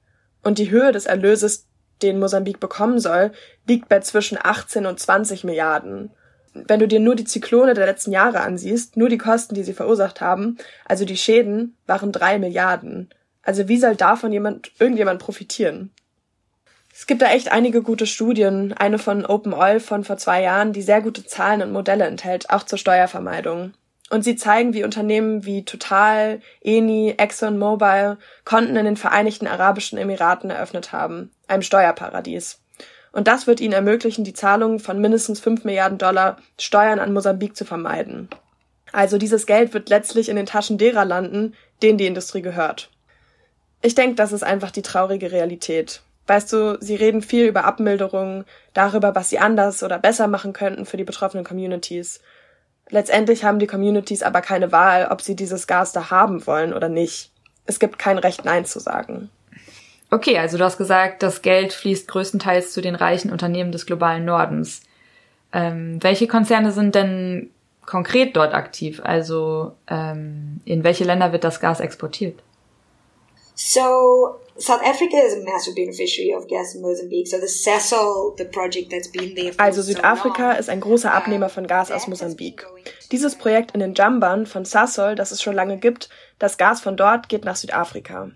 Und 0.43 0.57
die 0.57 0.71
Höhe 0.71 0.91
des 0.91 1.05
Erlöses, 1.05 1.67
den 2.01 2.19
Mosambik 2.19 2.59
bekommen 2.59 2.99
soll, 2.99 3.31
liegt 3.65 3.87
bei 3.87 4.01
zwischen 4.01 4.37
18 4.37 4.85
und 4.85 4.99
20 4.99 5.45
Milliarden. 5.45 6.11
Wenn 6.53 6.79
du 6.79 6.87
dir 6.87 6.99
nur 6.99 7.15
die 7.15 7.25
Zyklone 7.25 7.73
der 7.73 7.85
letzten 7.85 8.11
Jahre 8.11 8.41
ansiehst, 8.41 8.97
nur 8.97 9.09
die 9.09 9.17
Kosten, 9.17 9.55
die 9.55 9.63
sie 9.63 9.73
verursacht 9.73 10.19
haben, 10.19 10.57
also 10.85 11.05
die 11.05 11.17
Schäden, 11.17 11.77
waren 11.87 12.11
drei 12.11 12.39
Milliarden. 12.39 13.09
Also 13.41 13.67
wie 13.67 13.77
soll 13.77 13.95
davon 13.95 14.31
jemand, 14.31 14.71
irgendjemand 14.79 15.19
profitieren? 15.19 15.91
Es 16.93 17.07
gibt 17.07 17.21
da 17.21 17.31
echt 17.31 17.51
einige 17.51 17.81
gute 17.81 18.05
Studien, 18.05 18.73
eine 18.73 18.99
von 18.99 19.25
Open 19.25 19.53
Oil 19.53 19.79
von 19.79 20.03
vor 20.03 20.17
zwei 20.17 20.41
Jahren, 20.41 20.73
die 20.73 20.81
sehr 20.81 21.01
gute 21.01 21.25
Zahlen 21.25 21.61
und 21.61 21.71
Modelle 21.71 22.05
enthält, 22.05 22.49
auch 22.49 22.63
zur 22.63 22.77
Steuervermeidung. 22.77 23.73
Und 24.09 24.23
sie 24.23 24.35
zeigen, 24.35 24.73
wie 24.73 24.83
Unternehmen 24.83 25.45
wie 25.45 25.63
Total, 25.63 26.41
Eni, 26.61 27.15
ExxonMobil 27.17 28.17
Konten 28.43 28.75
in 28.75 28.83
den 28.83 28.97
Vereinigten 28.97 29.47
Arabischen 29.47 29.97
Emiraten 29.97 30.49
eröffnet 30.49 30.91
haben, 30.91 31.31
einem 31.47 31.61
Steuerparadies. 31.61 32.60
Und 33.11 33.27
das 33.27 33.47
wird 33.47 33.59
ihnen 33.59 33.73
ermöglichen, 33.73 34.23
die 34.23 34.33
Zahlung 34.33 34.79
von 34.79 34.99
mindestens 34.99 35.39
5 35.39 35.65
Milliarden 35.65 35.97
Dollar 35.97 36.37
Steuern 36.59 36.99
an 36.99 37.13
Mosambik 37.13 37.55
zu 37.55 37.65
vermeiden. 37.65 38.29
Also 38.91 39.17
dieses 39.17 39.45
Geld 39.45 39.73
wird 39.73 39.89
letztlich 39.89 40.29
in 40.29 40.35
den 40.35 40.45
Taschen 40.45 40.77
derer 40.77 41.05
landen, 41.05 41.53
denen 41.81 41.97
die 41.97 42.07
Industrie 42.07 42.41
gehört. 42.41 42.89
Ich 43.81 43.95
denke, 43.95 44.15
das 44.15 44.31
ist 44.31 44.43
einfach 44.43 44.71
die 44.71 44.81
traurige 44.81 45.31
Realität. 45.31 46.01
Weißt 46.27 46.53
du, 46.53 46.77
sie 46.79 46.95
reden 46.95 47.21
viel 47.21 47.47
über 47.47 47.65
Abmilderungen, 47.65 48.45
darüber, 48.73 49.15
was 49.15 49.29
sie 49.29 49.39
anders 49.39 49.83
oder 49.83 49.97
besser 49.97 50.27
machen 50.27 50.53
könnten 50.53 50.85
für 50.85 50.97
die 50.97 51.03
betroffenen 51.03 51.45
Communities. 51.45 52.21
Letztendlich 52.89 53.43
haben 53.43 53.59
die 53.59 53.67
Communities 53.67 54.23
aber 54.23 54.41
keine 54.41 54.71
Wahl, 54.71 55.07
ob 55.09 55.21
sie 55.21 55.35
dieses 55.35 55.65
Gas 55.65 55.93
da 55.93 56.11
haben 56.11 56.45
wollen 56.45 56.73
oder 56.73 56.89
nicht. 56.89 57.31
Es 57.65 57.79
gibt 57.79 57.97
kein 57.97 58.17
Recht, 58.17 58.45
Nein 58.45 58.65
zu 58.65 58.79
sagen. 58.79 59.29
Okay, 60.13 60.37
also 60.37 60.57
du 60.57 60.65
hast 60.65 60.77
gesagt, 60.77 61.23
das 61.23 61.41
Geld 61.41 61.71
fließt 61.71 62.07
größtenteils 62.09 62.73
zu 62.73 62.81
den 62.81 62.95
reichen 62.95 63.31
Unternehmen 63.31 63.71
des 63.71 63.85
globalen 63.85 64.25
Nordens. 64.25 64.81
Ähm, 65.53 65.97
welche 66.01 66.27
Konzerne 66.27 66.73
sind 66.73 66.95
denn 66.95 67.49
konkret 67.85 68.35
dort 68.35 68.53
aktiv? 68.53 69.01
Also 69.03 69.71
ähm, 69.87 70.59
in 70.65 70.83
welche 70.83 71.05
Länder 71.05 71.31
wird 71.31 71.45
das 71.45 71.61
Gas 71.61 71.79
exportiert? 71.79 72.43
So 73.55 74.35
South 74.57 74.81
Africa 74.81 75.17
is 75.25 75.33
a 75.35 75.43
massive 75.43 75.75
beneficiary 75.75 76.35
of 76.35 76.45
gas 76.47 76.75
in 76.75 76.81
Mozambique. 76.81 77.27
So 77.27 77.37
the 77.37 77.47
Sasol, 77.47 78.35
the 78.37 78.45
project 78.45 78.91
that's 78.91 79.09
been 79.09 79.33
there 79.33 79.53
for 79.53 79.61
Also 79.61 79.81
Südafrika 79.81 80.53
ist 80.53 80.69
ein 80.69 80.81
großer 80.81 81.13
Abnehmer 81.13 81.47
von 81.47 81.67
Gas 81.67 81.89
aus 81.89 82.07
Mosambik. 82.07 82.67
Dieses 83.11 83.35
Projekt 83.35 83.71
in 83.71 83.79
den 83.79 83.93
Jambern 83.93 84.45
von 84.45 84.65
Sasol, 84.65 85.15
das 85.15 85.31
es 85.31 85.41
schon 85.41 85.55
lange 85.55 85.77
gibt, 85.77 86.09
das 86.37 86.57
Gas 86.57 86.81
von 86.81 86.97
dort 86.97 87.29
geht 87.29 87.45
nach 87.45 87.55
Südafrika. 87.55 88.31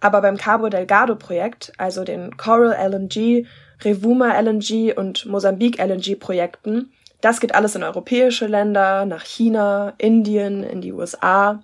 Aber 0.00 0.20
beim 0.20 0.36
Cabo 0.36 0.68
Delgado 0.68 1.16
Projekt, 1.16 1.72
also 1.78 2.04
den 2.04 2.36
Coral 2.36 2.76
LNG, 2.90 3.46
Revuma 3.82 4.38
LNG 4.40 4.94
und 4.96 5.26
Mosambik 5.26 5.78
LNG 5.78 6.16
Projekten, 6.18 6.92
das 7.20 7.40
geht 7.40 7.54
alles 7.54 7.74
in 7.74 7.82
europäische 7.82 8.46
Länder, 8.46 9.06
nach 9.06 9.24
China, 9.24 9.94
Indien, 9.98 10.62
in 10.62 10.80
die 10.80 10.92
USA. 10.92 11.62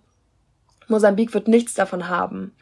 Mosambik 0.89 1.35
wird 1.35 1.47
nichts 1.47 1.75
davon 1.75 2.09
haben. 2.09 2.55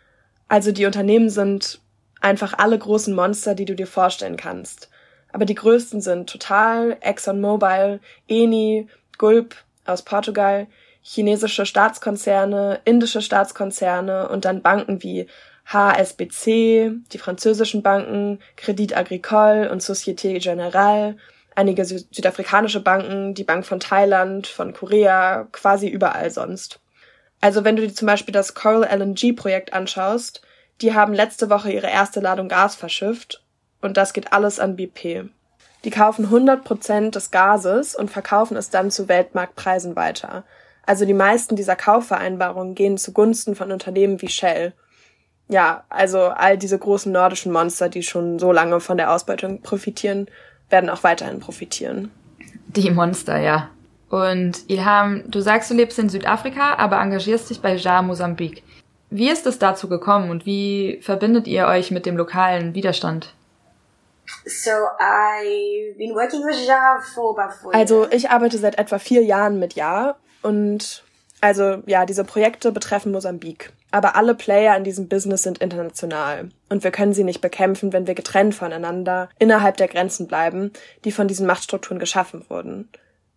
Also 0.48 0.72
die 0.72 0.86
Unternehmen 0.86 1.30
sind 1.30 1.80
einfach 2.20 2.54
alle 2.58 2.78
großen 2.78 3.14
Monster, 3.14 3.54
die 3.54 3.64
du 3.64 3.74
dir 3.74 3.86
vorstellen 3.86 4.36
kannst. 4.36 4.90
Aber 5.32 5.44
die 5.44 5.54
größten 5.54 6.00
sind 6.00 6.28
Total, 6.28 6.96
ExxonMobil, 7.00 8.00
Eni, 8.28 8.88
Gulp 9.16 9.54
aus 9.84 10.02
Portugal, 10.02 10.66
chinesische 11.02 11.66
Staatskonzerne, 11.66 12.80
indische 12.84 13.22
Staatskonzerne 13.22 14.28
und 14.28 14.44
dann 14.44 14.62
Banken 14.62 15.02
wie 15.02 15.26
HSBC, 15.72 16.92
die 17.12 17.18
französischen 17.18 17.82
Banken, 17.82 18.40
Credit 18.56 18.96
Agricole 18.96 19.70
und 19.70 19.82
Société 19.82 20.42
Générale, 20.42 21.16
einige 21.54 21.84
südafrikanische 21.84 22.80
Banken, 22.80 23.34
die 23.34 23.44
Bank 23.44 23.64
von 23.64 23.78
Thailand, 23.78 24.46
von 24.46 24.72
Korea, 24.72 25.46
quasi 25.52 25.88
überall 25.88 26.30
sonst. 26.30 26.80
Also 27.40 27.64
wenn 27.64 27.76
du 27.76 27.86
dir 27.86 27.94
zum 27.94 28.06
Beispiel 28.06 28.32
das 28.32 28.54
Coral 28.54 28.84
LNG 28.84 29.34
Projekt 29.34 29.72
anschaust, 29.72 30.42
die 30.80 30.94
haben 30.94 31.14
letzte 31.14 31.50
Woche 31.50 31.70
ihre 31.70 31.88
erste 31.88 32.20
Ladung 32.20 32.48
Gas 32.48 32.74
verschifft 32.74 33.44
und 33.80 33.96
das 33.96 34.12
geht 34.12 34.32
alles 34.32 34.58
an 34.58 34.76
BP. 34.76 35.28
Die 35.84 35.90
kaufen 35.90 36.26
100 36.26 36.64
Prozent 36.64 37.14
des 37.14 37.30
Gases 37.30 37.94
und 37.94 38.10
verkaufen 38.10 38.56
es 38.56 38.70
dann 38.70 38.90
zu 38.90 39.08
Weltmarktpreisen 39.08 39.96
weiter. 39.96 40.44
Also 40.84 41.04
die 41.04 41.14
meisten 41.14 41.56
dieser 41.56 41.76
Kaufvereinbarungen 41.76 42.74
gehen 42.74 42.98
zugunsten 42.98 43.54
von 43.54 43.72
Unternehmen 43.72 44.20
wie 44.20 44.28
Shell. 44.28 44.74
Ja, 45.50 45.82
also 45.88 46.20
all 46.28 46.56
diese 46.56 46.78
großen 46.78 47.10
nordischen 47.10 47.50
Monster, 47.50 47.88
die 47.88 48.04
schon 48.04 48.38
so 48.38 48.52
lange 48.52 48.78
von 48.78 48.96
der 48.96 49.12
Ausbeutung 49.12 49.62
profitieren, 49.62 50.28
werden 50.68 50.88
auch 50.88 51.02
weiterhin 51.02 51.40
profitieren. 51.40 52.12
Die 52.68 52.88
Monster, 52.92 53.36
ja. 53.38 53.68
Und 54.10 54.70
Ilham, 54.70 55.28
du 55.28 55.40
sagst, 55.40 55.68
du 55.68 55.74
lebst 55.74 55.98
in 55.98 56.08
Südafrika, 56.08 56.74
aber 56.74 57.00
engagierst 57.00 57.50
dich 57.50 57.60
bei 57.60 57.74
JAR 57.74 58.02
Mosambik. 58.02 58.62
Wie 59.10 59.28
ist 59.28 59.44
es 59.44 59.58
dazu 59.58 59.88
gekommen 59.88 60.30
und 60.30 60.46
wie 60.46 61.00
verbindet 61.02 61.48
ihr 61.48 61.66
euch 61.66 61.90
mit 61.90 62.06
dem 62.06 62.16
lokalen 62.16 62.76
Widerstand? 62.76 63.34
So 64.46 64.70
I've 64.70 65.96
been 65.98 66.14
working 66.14 66.44
with 66.46 66.64
JAR 66.64 67.02
for 67.02 67.36
about 67.36 67.54
four 67.60 67.74
Also 67.74 68.06
ich 68.12 68.30
arbeite 68.30 68.58
seit 68.58 68.78
etwa 68.78 69.00
vier 69.00 69.24
Jahren 69.24 69.58
mit 69.58 69.74
JAR 69.74 70.16
und 70.42 71.02
also 71.40 71.82
ja, 71.86 72.06
diese 72.06 72.24
Projekte 72.24 72.72
betreffen 72.72 73.12
Mosambik. 73.12 73.72
Aber 73.90 74.14
alle 74.16 74.34
Player 74.34 74.76
in 74.76 74.84
diesem 74.84 75.08
Business 75.08 75.42
sind 75.42 75.58
international. 75.58 76.50
Und 76.68 76.84
wir 76.84 76.90
können 76.90 77.14
sie 77.14 77.24
nicht 77.24 77.40
bekämpfen, 77.40 77.92
wenn 77.92 78.06
wir 78.06 78.14
getrennt 78.14 78.54
voneinander 78.54 79.28
innerhalb 79.38 79.76
der 79.76 79.88
Grenzen 79.88 80.26
bleiben, 80.26 80.72
die 81.04 81.12
von 81.12 81.28
diesen 81.28 81.46
Machtstrukturen 81.46 81.98
geschaffen 81.98 82.44
wurden. 82.48 82.88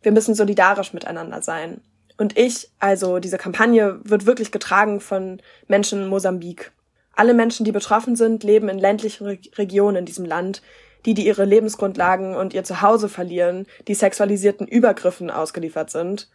Wir 0.02 0.12
müssen 0.12 0.36
solidarisch 0.36 0.94
miteinander 0.94 1.42
sein. 1.42 1.82
Und 2.18 2.38
ich, 2.38 2.70
also 2.80 3.20
diese 3.20 3.38
Kampagne, 3.38 4.00
wird 4.04 4.26
wirklich 4.26 4.52
getragen 4.52 5.00
von 5.00 5.42
Menschen 5.68 6.04
in 6.04 6.08
Mosambik. 6.10 6.72
Alle 7.16 7.34
Menschen, 7.34 7.64
die 7.64 7.72
betroffen 7.72 8.16
sind, 8.16 8.44
leben 8.44 8.70
in 8.70 8.80
ländlichen 8.80 9.26
Re 9.26 9.38
Regionen 9.56 9.98
in 9.98 10.06
diesem 10.06 10.26
Land, 10.26 10.62
die, 11.06 11.14
die 11.14 11.26
ihre 11.26 11.46
Lebensgrundlagen 11.46 12.36
und 12.36 12.54
ihr 12.54 12.64
Zuhause 12.64 13.10
verlieren, 13.10 13.66
die 13.88 13.96
sexualisierten 13.96 14.68
Übergriffen 14.68 15.30
ausgeliefert 15.30 15.90
sind. 15.90 16.30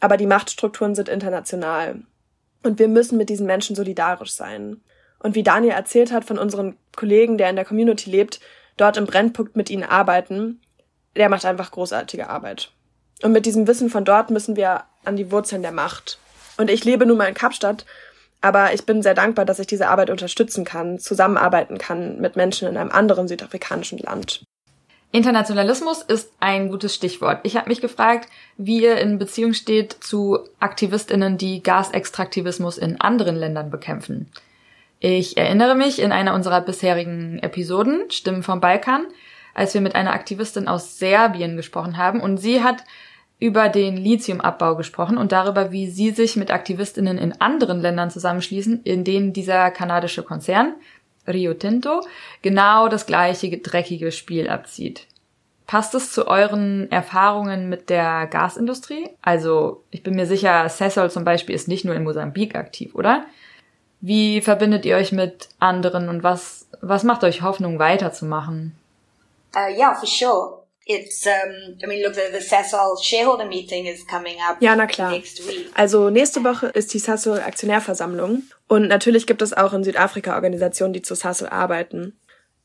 Aber 0.00 0.16
die 0.16 0.26
Machtstrukturen 0.26 0.94
sind 0.94 1.08
international. 1.08 2.02
Und 2.62 2.78
wir 2.78 2.88
müssen 2.88 3.16
mit 3.16 3.28
diesen 3.28 3.46
Menschen 3.46 3.76
solidarisch 3.76 4.32
sein. 4.32 4.80
Und 5.18 5.34
wie 5.34 5.42
Daniel 5.42 5.72
erzählt 5.72 6.12
hat 6.12 6.24
von 6.24 6.38
unseren 6.38 6.76
Kollegen, 6.96 7.38
der 7.38 7.50
in 7.50 7.56
der 7.56 7.64
Community 7.64 8.10
lebt, 8.10 8.40
dort 8.76 8.96
im 8.96 9.06
Brennpunkt 9.06 9.56
mit 9.56 9.70
ihnen 9.70 9.84
arbeiten, 9.84 10.60
der 11.16 11.28
macht 11.28 11.44
einfach 11.44 11.70
großartige 11.70 12.28
Arbeit. 12.28 12.72
Und 13.22 13.32
mit 13.32 13.44
diesem 13.44 13.66
Wissen 13.66 13.90
von 13.90 14.04
dort 14.04 14.30
müssen 14.30 14.56
wir 14.56 14.84
an 15.04 15.16
die 15.16 15.30
Wurzeln 15.30 15.62
der 15.62 15.72
Macht. 15.72 16.18
Und 16.56 16.70
ich 16.70 16.84
lebe 16.84 17.04
nun 17.06 17.18
mal 17.18 17.28
in 17.28 17.34
Kapstadt, 17.34 17.84
aber 18.40 18.72
ich 18.72 18.86
bin 18.86 19.02
sehr 19.02 19.14
dankbar, 19.14 19.44
dass 19.44 19.58
ich 19.58 19.66
diese 19.66 19.88
Arbeit 19.88 20.08
unterstützen 20.08 20.64
kann, 20.64 20.98
zusammenarbeiten 20.98 21.76
kann 21.78 22.20
mit 22.20 22.36
Menschen 22.36 22.68
in 22.68 22.76
einem 22.76 22.90
anderen 22.90 23.28
südafrikanischen 23.28 23.98
Land. 23.98 24.44
Internationalismus 25.12 26.02
ist 26.02 26.32
ein 26.38 26.68
gutes 26.68 26.94
Stichwort. 26.94 27.40
Ich 27.42 27.56
habe 27.56 27.68
mich 27.68 27.80
gefragt, 27.80 28.28
wie 28.56 28.82
ihr 28.82 28.98
in 28.98 29.18
Beziehung 29.18 29.54
steht 29.54 29.92
zu 29.92 30.38
Aktivistinnen, 30.60 31.36
die 31.36 31.62
Gasextraktivismus 31.62 32.78
in 32.78 33.00
anderen 33.00 33.34
Ländern 33.34 33.70
bekämpfen. 33.70 34.30
Ich 35.00 35.36
erinnere 35.36 35.74
mich 35.74 36.00
in 36.00 36.12
einer 36.12 36.34
unserer 36.34 36.60
bisherigen 36.60 37.40
Episoden, 37.40 38.10
Stimmen 38.10 38.44
vom 38.44 38.60
Balkan, 38.60 39.06
als 39.52 39.74
wir 39.74 39.80
mit 39.80 39.96
einer 39.96 40.12
Aktivistin 40.12 40.68
aus 40.68 40.98
Serbien 40.98 41.56
gesprochen 41.56 41.96
haben 41.96 42.20
und 42.20 42.36
sie 42.36 42.62
hat 42.62 42.84
über 43.40 43.70
den 43.70 43.96
Lithiumabbau 43.96 44.76
gesprochen 44.76 45.16
und 45.16 45.32
darüber, 45.32 45.72
wie 45.72 45.88
sie 45.88 46.10
sich 46.10 46.36
mit 46.36 46.50
Aktivistinnen 46.50 47.16
in 47.18 47.40
anderen 47.40 47.80
Ländern 47.80 48.10
zusammenschließen, 48.10 48.82
in 48.84 49.02
denen 49.02 49.32
dieser 49.32 49.70
kanadische 49.70 50.22
Konzern, 50.22 50.74
Rio 51.26 51.54
Tinto, 51.54 52.00
genau 52.42 52.88
das 52.88 53.06
gleiche 53.06 53.56
dreckige 53.58 54.12
Spiel 54.12 54.48
abzieht. 54.48 55.06
Passt 55.66 55.94
es 55.94 56.10
zu 56.12 56.26
euren 56.26 56.90
Erfahrungen 56.90 57.68
mit 57.68 57.90
der 57.90 58.26
Gasindustrie? 58.26 59.08
Also, 59.22 59.84
ich 59.92 60.02
bin 60.02 60.16
mir 60.16 60.26
sicher, 60.26 60.68
Sessol 60.68 61.10
zum 61.10 61.24
Beispiel 61.24 61.54
ist 61.54 61.68
nicht 61.68 61.84
nur 61.84 61.94
in 61.94 62.02
Mosambik 62.02 62.56
aktiv, 62.56 62.94
oder? 62.94 63.24
Wie 64.00 64.40
verbindet 64.40 64.84
ihr 64.84 64.96
euch 64.96 65.12
mit 65.12 65.48
anderen 65.60 66.08
und 66.08 66.22
was, 66.24 66.66
was 66.80 67.04
macht 67.04 67.22
euch 67.22 67.42
Hoffnung 67.42 67.78
weiterzumachen? 67.78 68.74
Uh, 69.54 69.76
yeah, 69.76 69.94
for 69.94 70.08
sure. 70.08 70.60
It's, 70.86 71.24
um, 71.26 71.76
I 71.82 71.86
mean, 71.86 72.02
look, 72.02 72.14
the, 72.14 72.32
the 72.32 72.40
Sasol 72.44 72.96
shareholder 73.00 73.46
meeting 73.46 73.86
is 73.86 74.04
coming 74.06 74.38
up 74.40 74.56
Ja, 74.60 74.74
na 74.74 74.86
klar. 74.86 75.10
next 75.12 75.46
week. 75.46 75.70
Also 75.74 76.10
nächste 76.10 76.42
Woche 76.42 76.66
ist 76.68 76.92
die 76.94 76.98
Sasol 76.98 77.38
Aktionärversammlung 77.40 78.42
und 78.70 78.86
natürlich 78.86 79.26
gibt 79.26 79.42
es 79.42 79.52
auch 79.52 79.72
in 79.72 79.82
Südafrika 79.82 80.36
Organisationen, 80.36 80.92
die 80.92 81.02
zu 81.02 81.16
Sasol 81.16 81.48
arbeiten. 81.48 82.16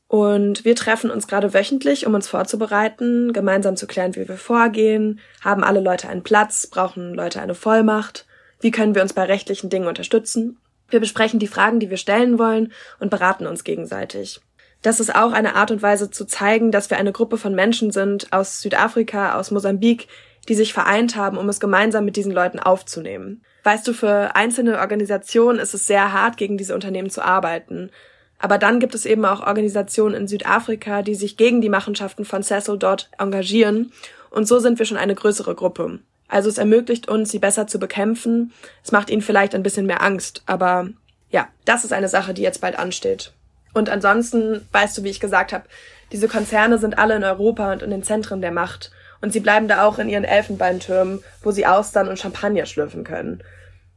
Und 0.06 0.64
wir 0.64 0.76
treffen 0.76 1.10
uns 1.10 1.26
gerade 1.26 1.52
wöchentlich, 1.52 2.06
um 2.06 2.14
uns 2.14 2.28
vorzubereiten, 2.28 3.32
gemeinsam 3.32 3.74
zu 3.74 3.88
klären, 3.88 4.14
wie 4.14 4.28
wir 4.28 4.36
vorgehen, 4.36 5.18
haben 5.40 5.64
alle 5.64 5.80
Leute 5.80 6.08
einen 6.08 6.22
Platz, 6.22 6.68
brauchen 6.68 7.12
Leute 7.12 7.42
eine 7.42 7.56
Vollmacht, 7.56 8.24
wie 8.60 8.70
können 8.70 8.94
wir 8.94 9.02
uns 9.02 9.14
bei 9.14 9.24
rechtlichen 9.24 9.68
Dingen 9.68 9.88
unterstützen. 9.88 10.58
Wir 10.88 11.00
besprechen 11.00 11.40
die 11.40 11.48
Fragen, 11.48 11.80
die 11.80 11.90
wir 11.90 11.96
stellen 11.96 12.38
wollen 12.38 12.72
und 13.00 13.10
beraten 13.10 13.48
uns 13.48 13.64
gegenseitig. 13.64 14.40
Das 14.82 15.00
ist 15.00 15.12
auch 15.12 15.32
eine 15.32 15.56
Art 15.56 15.72
und 15.72 15.82
Weise 15.82 16.08
zu 16.08 16.24
zeigen, 16.24 16.70
dass 16.70 16.88
wir 16.88 16.98
eine 16.98 17.10
Gruppe 17.10 17.36
von 17.36 17.52
Menschen 17.52 17.90
sind 17.90 18.32
aus 18.32 18.60
Südafrika, 18.60 19.36
aus 19.36 19.50
Mosambik, 19.50 20.06
die 20.48 20.54
sich 20.54 20.72
vereint 20.72 21.16
haben, 21.16 21.36
um 21.36 21.48
es 21.48 21.58
gemeinsam 21.58 22.04
mit 22.04 22.14
diesen 22.14 22.30
Leuten 22.30 22.60
aufzunehmen. 22.60 23.42
Weißt 23.66 23.88
du, 23.88 23.94
für 23.94 24.36
einzelne 24.36 24.78
Organisationen 24.78 25.58
ist 25.58 25.74
es 25.74 25.88
sehr 25.88 26.12
hart, 26.12 26.36
gegen 26.36 26.56
diese 26.56 26.72
Unternehmen 26.72 27.10
zu 27.10 27.20
arbeiten. 27.20 27.90
Aber 28.38 28.58
dann 28.58 28.78
gibt 28.78 28.94
es 28.94 29.04
eben 29.04 29.24
auch 29.24 29.44
Organisationen 29.44 30.14
in 30.14 30.28
Südafrika, 30.28 31.02
die 31.02 31.16
sich 31.16 31.36
gegen 31.36 31.60
die 31.60 31.68
Machenschaften 31.68 32.24
von 32.24 32.44
Cecil 32.44 32.78
dort 32.78 33.10
engagieren. 33.18 33.90
Und 34.30 34.46
so 34.46 34.60
sind 34.60 34.78
wir 34.78 34.86
schon 34.86 34.96
eine 34.96 35.16
größere 35.16 35.56
Gruppe. 35.56 35.98
Also 36.28 36.48
es 36.48 36.58
ermöglicht 36.58 37.08
uns, 37.08 37.32
sie 37.32 37.40
besser 37.40 37.66
zu 37.66 37.80
bekämpfen. 37.80 38.52
Es 38.84 38.92
macht 38.92 39.10
ihnen 39.10 39.20
vielleicht 39.20 39.52
ein 39.52 39.64
bisschen 39.64 39.86
mehr 39.86 40.00
Angst. 40.00 40.44
Aber 40.46 40.88
ja, 41.30 41.48
das 41.64 41.82
ist 41.82 41.92
eine 41.92 42.06
Sache, 42.06 42.34
die 42.34 42.42
jetzt 42.42 42.60
bald 42.60 42.78
ansteht. 42.78 43.32
Und 43.74 43.90
ansonsten, 43.90 44.64
weißt 44.70 44.96
du, 44.96 45.02
wie 45.02 45.10
ich 45.10 45.18
gesagt 45.18 45.52
habe, 45.52 45.64
diese 46.12 46.28
Konzerne 46.28 46.78
sind 46.78 46.98
alle 46.98 47.16
in 47.16 47.24
Europa 47.24 47.72
und 47.72 47.82
in 47.82 47.90
den 47.90 48.04
Zentren 48.04 48.40
der 48.40 48.52
Macht. 48.52 48.92
Und 49.20 49.32
sie 49.32 49.40
bleiben 49.40 49.66
da 49.66 49.82
auch 49.82 49.98
in 49.98 50.08
ihren 50.08 50.22
Elfenbeintürmen, 50.22 51.24
wo 51.42 51.50
sie 51.50 51.66
Austern 51.66 52.06
und 52.06 52.20
Champagner 52.20 52.66
schlürfen 52.66 53.02
können. 53.02 53.42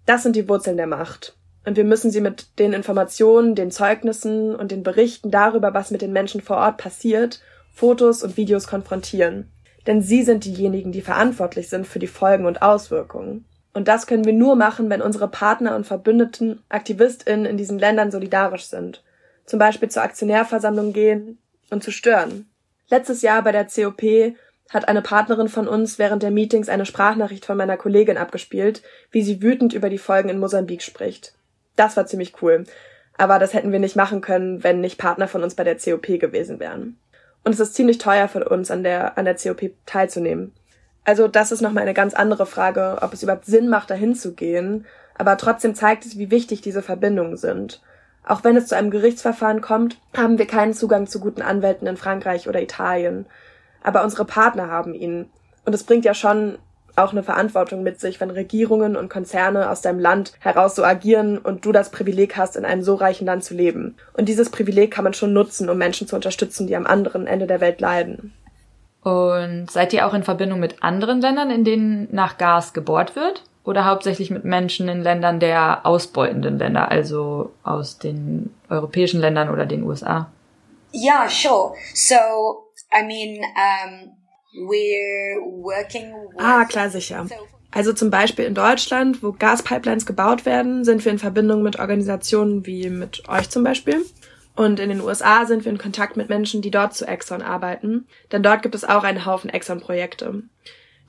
Das 0.10 0.24
sind 0.24 0.36
die 0.36 0.50
Wurzeln 0.50 0.78
der 0.78 0.88
Macht. 0.88 1.38
Und 1.68 1.78
wir 1.78 1.84
müssen 1.84 2.10
sie 2.10 2.20
mit 2.20 2.58
den 2.58 2.74
Informationen, 2.74 3.54
den 3.54 3.70
Zeugnissen 3.70 4.56
und 4.56 4.72
den 4.72 4.82
Berichten 4.82 5.30
darüber, 5.30 5.76
was 5.76 5.92
mit 5.92 6.02
den 6.02 6.14
Menschen 6.14 6.42
vor 6.42 6.58
Ort 6.58 6.78
passiert, 6.78 7.44
Fotos 7.76 8.24
und 8.24 8.36
Videos 8.36 8.66
konfrontieren. 8.66 9.52
Denn 9.86 10.02
sie 10.02 10.24
sind 10.24 10.46
diejenigen, 10.46 10.92
die 10.92 11.02
verantwortlich 11.02 11.70
sind 11.70 11.86
für 11.86 12.00
die 12.00 12.08
Folgen 12.08 12.48
und 12.48 12.64
Auswirkungen. 12.64 13.46
Und 13.72 13.88
das 13.88 14.08
können 14.08 14.26
wir 14.26 14.34
nur 14.34 14.56
machen, 14.56 14.90
wenn 14.90 15.04
unsere 15.04 15.28
Partner 15.28 15.76
und 15.76 15.86
Verbündeten 15.86 16.64
AktivistInnen 16.70 17.46
in 17.46 17.58
diesen 17.58 17.78
Ländern 17.78 18.10
solidarisch 18.10 18.66
sind. 18.66 19.04
Zum 19.46 19.60
Beispiel 19.60 19.90
zur 19.90 20.02
Aktionärversammlung 20.02 20.92
gehen 20.92 21.38
und 21.70 21.84
zu 21.84 21.92
stören. 21.92 22.50
Letztes 22.90 23.22
Jahr 23.22 23.44
bei 23.44 23.52
der 23.52 23.68
COP 23.68 24.02
hat 24.70 24.88
eine 24.88 25.02
Partnerin 25.02 25.50
von 25.50 25.68
uns 25.68 26.00
während 26.00 26.24
der 26.24 26.32
Meetings 26.32 26.70
eine 26.70 26.86
Sprachnachricht 26.86 27.46
von 27.46 27.58
meiner 27.58 27.78
Kollegin 27.78 28.18
abgespielt, 28.18 28.84
wie 29.12 29.24
sie 29.24 29.42
wütend 29.42 29.74
über 29.74 29.90
die 29.90 29.98
Folgen 29.98 30.30
in 30.30 30.40
Mosambik 30.40 30.82
spricht. 30.82 31.34
Das 31.76 31.98
war 31.98 32.06
ziemlich 32.06 32.42
cool. 32.42 32.66
Aber 33.18 33.38
das 33.38 33.54
hätten 33.54 33.72
wir 33.72 33.80
nicht 33.80 33.96
machen 33.96 34.22
können, 34.22 34.64
wenn 34.64 34.80
nicht 34.80 34.98
Partner 34.98 35.28
von 35.28 35.44
uns 35.44 35.56
bei 35.56 35.64
der 35.66 35.78
COP 35.78 36.20
gewesen 36.20 36.60
wären. 36.60 36.98
Und 37.44 37.54
es 37.54 37.60
ist 37.60 37.74
ziemlich 37.74 37.98
teuer 37.98 38.28
für 38.28 38.48
uns, 38.48 38.72
an 38.72 38.84
der, 38.84 39.18
an 39.18 39.26
der 39.26 39.36
COP 39.36 39.72
teilzunehmen. 39.86 40.54
Also 41.04 41.28
das 41.28 41.52
ist 41.52 41.62
nochmal 41.62 41.84
eine 41.84 41.94
ganz 41.94 42.14
andere 42.14 42.46
Frage, 42.46 43.00
ob 43.02 43.14
es 43.14 43.24
überhaupt 43.24 43.46
Sinn 43.46 43.68
macht, 43.68 43.90
dahin 43.90 44.16
zu 44.16 44.34
gehen. 44.34 44.86
Aber 45.16 45.36
trotzdem 45.38 45.76
zeigt 45.76 46.06
es, 46.06 46.18
wie 46.18 46.32
wichtig 46.32 46.62
diese 46.62 46.82
Verbindungen 46.82 47.36
sind. 47.36 47.82
Auch 48.24 48.44
wenn 48.44 48.56
es 48.56 48.68
zu 48.68 48.78
einem 48.78 48.92
Gerichtsverfahren 48.92 49.62
kommt, 49.62 49.98
haben 50.16 50.38
wir 50.38 50.46
keinen 50.46 50.74
Zugang 50.74 51.08
zu 51.08 51.20
guten 51.20 51.42
Anwälten 51.42 51.88
in 51.88 51.98
Frankreich 51.98 52.48
oder 52.48 52.62
Italien. 52.62 53.26
Aber 53.84 54.04
unsere 54.04 54.26
Partner 54.26 54.70
haben 54.70 54.94
ihn. 54.94 55.30
Und 55.66 55.74
es 55.74 55.84
bringt 55.84 56.06
ja 56.06 56.14
schon 56.14 56.58
auch 56.96 57.12
eine 57.12 57.24
Verantwortung 57.24 57.84
mit 57.84 58.00
sich, 58.00 58.20
wenn 58.20 58.30
Regierungen 58.30 58.96
und 58.96 59.10
Konzerne 59.10 59.70
aus 59.70 59.82
deinem 59.82 60.00
Land 60.00 60.34
heraus 60.40 60.76
so 60.76 60.84
agieren 60.84 61.38
und 61.38 61.66
du 61.66 61.72
das 61.72 61.90
Privileg 61.92 62.38
hast, 62.38 62.56
in 62.56 62.66
einem 62.66 62.84
so 62.84 62.96
reichen 62.96 63.26
Land 63.26 63.44
zu 63.44 63.54
leben. 63.54 63.96
Und 64.14 64.28
dieses 64.28 64.50
Privileg 64.50 64.92
kann 64.92 65.04
man 65.04 65.14
schon 65.14 65.34
nutzen, 65.34 65.70
um 65.70 65.78
Menschen 65.78 66.08
zu 66.08 66.16
unterstützen, 66.16 66.68
die 66.68 66.76
am 66.76 66.86
anderen 66.86 67.26
Ende 67.26 67.48
der 67.48 67.62
Welt 67.62 67.80
leiden. 67.80 68.34
Und 69.02 69.72
seid 69.72 69.94
ihr 69.94 70.06
auch 70.06 70.14
in 70.14 70.24
Verbindung 70.24 70.60
mit 70.60 70.84
anderen 70.84 71.22
Ländern, 71.22 71.52
in 71.52 71.64
denen 71.64 72.10
nach 72.12 72.38
Gas 72.38 72.74
gebohrt 72.74 73.16
wird? 73.16 73.44
Oder 73.64 73.86
hauptsächlich 73.86 74.32
mit 74.32 74.46
Menschen 74.46 74.90
in 74.90 75.02
Ländern 75.02 75.40
der 75.40 75.86
ausbeutenden 75.86 76.58
Länder, 76.58 76.90
also 76.90 77.52
aus 77.64 77.98
den 77.98 78.54
europäischen 78.70 79.22
Ländern 79.22 79.50
oder 79.50 79.66
den 79.66 79.84
USA? 79.84 80.30
Yeah, 80.94 81.30
sure. 81.30 81.74
So, 81.94 82.69
I 82.92 83.06
mean, 83.06 83.42
um, 83.44 84.12
we're 84.54 85.42
working 85.44 86.14
with 86.14 86.40
Ah, 86.40 86.66
klar, 86.66 86.90
sicher. 86.90 87.28
Also 87.72 87.94
zum 87.94 88.10
Beispiel 88.10 88.46
in 88.46 88.56
Deutschland, 88.56 89.22
wo 89.22 89.32
Gaspipelines 89.32 90.06
gebaut 90.06 90.46
werden, 90.46 90.84
sind 90.84 91.06
wir 91.06 91.12
in 91.12 91.20
Verbindung 91.20 91.62
mit 91.62 91.78
Organisationen 91.78 92.66
wie 92.66 92.90
mit 92.90 93.30
euch 93.30 93.50
zum 93.50 93.64
Beispiel. 93.64 94.04
Und 94.56 94.80
in 94.80 94.90
den 94.90 95.02
USA 95.02 95.46
sind 95.46 95.66
wir 95.66 95.72
in 95.72 95.78
Kontakt 95.78 96.18
mit 96.18 96.30
Menschen, 96.30 96.62
die 96.62 96.72
dort 96.72 96.94
zu 96.94 97.08
Exxon 97.08 97.42
arbeiten, 97.42 98.08
denn 98.32 98.44
dort 98.44 98.64
gibt 98.64 98.76
es 98.76 98.84
auch 98.84 99.04
einen 99.04 99.26
Haufen 99.26 99.50
Exxon-Projekte. 99.50 100.44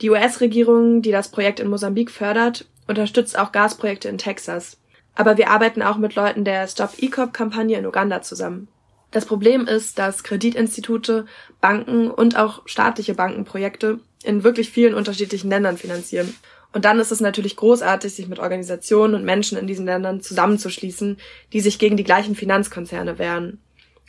Die 0.03 0.11
US-Regierung, 0.11 1.03
die 1.03 1.11
das 1.11 1.31
Projekt 1.31 1.61
in 1.61 1.69
Mosambik 1.69 2.11
fördert, 2.11 2.67
unterstützt 2.87 3.39
auch 3.39 3.53
Gasprojekte 3.53 4.09
in 4.09 4.19
Texas. 4.19 4.79
Aber 5.15 5.37
wir 5.37 5.51
arbeiten 5.51 5.83
auch 5.83 5.97
mit 5.97 6.15
Leuten 6.15 6.45
der 6.45 6.67
Stop 6.69 6.93
E-Cop-Kampagne 6.99 7.79
in 7.79 7.87
Uganda 7.87 8.23
zusammen. 8.23 8.69
Das 9.11 9.27
Problem 9.27 9.67
ist, 9.67 9.99
dass 9.99 10.23
Kreditinstitute, 10.23 11.27
Banken 11.61 12.11
und 12.11 12.37
auch 12.37 12.63
staatliche 12.67 13.15
Bankenprojekte 13.15 13.99
in 14.23 14.45
wirklich 14.45 14.71
vielen 14.71 14.95
unterschiedlichen 14.95 15.51
Ländern 15.51 15.77
finanzieren. 15.77 16.35
Und 16.73 16.85
dann 16.85 17.01
ist 17.01 17.11
es 17.11 17.21
natürlich 17.21 17.57
großartig, 17.57 18.15
sich 18.15 18.29
mit 18.29 18.39
Organisationen 18.39 19.15
und 19.15 19.25
Menschen 19.25 19.59
in 19.59 19.67
diesen 19.67 19.87
Ländern 19.87 20.21
zusammenzuschließen, 20.21 21.19
die 21.53 21.61
sich 21.61 21.79
gegen 21.79 21.97
die 21.97 22.05
gleichen 22.05 22.37
Finanzkonzerne 22.37 23.19
wehren. 23.19 23.59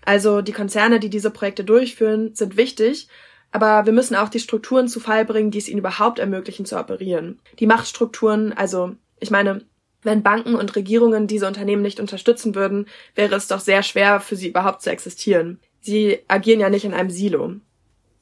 Also 0.05 0.41
die 0.41 0.51
Konzerne, 0.51 0.99
die 0.99 1.09
diese 1.09 1.31
Projekte 1.31 1.63
durchführen, 1.63 2.35
sind 2.35 2.57
wichtig, 2.57 3.07
aber 3.51 3.85
wir 3.85 3.93
müssen 3.93 4.15
auch 4.15 4.29
die 4.29 4.39
Strukturen 4.39 4.87
zu 4.87 4.99
Fall 4.99 5.25
bringen, 5.25 5.51
die 5.51 5.57
es 5.57 5.67
ihnen 5.67 5.79
überhaupt 5.79 6.19
ermöglichen 6.19 6.65
zu 6.65 6.79
operieren. 6.79 7.39
Die 7.59 7.67
Machtstrukturen, 7.67 8.53
also 8.53 8.95
ich 9.19 9.31
meine, 9.31 9.65
wenn 10.03 10.23
Banken 10.23 10.55
und 10.55 10.75
Regierungen 10.75 11.27
diese 11.27 11.47
Unternehmen 11.47 11.81
nicht 11.81 11.99
unterstützen 11.99 12.55
würden, 12.55 12.87
wäre 13.15 13.35
es 13.35 13.47
doch 13.47 13.59
sehr 13.59 13.83
schwer 13.83 14.19
für 14.19 14.35
sie 14.35 14.49
überhaupt 14.49 14.81
zu 14.81 14.89
existieren. 14.89 15.59
Sie 15.79 16.19
agieren 16.27 16.59
ja 16.59 16.69
nicht 16.69 16.85
in 16.85 16.93
einem 16.93 17.09
Silo. 17.09 17.53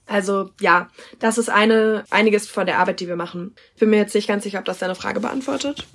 Also 0.06 0.50
ja, 0.60 0.90
das 1.20 1.38
ist 1.38 1.50
eine 1.50 2.04
einiges 2.10 2.48
von 2.48 2.66
der 2.66 2.80
Arbeit, 2.80 3.00
die 3.00 3.08
wir 3.08 3.16
machen. 3.16 3.56
Ich 3.74 3.80
bin 3.80 3.92
mir 3.92 3.98
jetzt 3.98 4.16
nicht 4.16 4.28
ganz 4.28 4.44
sicher, 4.44 4.60
ob 4.60 4.66
das 4.66 4.80
deine 4.80 4.96
Frage 4.96 5.20
beantwortet. 5.20 5.86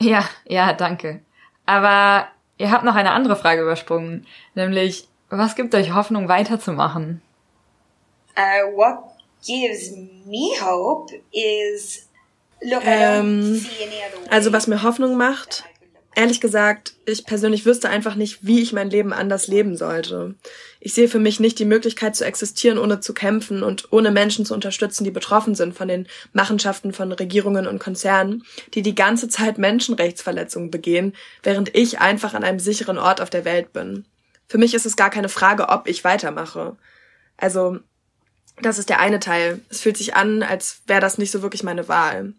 Ja, 0.00 0.28
ja, 0.46 0.72
danke. 0.72 1.20
Aber 1.64 2.26
ihr 2.58 2.70
habt 2.70 2.84
noch 2.84 2.96
eine 2.96 3.12
andere 3.12 3.36
Frage 3.36 3.62
übersprungen, 3.62 4.26
nämlich 4.54 5.08
was 5.30 5.54
gibt 5.54 5.74
euch 5.74 5.94
Hoffnung 5.94 6.28
weiterzumachen? 6.28 7.22
Uh, 8.36 8.76
what 8.76 8.98
gives 9.44 9.92
me 10.26 10.50
hope 10.60 11.12
is 11.32 12.08
Ähm, 12.60 13.64
Also 14.30 14.52
was 14.52 14.66
mir 14.66 14.82
Hoffnung 14.82 15.16
macht, 15.16 15.64
ehrlich 16.14 16.40
gesagt, 16.40 16.94
ich 17.06 17.26
persönlich 17.26 17.66
wüsste 17.66 17.88
einfach 17.88 18.14
nicht, 18.14 18.46
wie 18.46 18.62
ich 18.62 18.72
mein 18.72 18.90
Leben 18.90 19.12
anders 19.12 19.48
leben 19.48 19.76
sollte. 19.76 20.34
Ich 20.80 20.94
sehe 20.94 21.08
für 21.08 21.18
mich 21.18 21.40
nicht 21.40 21.58
die 21.58 21.64
Möglichkeit 21.64 22.16
zu 22.16 22.24
existieren, 22.24 22.78
ohne 22.78 23.00
zu 23.00 23.14
kämpfen 23.14 23.62
und 23.62 23.92
ohne 23.92 24.10
Menschen 24.10 24.46
zu 24.46 24.54
unterstützen, 24.54 25.04
die 25.04 25.10
betroffen 25.10 25.54
sind 25.54 25.74
von 25.74 25.88
den 25.88 26.06
Machenschaften 26.32 26.92
von 26.92 27.10
Regierungen 27.12 27.66
und 27.66 27.78
Konzernen, 27.78 28.44
die 28.74 28.82
die 28.82 28.94
ganze 28.94 29.28
Zeit 29.28 29.58
Menschenrechtsverletzungen 29.58 30.70
begehen, 30.70 31.14
während 31.42 31.74
ich 31.74 32.00
einfach 32.00 32.34
an 32.34 32.44
einem 32.44 32.60
sicheren 32.60 32.98
Ort 32.98 33.20
auf 33.20 33.30
der 33.30 33.44
Welt 33.44 33.72
bin. 33.72 34.04
Für 34.46 34.58
mich 34.58 34.74
ist 34.74 34.86
es 34.86 34.96
gar 34.96 35.10
keine 35.10 35.28
Frage, 35.28 35.68
ob 35.68 35.88
ich 35.88 36.04
weitermache. 36.04 36.76
Also, 37.36 37.78
das 38.62 38.78
ist 38.78 38.88
der 38.88 39.00
eine 39.00 39.18
Teil. 39.18 39.60
Es 39.68 39.80
fühlt 39.80 39.96
sich 39.96 40.14
an, 40.14 40.42
als 40.42 40.82
wäre 40.86 41.00
das 41.00 41.18
nicht 41.18 41.32
so 41.32 41.42
wirklich 41.42 41.62
meine 41.62 41.88
Wahl. 41.88 42.34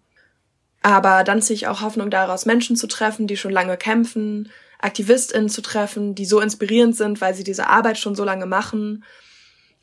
Aber 0.85 1.23
dann 1.23 1.41
ziehe 1.41 1.55
ich 1.55 1.65
auch 1.65 1.81
Hoffnung 1.81 2.11
daraus, 2.11 2.45
Menschen 2.45 2.75
zu 2.75 2.85
treffen, 2.85 3.25
die 3.25 3.37
schon 3.37 3.51
lange 3.51 3.75
kämpfen, 3.75 4.51
AktivistInnen 4.77 5.49
zu 5.49 5.63
treffen, 5.63 6.13
die 6.13 6.27
so 6.27 6.39
inspirierend 6.39 6.95
sind, 6.95 7.21
weil 7.21 7.33
sie 7.33 7.43
diese 7.43 7.65
Arbeit 7.69 7.97
schon 7.97 8.13
so 8.13 8.23
lange 8.23 8.45
machen. 8.45 9.03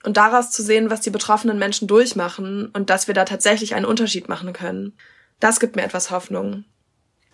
Und 0.04 0.16
daraus 0.16 0.52
zu 0.52 0.62
sehen, 0.62 0.90
was 0.90 1.00
die 1.00 1.10
betroffenen 1.10 1.58
Menschen 1.58 1.88
durchmachen 1.88 2.66
und 2.66 2.88
dass 2.88 3.08
wir 3.08 3.14
da 3.14 3.24
tatsächlich 3.24 3.74
einen 3.74 3.84
Unterschied 3.84 4.28
machen 4.28 4.52
können. 4.52 4.92
Das 5.40 5.58
gibt 5.58 5.74
mir 5.74 5.82
etwas 5.82 6.12
Hoffnung. 6.12 6.66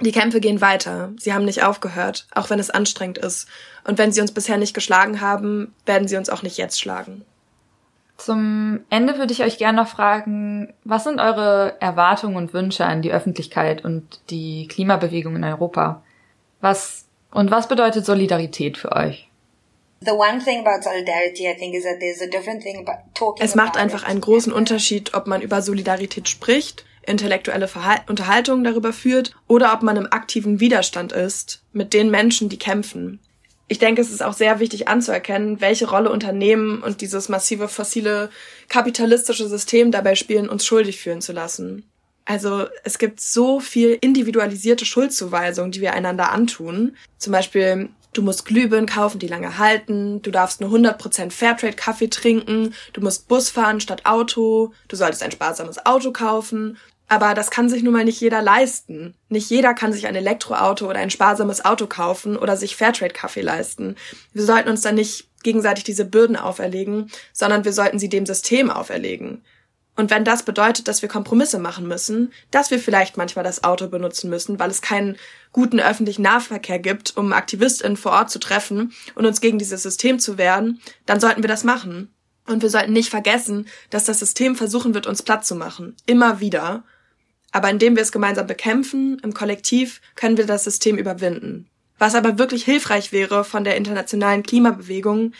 Die 0.00 0.12
Kämpfe 0.12 0.40
gehen 0.40 0.62
weiter. 0.62 1.12
Sie 1.18 1.34
haben 1.34 1.44
nicht 1.44 1.62
aufgehört, 1.62 2.26
auch 2.34 2.48
wenn 2.48 2.60
es 2.60 2.70
anstrengend 2.70 3.18
ist. 3.18 3.48
Und 3.84 3.98
wenn 3.98 4.12
sie 4.12 4.22
uns 4.22 4.32
bisher 4.32 4.56
nicht 4.56 4.72
geschlagen 4.72 5.20
haben, 5.20 5.74
werden 5.84 6.08
sie 6.08 6.16
uns 6.16 6.30
auch 6.30 6.42
nicht 6.42 6.56
jetzt 6.56 6.80
schlagen. 6.80 7.26
Zum 8.18 8.80
Ende 8.90 9.16
würde 9.16 9.32
ich 9.32 9.42
euch 9.42 9.58
gerne 9.58 9.80
noch 9.80 9.88
fragen, 9.88 10.74
was 10.84 11.04
sind 11.04 11.20
eure 11.20 11.76
Erwartungen 11.80 12.36
und 12.36 12.52
Wünsche 12.52 12.84
an 12.84 13.00
die 13.00 13.12
Öffentlichkeit 13.12 13.84
und 13.84 14.20
die 14.28 14.68
Klimabewegung 14.68 15.36
in 15.36 15.44
Europa? 15.44 16.02
Was 16.60 17.08
Und 17.30 17.50
was 17.50 17.68
bedeutet 17.68 18.04
Solidarität 18.04 18.76
für 18.76 18.92
euch? 18.92 19.28
The 20.00 20.12
one 20.12 20.38
thing 20.42 20.64
about 20.64 20.82
solidarity, 20.82 21.48
I 21.48 21.56
think, 21.56 21.74
is 21.74 21.82
that 21.82 21.98
there's 22.00 22.22
a 22.22 22.26
different 22.26 22.62
thing 22.62 22.78
about 22.78 23.02
talking 23.14 23.44
Es 23.44 23.54
macht 23.54 23.76
einfach 23.76 24.04
einen 24.04 24.20
großen 24.20 24.52
Unterschied, 24.52 25.14
ob 25.14 25.26
man 25.26 25.42
über 25.42 25.60
Solidarität 25.60 26.28
spricht, 26.28 26.84
intellektuelle 27.04 27.66
Verhal 27.66 28.00
Unterhaltungen 28.08 28.62
darüber 28.62 28.92
führt 28.92 29.34
oder 29.48 29.72
ob 29.72 29.82
man 29.82 29.96
im 29.96 30.06
aktiven 30.12 30.60
Widerstand 30.60 31.12
ist 31.12 31.62
mit 31.72 31.94
den 31.94 32.10
Menschen, 32.10 32.48
die 32.48 32.58
kämpfen. 32.58 33.18
Ich 33.70 33.78
denke, 33.78 34.00
es 34.00 34.10
ist 34.10 34.22
auch 34.22 34.32
sehr 34.32 34.60
wichtig 34.60 34.88
anzuerkennen, 34.88 35.60
welche 35.60 35.88
Rolle 35.88 36.10
Unternehmen 36.10 36.82
und 36.82 37.02
dieses 37.02 37.28
massive 37.28 37.68
fossile 37.68 38.30
kapitalistische 38.68 39.46
System 39.46 39.92
dabei 39.92 40.14
spielen, 40.14 40.48
uns 40.48 40.64
schuldig 40.64 40.98
fühlen 41.00 41.20
zu 41.20 41.32
lassen. 41.32 41.84
Also 42.24 42.66
es 42.84 42.98
gibt 42.98 43.20
so 43.20 43.60
viel 43.60 43.96
individualisierte 44.00 44.84
Schuldzuweisung, 44.84 45.70
die 45.70 45.80
wir 45.80 45.94
einander 45.94 46.30
antun. 46.30 46.96
Zum 47.18 47.32
Beispiel, 47.32 47.90
du 48.12 48.22
musst 48.22 48.44
Glühbirnen 48.44 48.86
kaufen, 48.86 49.18
die 49.18 49.28
lange 49.28 49.58
halten, 49.58 50.20
du 50.22 50.30
darfst 50.30 50.60
nur 50.60 50.70
100% 50.70 51.30
Fairtrade-Kaffee 51.30 52.08
trinken, 52.08 52.74
du 52.92 53.00
musst 53.00 53.28
Bus 53.28 53.50
fahren 53.50 53.80
statt 53.80 54.04
Auto, 54.04 54.72
du 54.88 54.96
solltest 54.96 55.22
ein 55.22 55.30
sparsames 55.30 55.84
Auto 55.86 56.12
kaufen. 56.12 56.78
Aber 57.08 57.32
das 57.32 57.50
kann 57.50 57.70
sich 57.70 57.82
nun 57.82 57.94
mal 57.94 58.04
nicht 58.04 58.20
jeder 58.20 58.42
leisten. 58.42 59.14
Nicht 59.30 59.48
jeder 59.48 59.72
kann 59.72 59.94
sich 59.94 60.06
ein 60.06 60.14
Elektroauto 60.14 60.88
oder 60.88 60.98
ein 60.98 61.10
sparsames 61.10 61.64
Auto 61.64 61.86
kaufen 61.86 62.36
oder 62.36 62.56
sich 62.56 62.76
Fairtrade-Kaffee 62.76 63.40
leisten. 63.40 63.96
Wir 64.34 64.44
sollten 64.44 64.68
uns 64.68 64.82
dann 64.82 64.94
nicht 64.94 65.28
gegenseitig 65.42 65.84
diese 65.84 66.04
Bürden 66.04 66.36
auferlegen, 66.36 67.10
sondern 67.32 67.64
wir 67.64 67.72
sollten 67.72 67.98
sie 67.98 68.10
dem 68.10 68.26
System 68.26 68.70
auferlegen. 68.70 69.42
Und 69.96 70.10
wenn 70.12 70.24
das 70.24 70.44
bedeutet, 70.44 70.86
dass 70.86 71.02
wir 71.02 71.08
Kompromisse 71.08 71.58
machen 71.58 71.88
müssen, 71.88 72.32
dass 72.52 72.70
wir 72.70 72.78
vielleicht 72.78 73.16
manchmal 73.16 73.44
das 73.44 73.64
Auto 73.64 73.88
benutzen 73.88 74.30
müssen, 74.30 74.58
weil 74.60 74.70
es 74.70 74.80
keinen 74.80 75.16
guten 75.50 75.80
öffentlichen 75.80 76.22
Nahverkehr 76.22 76.78
gibt, 76.78 77.16
um 77.16 77.32
AktivistInnen 77.32 77.96
vor 77.96 78.12
Ort 78.12 78.30
zu 78.30 78.38
treffen 78.38 78.92
und 79.16 79.26
uns 79.26 79.40
gegen 79.40 79.58
dieses 79.58 79.82
System 79.82 80.20
zu 80.20 80.38
wehren, 80.38 80.80
dann 81.06 81.18
sollten 81.18 81.42
wir 81.42 81.48
das 81.48 81.64
machen. 81.64 82.14
Und 82.46 82.62
wir 82.62 82.70
sollten 82.70 82.92
nicht 82.92 83.10
vergessen, 83.10 83.66
dass 83.90 84.04
das 84.04 84.20
System 84.20 84.54
versuchen 84.54 84.94
wird, 84.94 85.08
uns 85.08 85.22
platt 85.22 85.44
zu 85.44 85.56
machen. 85.56 85.96
Immer 86.06 86.38
wieder. 86.38 86.84
Aber 87.50 87.70
indem 87.70 87.96
wir 87.96 88.02
es 88.02 88.12
gemeinsam 88.12 88.46
bekämpfen, 88.46 89.18
im 89.22 89.32
Kollektiv, 89.32 90.00
können 90.14 90.36
wir 90.36 90.46
das 90.46 90.64
System 90.64 90.98
überwinden. 90.98 91.68
Was 91.98 92.14
aber 92.14 92.38
wirklich 92.38 92.64
hilfreich 92.64 93.12
wäre 93.12 93.44
von 93.44 93.64
der 93.64 93.76
internationalen 93.76 94.42
Klimabewegung, 94.42 95.32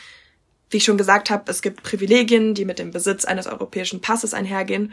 wie 0.70 0.78
ich 0.78 0.84
schon 0.84 0.98
gesagt 0.98 1.30
habe, 1.30 1.50
es 1.50 1.62
gibt 1.62 1.82
Privilegien, 1.82 2.54
die 2.54 2.64
mit 2.64 2.78
dem 2.78 2.90
Besitz 2.90 3.24
eines 3.24 3.46
europäischen 3.46 4.00
Passes 4.00 4.34
einhergehen, 4.34 4.92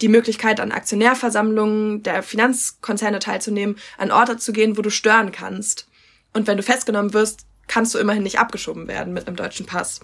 die 0.00 0.08
Möglichkeit 0.08 0.58
an 0.58 0.72
Aktionärversammlungen 0.72 2.02
der 2.02 2.22
Finanzkonzerne 2.22 3.20
teilzunehmen, 3.20 3.76
an 3.98 4.10
Orte 4.10 4.36
zu 4.36 4.52
gehen, 4.52 4.76
wo 4.76 4.82
du 4.82 4.90
stören 4.90 5.30
kannst. 5.30 5.88
Und 6.32 6.46
wenn 6.46 6.56
du 6.56 6.62
festgenommen 6.62 7.12
wirst, 7.12 7.46
kannst 7.68 7.94
du 7.94 7.98
immerhin 7.98 8.24
nicht 8.24 8.38
abgeschoben 8.38 8.88
werden 8.88 9.12
mit 9.12 9.26
einem 9.26 9.36
deutschen 9.36 9.66
Pass. 9.66 10.00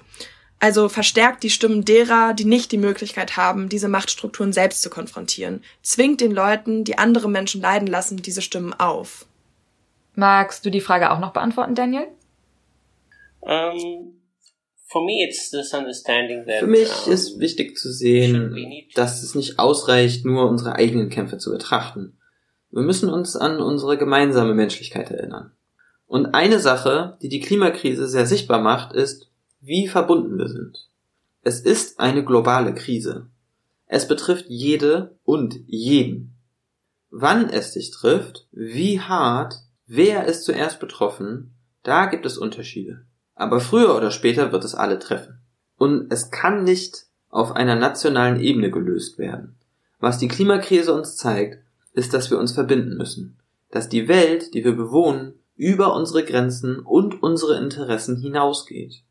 Also 0.63 0.91
verstärkt 0.91 1.43
die 1.43 1.49
Stimmen 1.49 1.87
derer, 1.87 2.35
die 2.35 2.45
nicht 2.45 2.71
die 2.71 2.79
Möglichkeit 2.79 3.39
haben, 3.39 3.71
diese 3.71 3.89
Machtstrukturen 3.89 4.53
selbst 4.53 4.83
zu 4.83 4.91
konfrontieren. 4.91 5.65
Zwingt 5.83 6.21
den 6.21 6.33
Leuten, 6.33 6.85
die 6.85 6.99
andere 6.99 7.31
Menschen 7.31 7.63
leiden 7.63 7.89
lassen, 7.89 8.19
diese 8.19 8.43
Stimmen 8.43 8.75
auf. 8.75 9.25
Magst 10.15 10.67
du 10.67 10.71
die 10.71 10.83
Frage 10.83 11.11
auch 11.11 11.19
noch 11.19 11.33
beantworten, 11.33 11.75
Daniel? 11.75 12.07
Um, 13.41 14.21
for 14.87 15.03
me, 15.03 15.25
it's 15.27 15.51
this 15.51 15.73
understanding 15.73 16.45
that 16.45 16.59
Für 16.59 16.67
mich 16.67 17.07
um, 17.07 17.13
ist 17.13 17.41
wichtig 17.41 17.79
zu 17.79 17.91
sehen, 17.91 18.55
dass 18.95 19.23
es 19.23 19.35
nicht 19.35 19.59
ausreicht, 19.59 20.27
nur 20.27 20.47
unsere 20.51 20.75
eigenen 20.75 21.09
Kämpfe 21.09 21.39
zu 21.39 21.51
betrachten. 21.53 22.19
Wir 22.71 22.83
müssen 22.83 23.09
uns 23.09 23.35
an 23.35 23.63
unsere 23.63 23.97
gemeinsame 23.97 24.53
Menschlichkeit 24.53 25.11
erinnern. 25.11 25.53
Und 26.07 26.35
eine 26.35 26.59
Sache, 26.59 27.17
die 27.23 27.31
die 27.31 27.41
Klimakrise 27.41 28.09
sehr 28.09 28.27
sichtbar 28.27 28.61
macht, 28.61 28.93
ist, 28.93 29.30
wie 29.61 29.89
verbunden 29.89 30.39
wir 30.39 30.49
sind. 30.49 30.89
Es 31.43 31.61
ist 31.61 32.01
eine 32.01 32.25
globale 32.25 32.75
Krise. 32.75 33.27
Es 33.87 34.07
betrifft 34.07 34.47
jede 34.49 35.17
und 35.25 35.61
jeden. 35.67 36.35
Wann 37.11 37.49
es 37.49 37.73
dich 37.73 37.91
trifft, 37.91 38.47
wie 38.53 39.01
hart, 39.01 39.57
wer 39.87 40.27
ist 40.27 40.45
zuerst 40.45 40.81
betroffen, 40.81 41.53
da 41.83 42.07
gibt 42.07 42.25
es 42.27 42.39
Unterschiede. 42.39 43.03
Aber 43.35 43.61
früher 43.61 43.97
oder 43.97 44.11
später 44.11 44.53
wird 44.53 44.65
es 44.65 44.75
alle 44.75 44.99
treffen. 44.99 45.41
Und 45.77 46.13
es 46.13 46.31
kann 46.31 46.63
nicht 46.63 47.07
auf 47.31 47.53
einer 47.53 47.75
nationalen 47.75 48.39
Ebene 48.41 48.71
gelöst 48.71 49.19
werden. 49.19 49.57
Was 49.99 50.19
die 50.19 50.29
Klimakrise 50.29 50.93
uns 50.93 51.17
zeigt, 51.17 51.59
ist, 51.93 52.15
dass 52.15 52.31
wir 52.31 52.39
uns 52.39 52.53
verbinden 52.53 52.97
müssen. 52.97 53.37
Dass 53.71 53.89
die 53.89 54.09
Welt, 54.09 54.55
die 54.55 54.65
wir 54.65 54.77
bewohnen, 54.77 55.35
über 55.57 55.95
unsere 55.95 56.25
Grenzen 56.25 56.79
und 56.79 57.23
unsere 57.23 57.59
Interessen 57.59 58.17
hinausgeht. 58.17 59.03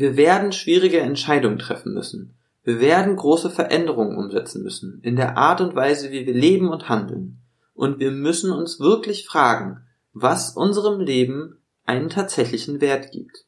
Wir 0.00 0.16
werden 0.16 0.50
schwierige 0.50 1.00
Entscheidungen 1.00 1.58
treffen 1.58 1.92
müssen. 1.92 2.34
Wir 2.64 2.80
werden 2.80 3.16
große 3.16 3.50
Veränderungen 3.50 4.16
umsetzen 4.16 4.62
müssen 4.62 4.98
in 5.02 5.14
der 5.14 5.36
Art 5.36 5.60
und 5.60 5.74
Weise, 5.74 6.10
wie 6.10 6.24
wir 6.24 6.32
leben 6.32 6.70
und 6.70 6.88
handeln. 6.88 7.42
Und 7.74 7.98
wir 7.98 8.10
müssen 8.10 8.50
uns 8.50 8.80
wirklich 8.80 9.26
fragen, 9.26 9.82
was 10.14 10.56
unserem 10.56 11.00
Leben 11.00 11.58
einen 11.84 12.08
tatsächlichen 12.08 12.80
Wert 12.80 13.12
gibt. 13.12 13.44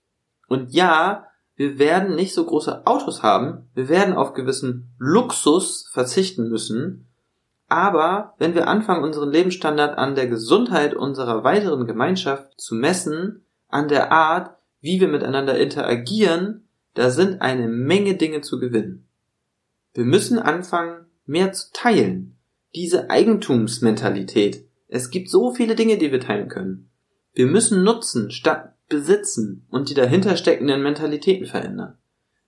Und 0.46 0.74
ja, 0.74 1.26
wir 1.56 1.78
werden 1.78 2.16
nicht 2.16 2.34
so 2.34 2.44
große 2.44 2.86
Autos 2.86 3.22
haben, 3.22 3.70
wir 3.72 3.88
werden 3.88 4.12
auf 4.12 4.34
gewissen 4.34 4.92
Luxus 4.98 5.88
verzichten 5.90 6.50
müssen, 6.50 7.08
aber 7.68 8.34
wenn 8.36 8.54
wir 8.54 8.68
anfangen, 8.68 9.04
unseren 9.04 9.30
Lebensstandard 9.30 9.96
an 9.96 10.16
der 10.16 10.26
Gesundheit 10.26 10.92
unserer 10.92 11.44
weiteren 11.44 11.86
Gemeinschaft 11.86 12.60
zu 12.60 12.74
messen, 12.74 13.46
an 13.68 13.88
der 13.88 14.12
Art, 14.12 14.58
wie 14.82 15.00
wir 15.00 15.08
miteinander 15.08 15.58
interagieren, 15.58 16.68
da 16.92 17.08
sind 17.08 17.40
eine 17.40 17.68
Menge 17.68 18.16
Dinge 18.16 18.42
zu 18.42 18.60
gewinnen. 18.60 19.08
Wir 19.94 20.04
müssen 20.04 20.38
anfangen, 20.38 21.06
mehr 21.24 21.52
zu 21.52 21.72
teilen. 21.72 22.36
Diese 22.74 23.08
Eigentumsmentalität. 23.08 24.66
Es 24.88 25.10
gibt 25.10 25.30
so 25.30 25.54
viele 25.54 25.74
Dinge, 25.74 25.96
die 25.96 26.12
wir 26.12 26.20
teilen 26.20 26.48
können. 26.48 26.90
Wir 27.32 27.46
müssen 27.46 27.82
nutzen 27.82 28.30
statt 28.30 28.74
besitzen 28.88 29.66
und 29.70 29.88
die 29.88 29.94
dahinter 29.94 30.36
steckenden 30.36 30.82
Mentalitäten 30.82 31.46
verändern. 31.46 31.96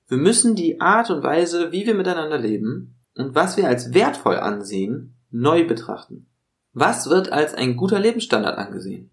Wir 0.09 0.18
müssen 0.18 0.55
die 0.55 0.80
Art 0.80 1.09
und 1.09 1.22
Weise, 1.22 1.72
wie 1.72 1.87
wir 1.87 1.95
miteinander 1.95 2.39
leben 2.39 2.97
und 3.16 3.35
was 3.35 3.57
wir 3.57 3.66
als 3.66 3.95
wertvoll 3.95 4.37
ansehen, 4.37 5.14
neu 5.30 5.66
betrachten. 5.66 6.26
Was 6.72 7.09
wird 7.09 7.32
als 7.32 7.55
ein 7.55 7.76
guter 7.76 7.99
Lebensstandard 7.99 8.59
angesehen? 8.59 9.11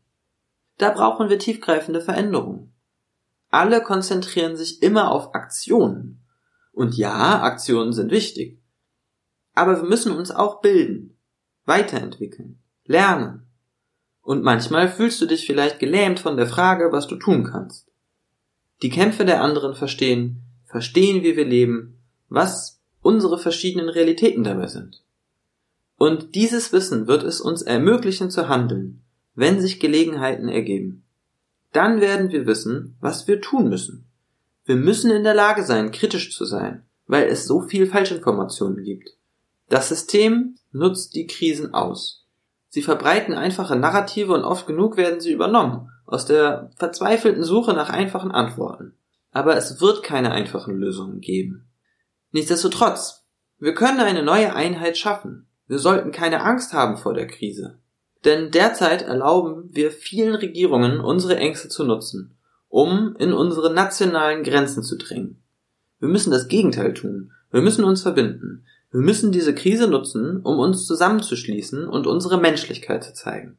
Da 0.77 0.89
brauchen 0.89 1.29
wir 1.29 1.39
tiefgreifende 1.39 2.01
Veränderungen. 2.01 2.70
Alle 3.51 3.83
konzentrieren 3.83 4.55
sich 4.55 4.81
immer 4.81 5.11
auf 5.11 5.35
Aktionen. 5.35 6.23
Und 6.71 6.95
ja, 6.95 7.41
Aktionen 7.43 7.91
sind 7.91 8.09
wichtig. 8.09 8.59
Aber 9.53 9.81
wir 9.81 9.87
müssen 9.87 10.13
uns 10.13 10.31
auch 10.31 10.61
bilden, 10.61 11.17
weiterentwickeln, 11.65 12.59
lernen. 12.85 13.45
Und 14.21 14.41
manchmal 14.41 14.87
fühlst 14.87 15.19
du 15.21 15.25
dich 15.25 15.45
vielleicht 15.45 15.79
gelähmt 15.79 16.21
von 16.21 16.37
der 16.37 16.47
Frage, 16.47 16.93
was 16.93 17.07
du 17.07 17.17
tun 17.17 17.43
kannst. 17.43 17.91
Die 18.81 18.89
Kämpfe 18.89 19.25
der 19.25 19.41
anderen 19.41 19.75
verstehen, 19.75 20.43
verstehen, 20.65 21.23
wie 21.23 21.35
wir 21.35 21.45
leben, 21.45 22.01
was 22.29 22.81
unsere 23.01 23.37
verschiedenen 23.37 23.89
Realitäten 23.89 24.45
dabei 24.45 24.67
sind. 24.67 25.03
Und 25.97 26.35
dieses 26.35 26.71
Wissen 26.71 27.07
wird 27.07 27.23
es 27.23 27.41
uns 27.41 27.61
ermöglichen 27.61 28.31
zu 28.31 28.47
handeln, 28.47 29.03
wenn 29.35 29.59
sich 29.59 29.81
Gelegenheiten 29.81 30.47
ergeben. 30.47 31.03
Dann 31.71 32.01
werden 32.01 32.31
wir 32.31 32.45
wissen, 32.45 32.97
was 32.99 33.27
wir 33.27 33.41
tun 33.41 33.69
müssen. 33.69 34.07
Wir 34.65 34.75
müssen 34.75 35.11
in 35.11 35.23
der 35.23 35.33
Lage 35.33 35.63
sein, 35.63 35.91
kritisch 35.91 36.35
zu 36.35 36.45
sein, 36.45 36.85
weil 37.07 37.27
es 37.27 37.45
so 37.45 37.61
viel 37.61 37.87
Falschinformationen 37.87 38.83
gibt. 38.83 39.09
Das 39.69 39.89
System 39.89 40.57
nutzt 40.71 41.15
die 41.15 41.27
Krisen 41.27 41.73
aus. 41.73 42.27
Sie 42.69 42.81
verbreiten 42.81 43.33
einfache 43.33 43.75
Narrative 43.75 44.33
und 44.33 44.43
oft 44.43 44.67
genug 44.67 44.97
werden 44.97 45.19
sie 45.19 45.33
übernommen, 45.33 45.89
aus 46.05 46.25
der 46.25 46.71
verzweifelten 46.77 47.43
Suche 47.43 47.73
nach 47.73 47.89
einfachen 47.89 48.31
Antworten. 48.31 48.93
Aber 49.31 49.55
es 49.55 49.81
wird 49.81 50.03
keine 50.03 50.31
einfachen 50.31 50.75
Lösungen 50.75 51.19
geben. 51.19 51.69
Nichtsdestotrotz, 52.31 53.25
wir 53.59 53.73
können 53.73 53.99
eine 53.99 54.23
neue 54.23 54.53
Einheit 54.53 54.97
schaffen. 54.97 55.47
Wir 55.67 55.79
sollten 55.79 56.11
keine 56.11 56.43
Angst 56.43 56.73
haben 56.73 56.97
vor 56.97 57.13
der 57.13 57.27
Krise. 57.27 57.80
Denn 58.25 58.51
derzeit 58.51 59.01
erlauben 59.01 59.69
wir 59.71 59.91
vielen 59.91 60.35
Regierungen, 60.35 60.99
unsere 60.99 61.37
Ängste 61.37 61.69
zu 61.69 61.83
nutzen, 61.83 62.35
um 62.69 63.15
in 63.17 63.33
unsere 63.33 63.73
nationalen 63.73 64.43
Grenzen 64.43 64.83
zu 64.83 64.97
dringen. 64.97 65.41
Wir 65.99 66.09
müssen 66.09 66.31
das 66.31 66.47
Gegenteil 66.47 66.93
tun. 66.93 67.31
Wir 67.51 67.61
müssen 67.61 67.83
uns 67.83 68.01
verbinden. 68.01 68.65
Wir 68.91 69.01
müssen 69.01 69.31
diese 69.31 69.55
Krise 69.55 69.87
nutzen, 69.87 70.41
um 70.41 70.59
uns 70.59 70.85
zusammenzuschließen 70.85 71.87
und 71.87 72.07
unsere 72.07 72.39
Menschlichkeit 72.39 73.03
zu 73.03 73.13
zeigen. 73.13 73.57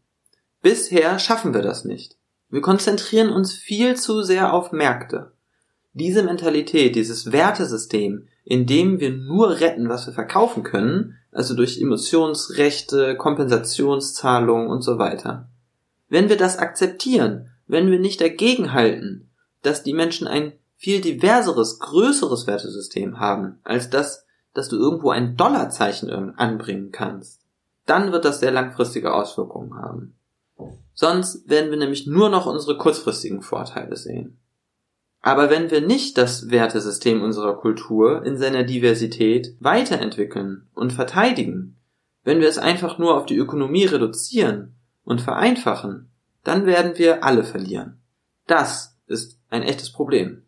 Bisher 0.61 1.19
schaffen 1.19 1.55
wir 1.55 1.63
das 1.63 1.85
nicht. 1.85 2.17
Wir 2.51 2.61
konzentrieren 2.61 3.31
uns 3.31 3.55
viel 3.55 3.97
zu 3.97 4.23
sehr 4.23 4.53
auf 4.53 4.73
Märkte. 4.73 5.33
Diese 5.95 6.23
Mentalität, 6.23 6.95
dieses 6.95 7.33
Wertesystem, 7.33 8.29
in 8.45 8.67
dem 8.67 9.01
wir 9.01 9.11
nur 9.11 9.61
retten, 9.61 9.89
was 9.89 10.07
wir 10.07 10.13
verkaufen 10.13 10.63
können, 10.63 11.17
also 11.33 11.55
durch 11.55 11.81
Emissionsrechte, 11.81 13.17
Kompensationszahlungen 13.17 14.69
und 14.69 14.83
so 14.83 14.99
weiter. 14.99 15.49
Wenn 16.09 16.29
wir 16.29 16.37
das 16.37 16.59
akzeptieren, 16.59 17.51
wenn 17.67 17.91
wir 17.91 17.99
nicht 17.99 18.21
dagegen 18.21 18.73
halten, 18.73 19.31
dass 19.63 19.83
die 19.83 19.95
Menschen 19.95 20.29
ein 20.29 20.53
viel 20.77 21.01
diverseres, 21.01 21.79
größeres 21.79 22.47
Wertesystem 22.47 23.19
haben, 23.19 23.61
als 23.65 23.89
das, 23.89 24.27
dass 24.53 24.69
du 24.69 24.77
irgendwo 24.77 25.11
ein 25.11 25.37
Dollarzeichen 25.37 26.11
anbringen 26.37 26.91
kannst, 26.93 27.41
dann 27.87 28.13
wird 28.13 28.25
das 28.25 28.41
sehr 28.41 28.51
langfristige 28.51 29.15
Auswirkungen 29.15 29.75
haben. 29.75 30.15
Sonst 30.95 31.49
werden 31.49 31.71
wir 31.71 31.79
nämlich 31.79 32.07
nur 32.07 32.29
noch 32.29 32.47
unsere 32.47 32.77
kurzfristigen 32.77 33.43
Vorteile 33.43 33.97
sehen. 33.97 34.39
Aber 35.23 35.51
wenn 35.51 35.71
wir 35.71 35.81
nicht 35.81 36.19
das 36.19 36.51
Wertesystem 36.51 37.23
unserer 37.23 37.57
Kultur 37.57 38.25
in 38.27 38.37
seiner 38.37 38.65
Diversität 38.65 39.55
weiterentwickeln 39.61 40.69
und 40.75 40.93
verteidigen, 40.93 41.77
wenn 42.25 42.41
wir 42.41 42.49
es 42.49 42.59
einfach 42.59 42.99
nur 42.99 43.17
auf 43.17 43.27
die 43.27 43.37
Ökonomie 43.37 43.85
reduzieren 43.85 44.75
und 45.05 45.21
vereinfachen, 45.21 46.11
dann 46.43 46.67
werden 46.67 46.99
wir 46.99 47.23
alle 47.23 47.45
verlieren. 47.45 48.03
Das 48.49 48.99
ist 49.07 49.39
ein 49.49 49.63
echtes 49.63 49.93
Problem. 49.93 50.43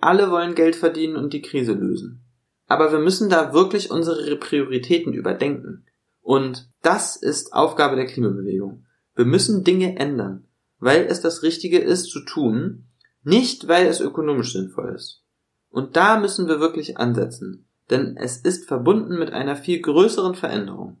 Alle 0.00 0.30
wollen 0.32 0.56
Geld 0.56 0.74
verdienen 0.74 1.16
und 1.16 1.32
die 1.32 1.42
Krise 1.42 1.72
lösen. 1.72 2.24
Aber 2.66 2.90
wir 2.90 2.98
müssen 2.98 3.30
da 3.30 3.52
wirklich 3.52 3.92
unsere 3.92 4.36
Prioritäten 4.36 5.12
überdenken. 5.12 5.86
Und 6.20 6.68
das 6.82 7.14
ist 7.14 7.52
Aufgabe 7.52 7.94
der 7.94 8.06
Klimabewegung. 8.06 8.86
Wir 9.14 9.24
müssen 9.24 9.62
Dinge 9.62 9.96
ändern, 9.96 10.48
weil 10.78 11.06
es 11.06 11.20
das 11.20 11.44
Richtige 11.44 11.78
ist 11.78 12.10
zu 12.10 12.24
tun, 12.24 12.88
nicht 13.26 13.68
weil 13.68 13.86
es 13.86 14.00
ökonomisch 14.00 14.52
sinnvoll 14.52 14.94
ist. 14.94 15.22
Und 15.68 15.96
da 15.96 16.18
müssen 16.18 16.48
wir 16.48 16.60
wirklich 16.60 16.96
ansetzen, 16.96 17.68
denn 17.90 18.16
es 18.16 18.38
ist 18.38 18.66
verbunden 18.66 19.18
mit 19.18 19.32
einer 19.32 19.56
viel 19.56 19.80
größeren 19.80 20.34
Veränderung. 20.34 20.98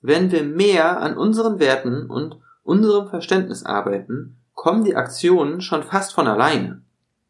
Wenn 0.00 0.30
wir 0.30 0.44
mehr 0.44 1.00
an 1.00 1.16
unseren 1.16 1.58
Werten 1.58 2.08
und 2.08 2.36
unserem 2.62 3.08
Verständnis 3.08 3.64
arbeiten, 3.64 4.36
kommen 4.54 4.84
die 4.84 4.94
Aktionen 4.94 5.60
schon 5.60 5.82
fast 5.82 6.12
von 6.12 6.26
alleine. 6.26 6.82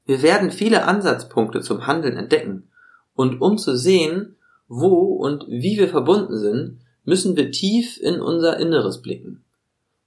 Wir 0.05 0.23
werden 0.23 0.51
viele 0.51 0.85
Ansatzpunkte 0.85 1.61
zum 1.61 1.87
Handeln 1.87 2.17
entdecken, 2.17 2.71
und 3.15 3.41
um 3.41 3.59
zu 3.59 3.77
sehen, 3.77 4.37
wo 4.69 5.15
und 5.15 5.47
wie 5.49 5.79
wir 5.79 5.89
verbunden 5.89 6.39
sind, 6.39 6.81
müssen 7.05 7.37
wir 7.37 7.51
tief 7.51 7.99
in 8.01 8.21
unser 8.21 8.59
Inneres 8.59 9.01
blicken 9.03 9.45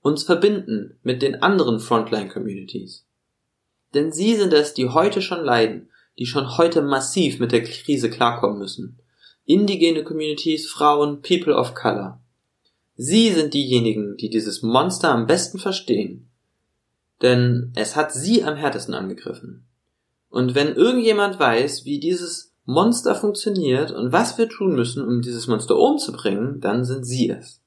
uns 0.02 0.24
verbinden 0.24 0.98
mit 1.04 1.22
den 1.22 1.42
anderen 1.42 1.80
Frontline-Communities. 1.80 3.06
Denn 3.94 4.12
sie 4.12 4.36
sind 4.36 4.54
es, 4.54 4.74
die 4.74 4.90
heute 4.90 5.22
schon 5.22 5.44
leiden, 5.44 5.90
die 6.18 6.26
schon 6.26 6.58
heute 6.58 6.82
massiv 6.82 7.40
mit 7.40 7.52
der 7.52 7.64
Krise 7.64 8.10
klarkommen 8.10 8.60
müssen. 8.60 9.00
Indigene 9.46 10.04
Communities, 10.04 10.70
Frauen, 10.70 11.22
People 11.22 11.56
of 11.56 11.74
Color. 11.74 12.20
Sie 12.96 13.32
sind 13.32 13.54
diejenigen, 13.54 14.18
die 14.18 14.30
dieses 14.30 14.62
Monster 14.62 15.10
am 15.10 15.26
besten 15.26 15.58
verstehen. 15.58 16.30
Denn 17.22 17.72
es 17.76 17.96
hat 17.96 18.14
sie 18.14 18.44
am 18.44 18.56
härtesten 18.56 18.94
angegriffen. 18.94 19.66
Und 20.30 20.56
wenn 20.56 20.76
irgendjemand 20.76 21.40
weiß, 21.40 21.86
wie 21.86 22.00
dieses 22.00 22.54
Monster 22.66 23.16
funktioniert 23.16 23.92
und 23.92 24.12
was 24.12 24.38
wir 24.38 24.48
tun 24.48 24.76
müssen, 24.76 25.06
um 25.06 25.22
dieses 25.22 25.48
Monster 25.48 25.76
umzubringen, 25.76 26.62
dann 26.62 26.86
sind 26.86 27.06
sie 27.06 27.30
es. 27.30 27.62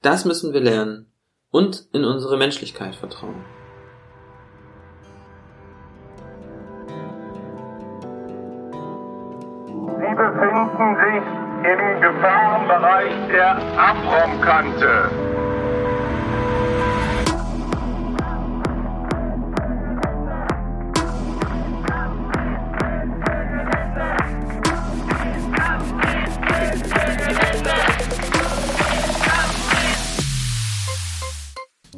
Das 0.00 0.24
müssen 0.24 0.52
wir 0.52 0.60
lernen 0.60 1.06
und 1.50 1.88
in 1.92 2.04
unsere 2.04 2.36
Menschlichkeit 2.36 2.94
vertrauen. 2.94 3.44
Befinden 10.18 10.96
sich 10.96 11.22
im 11.70 12.00
Gefahrenbereich 12.00 13.14
der 13.30 13.56
Abraumkante. 13.78 15.10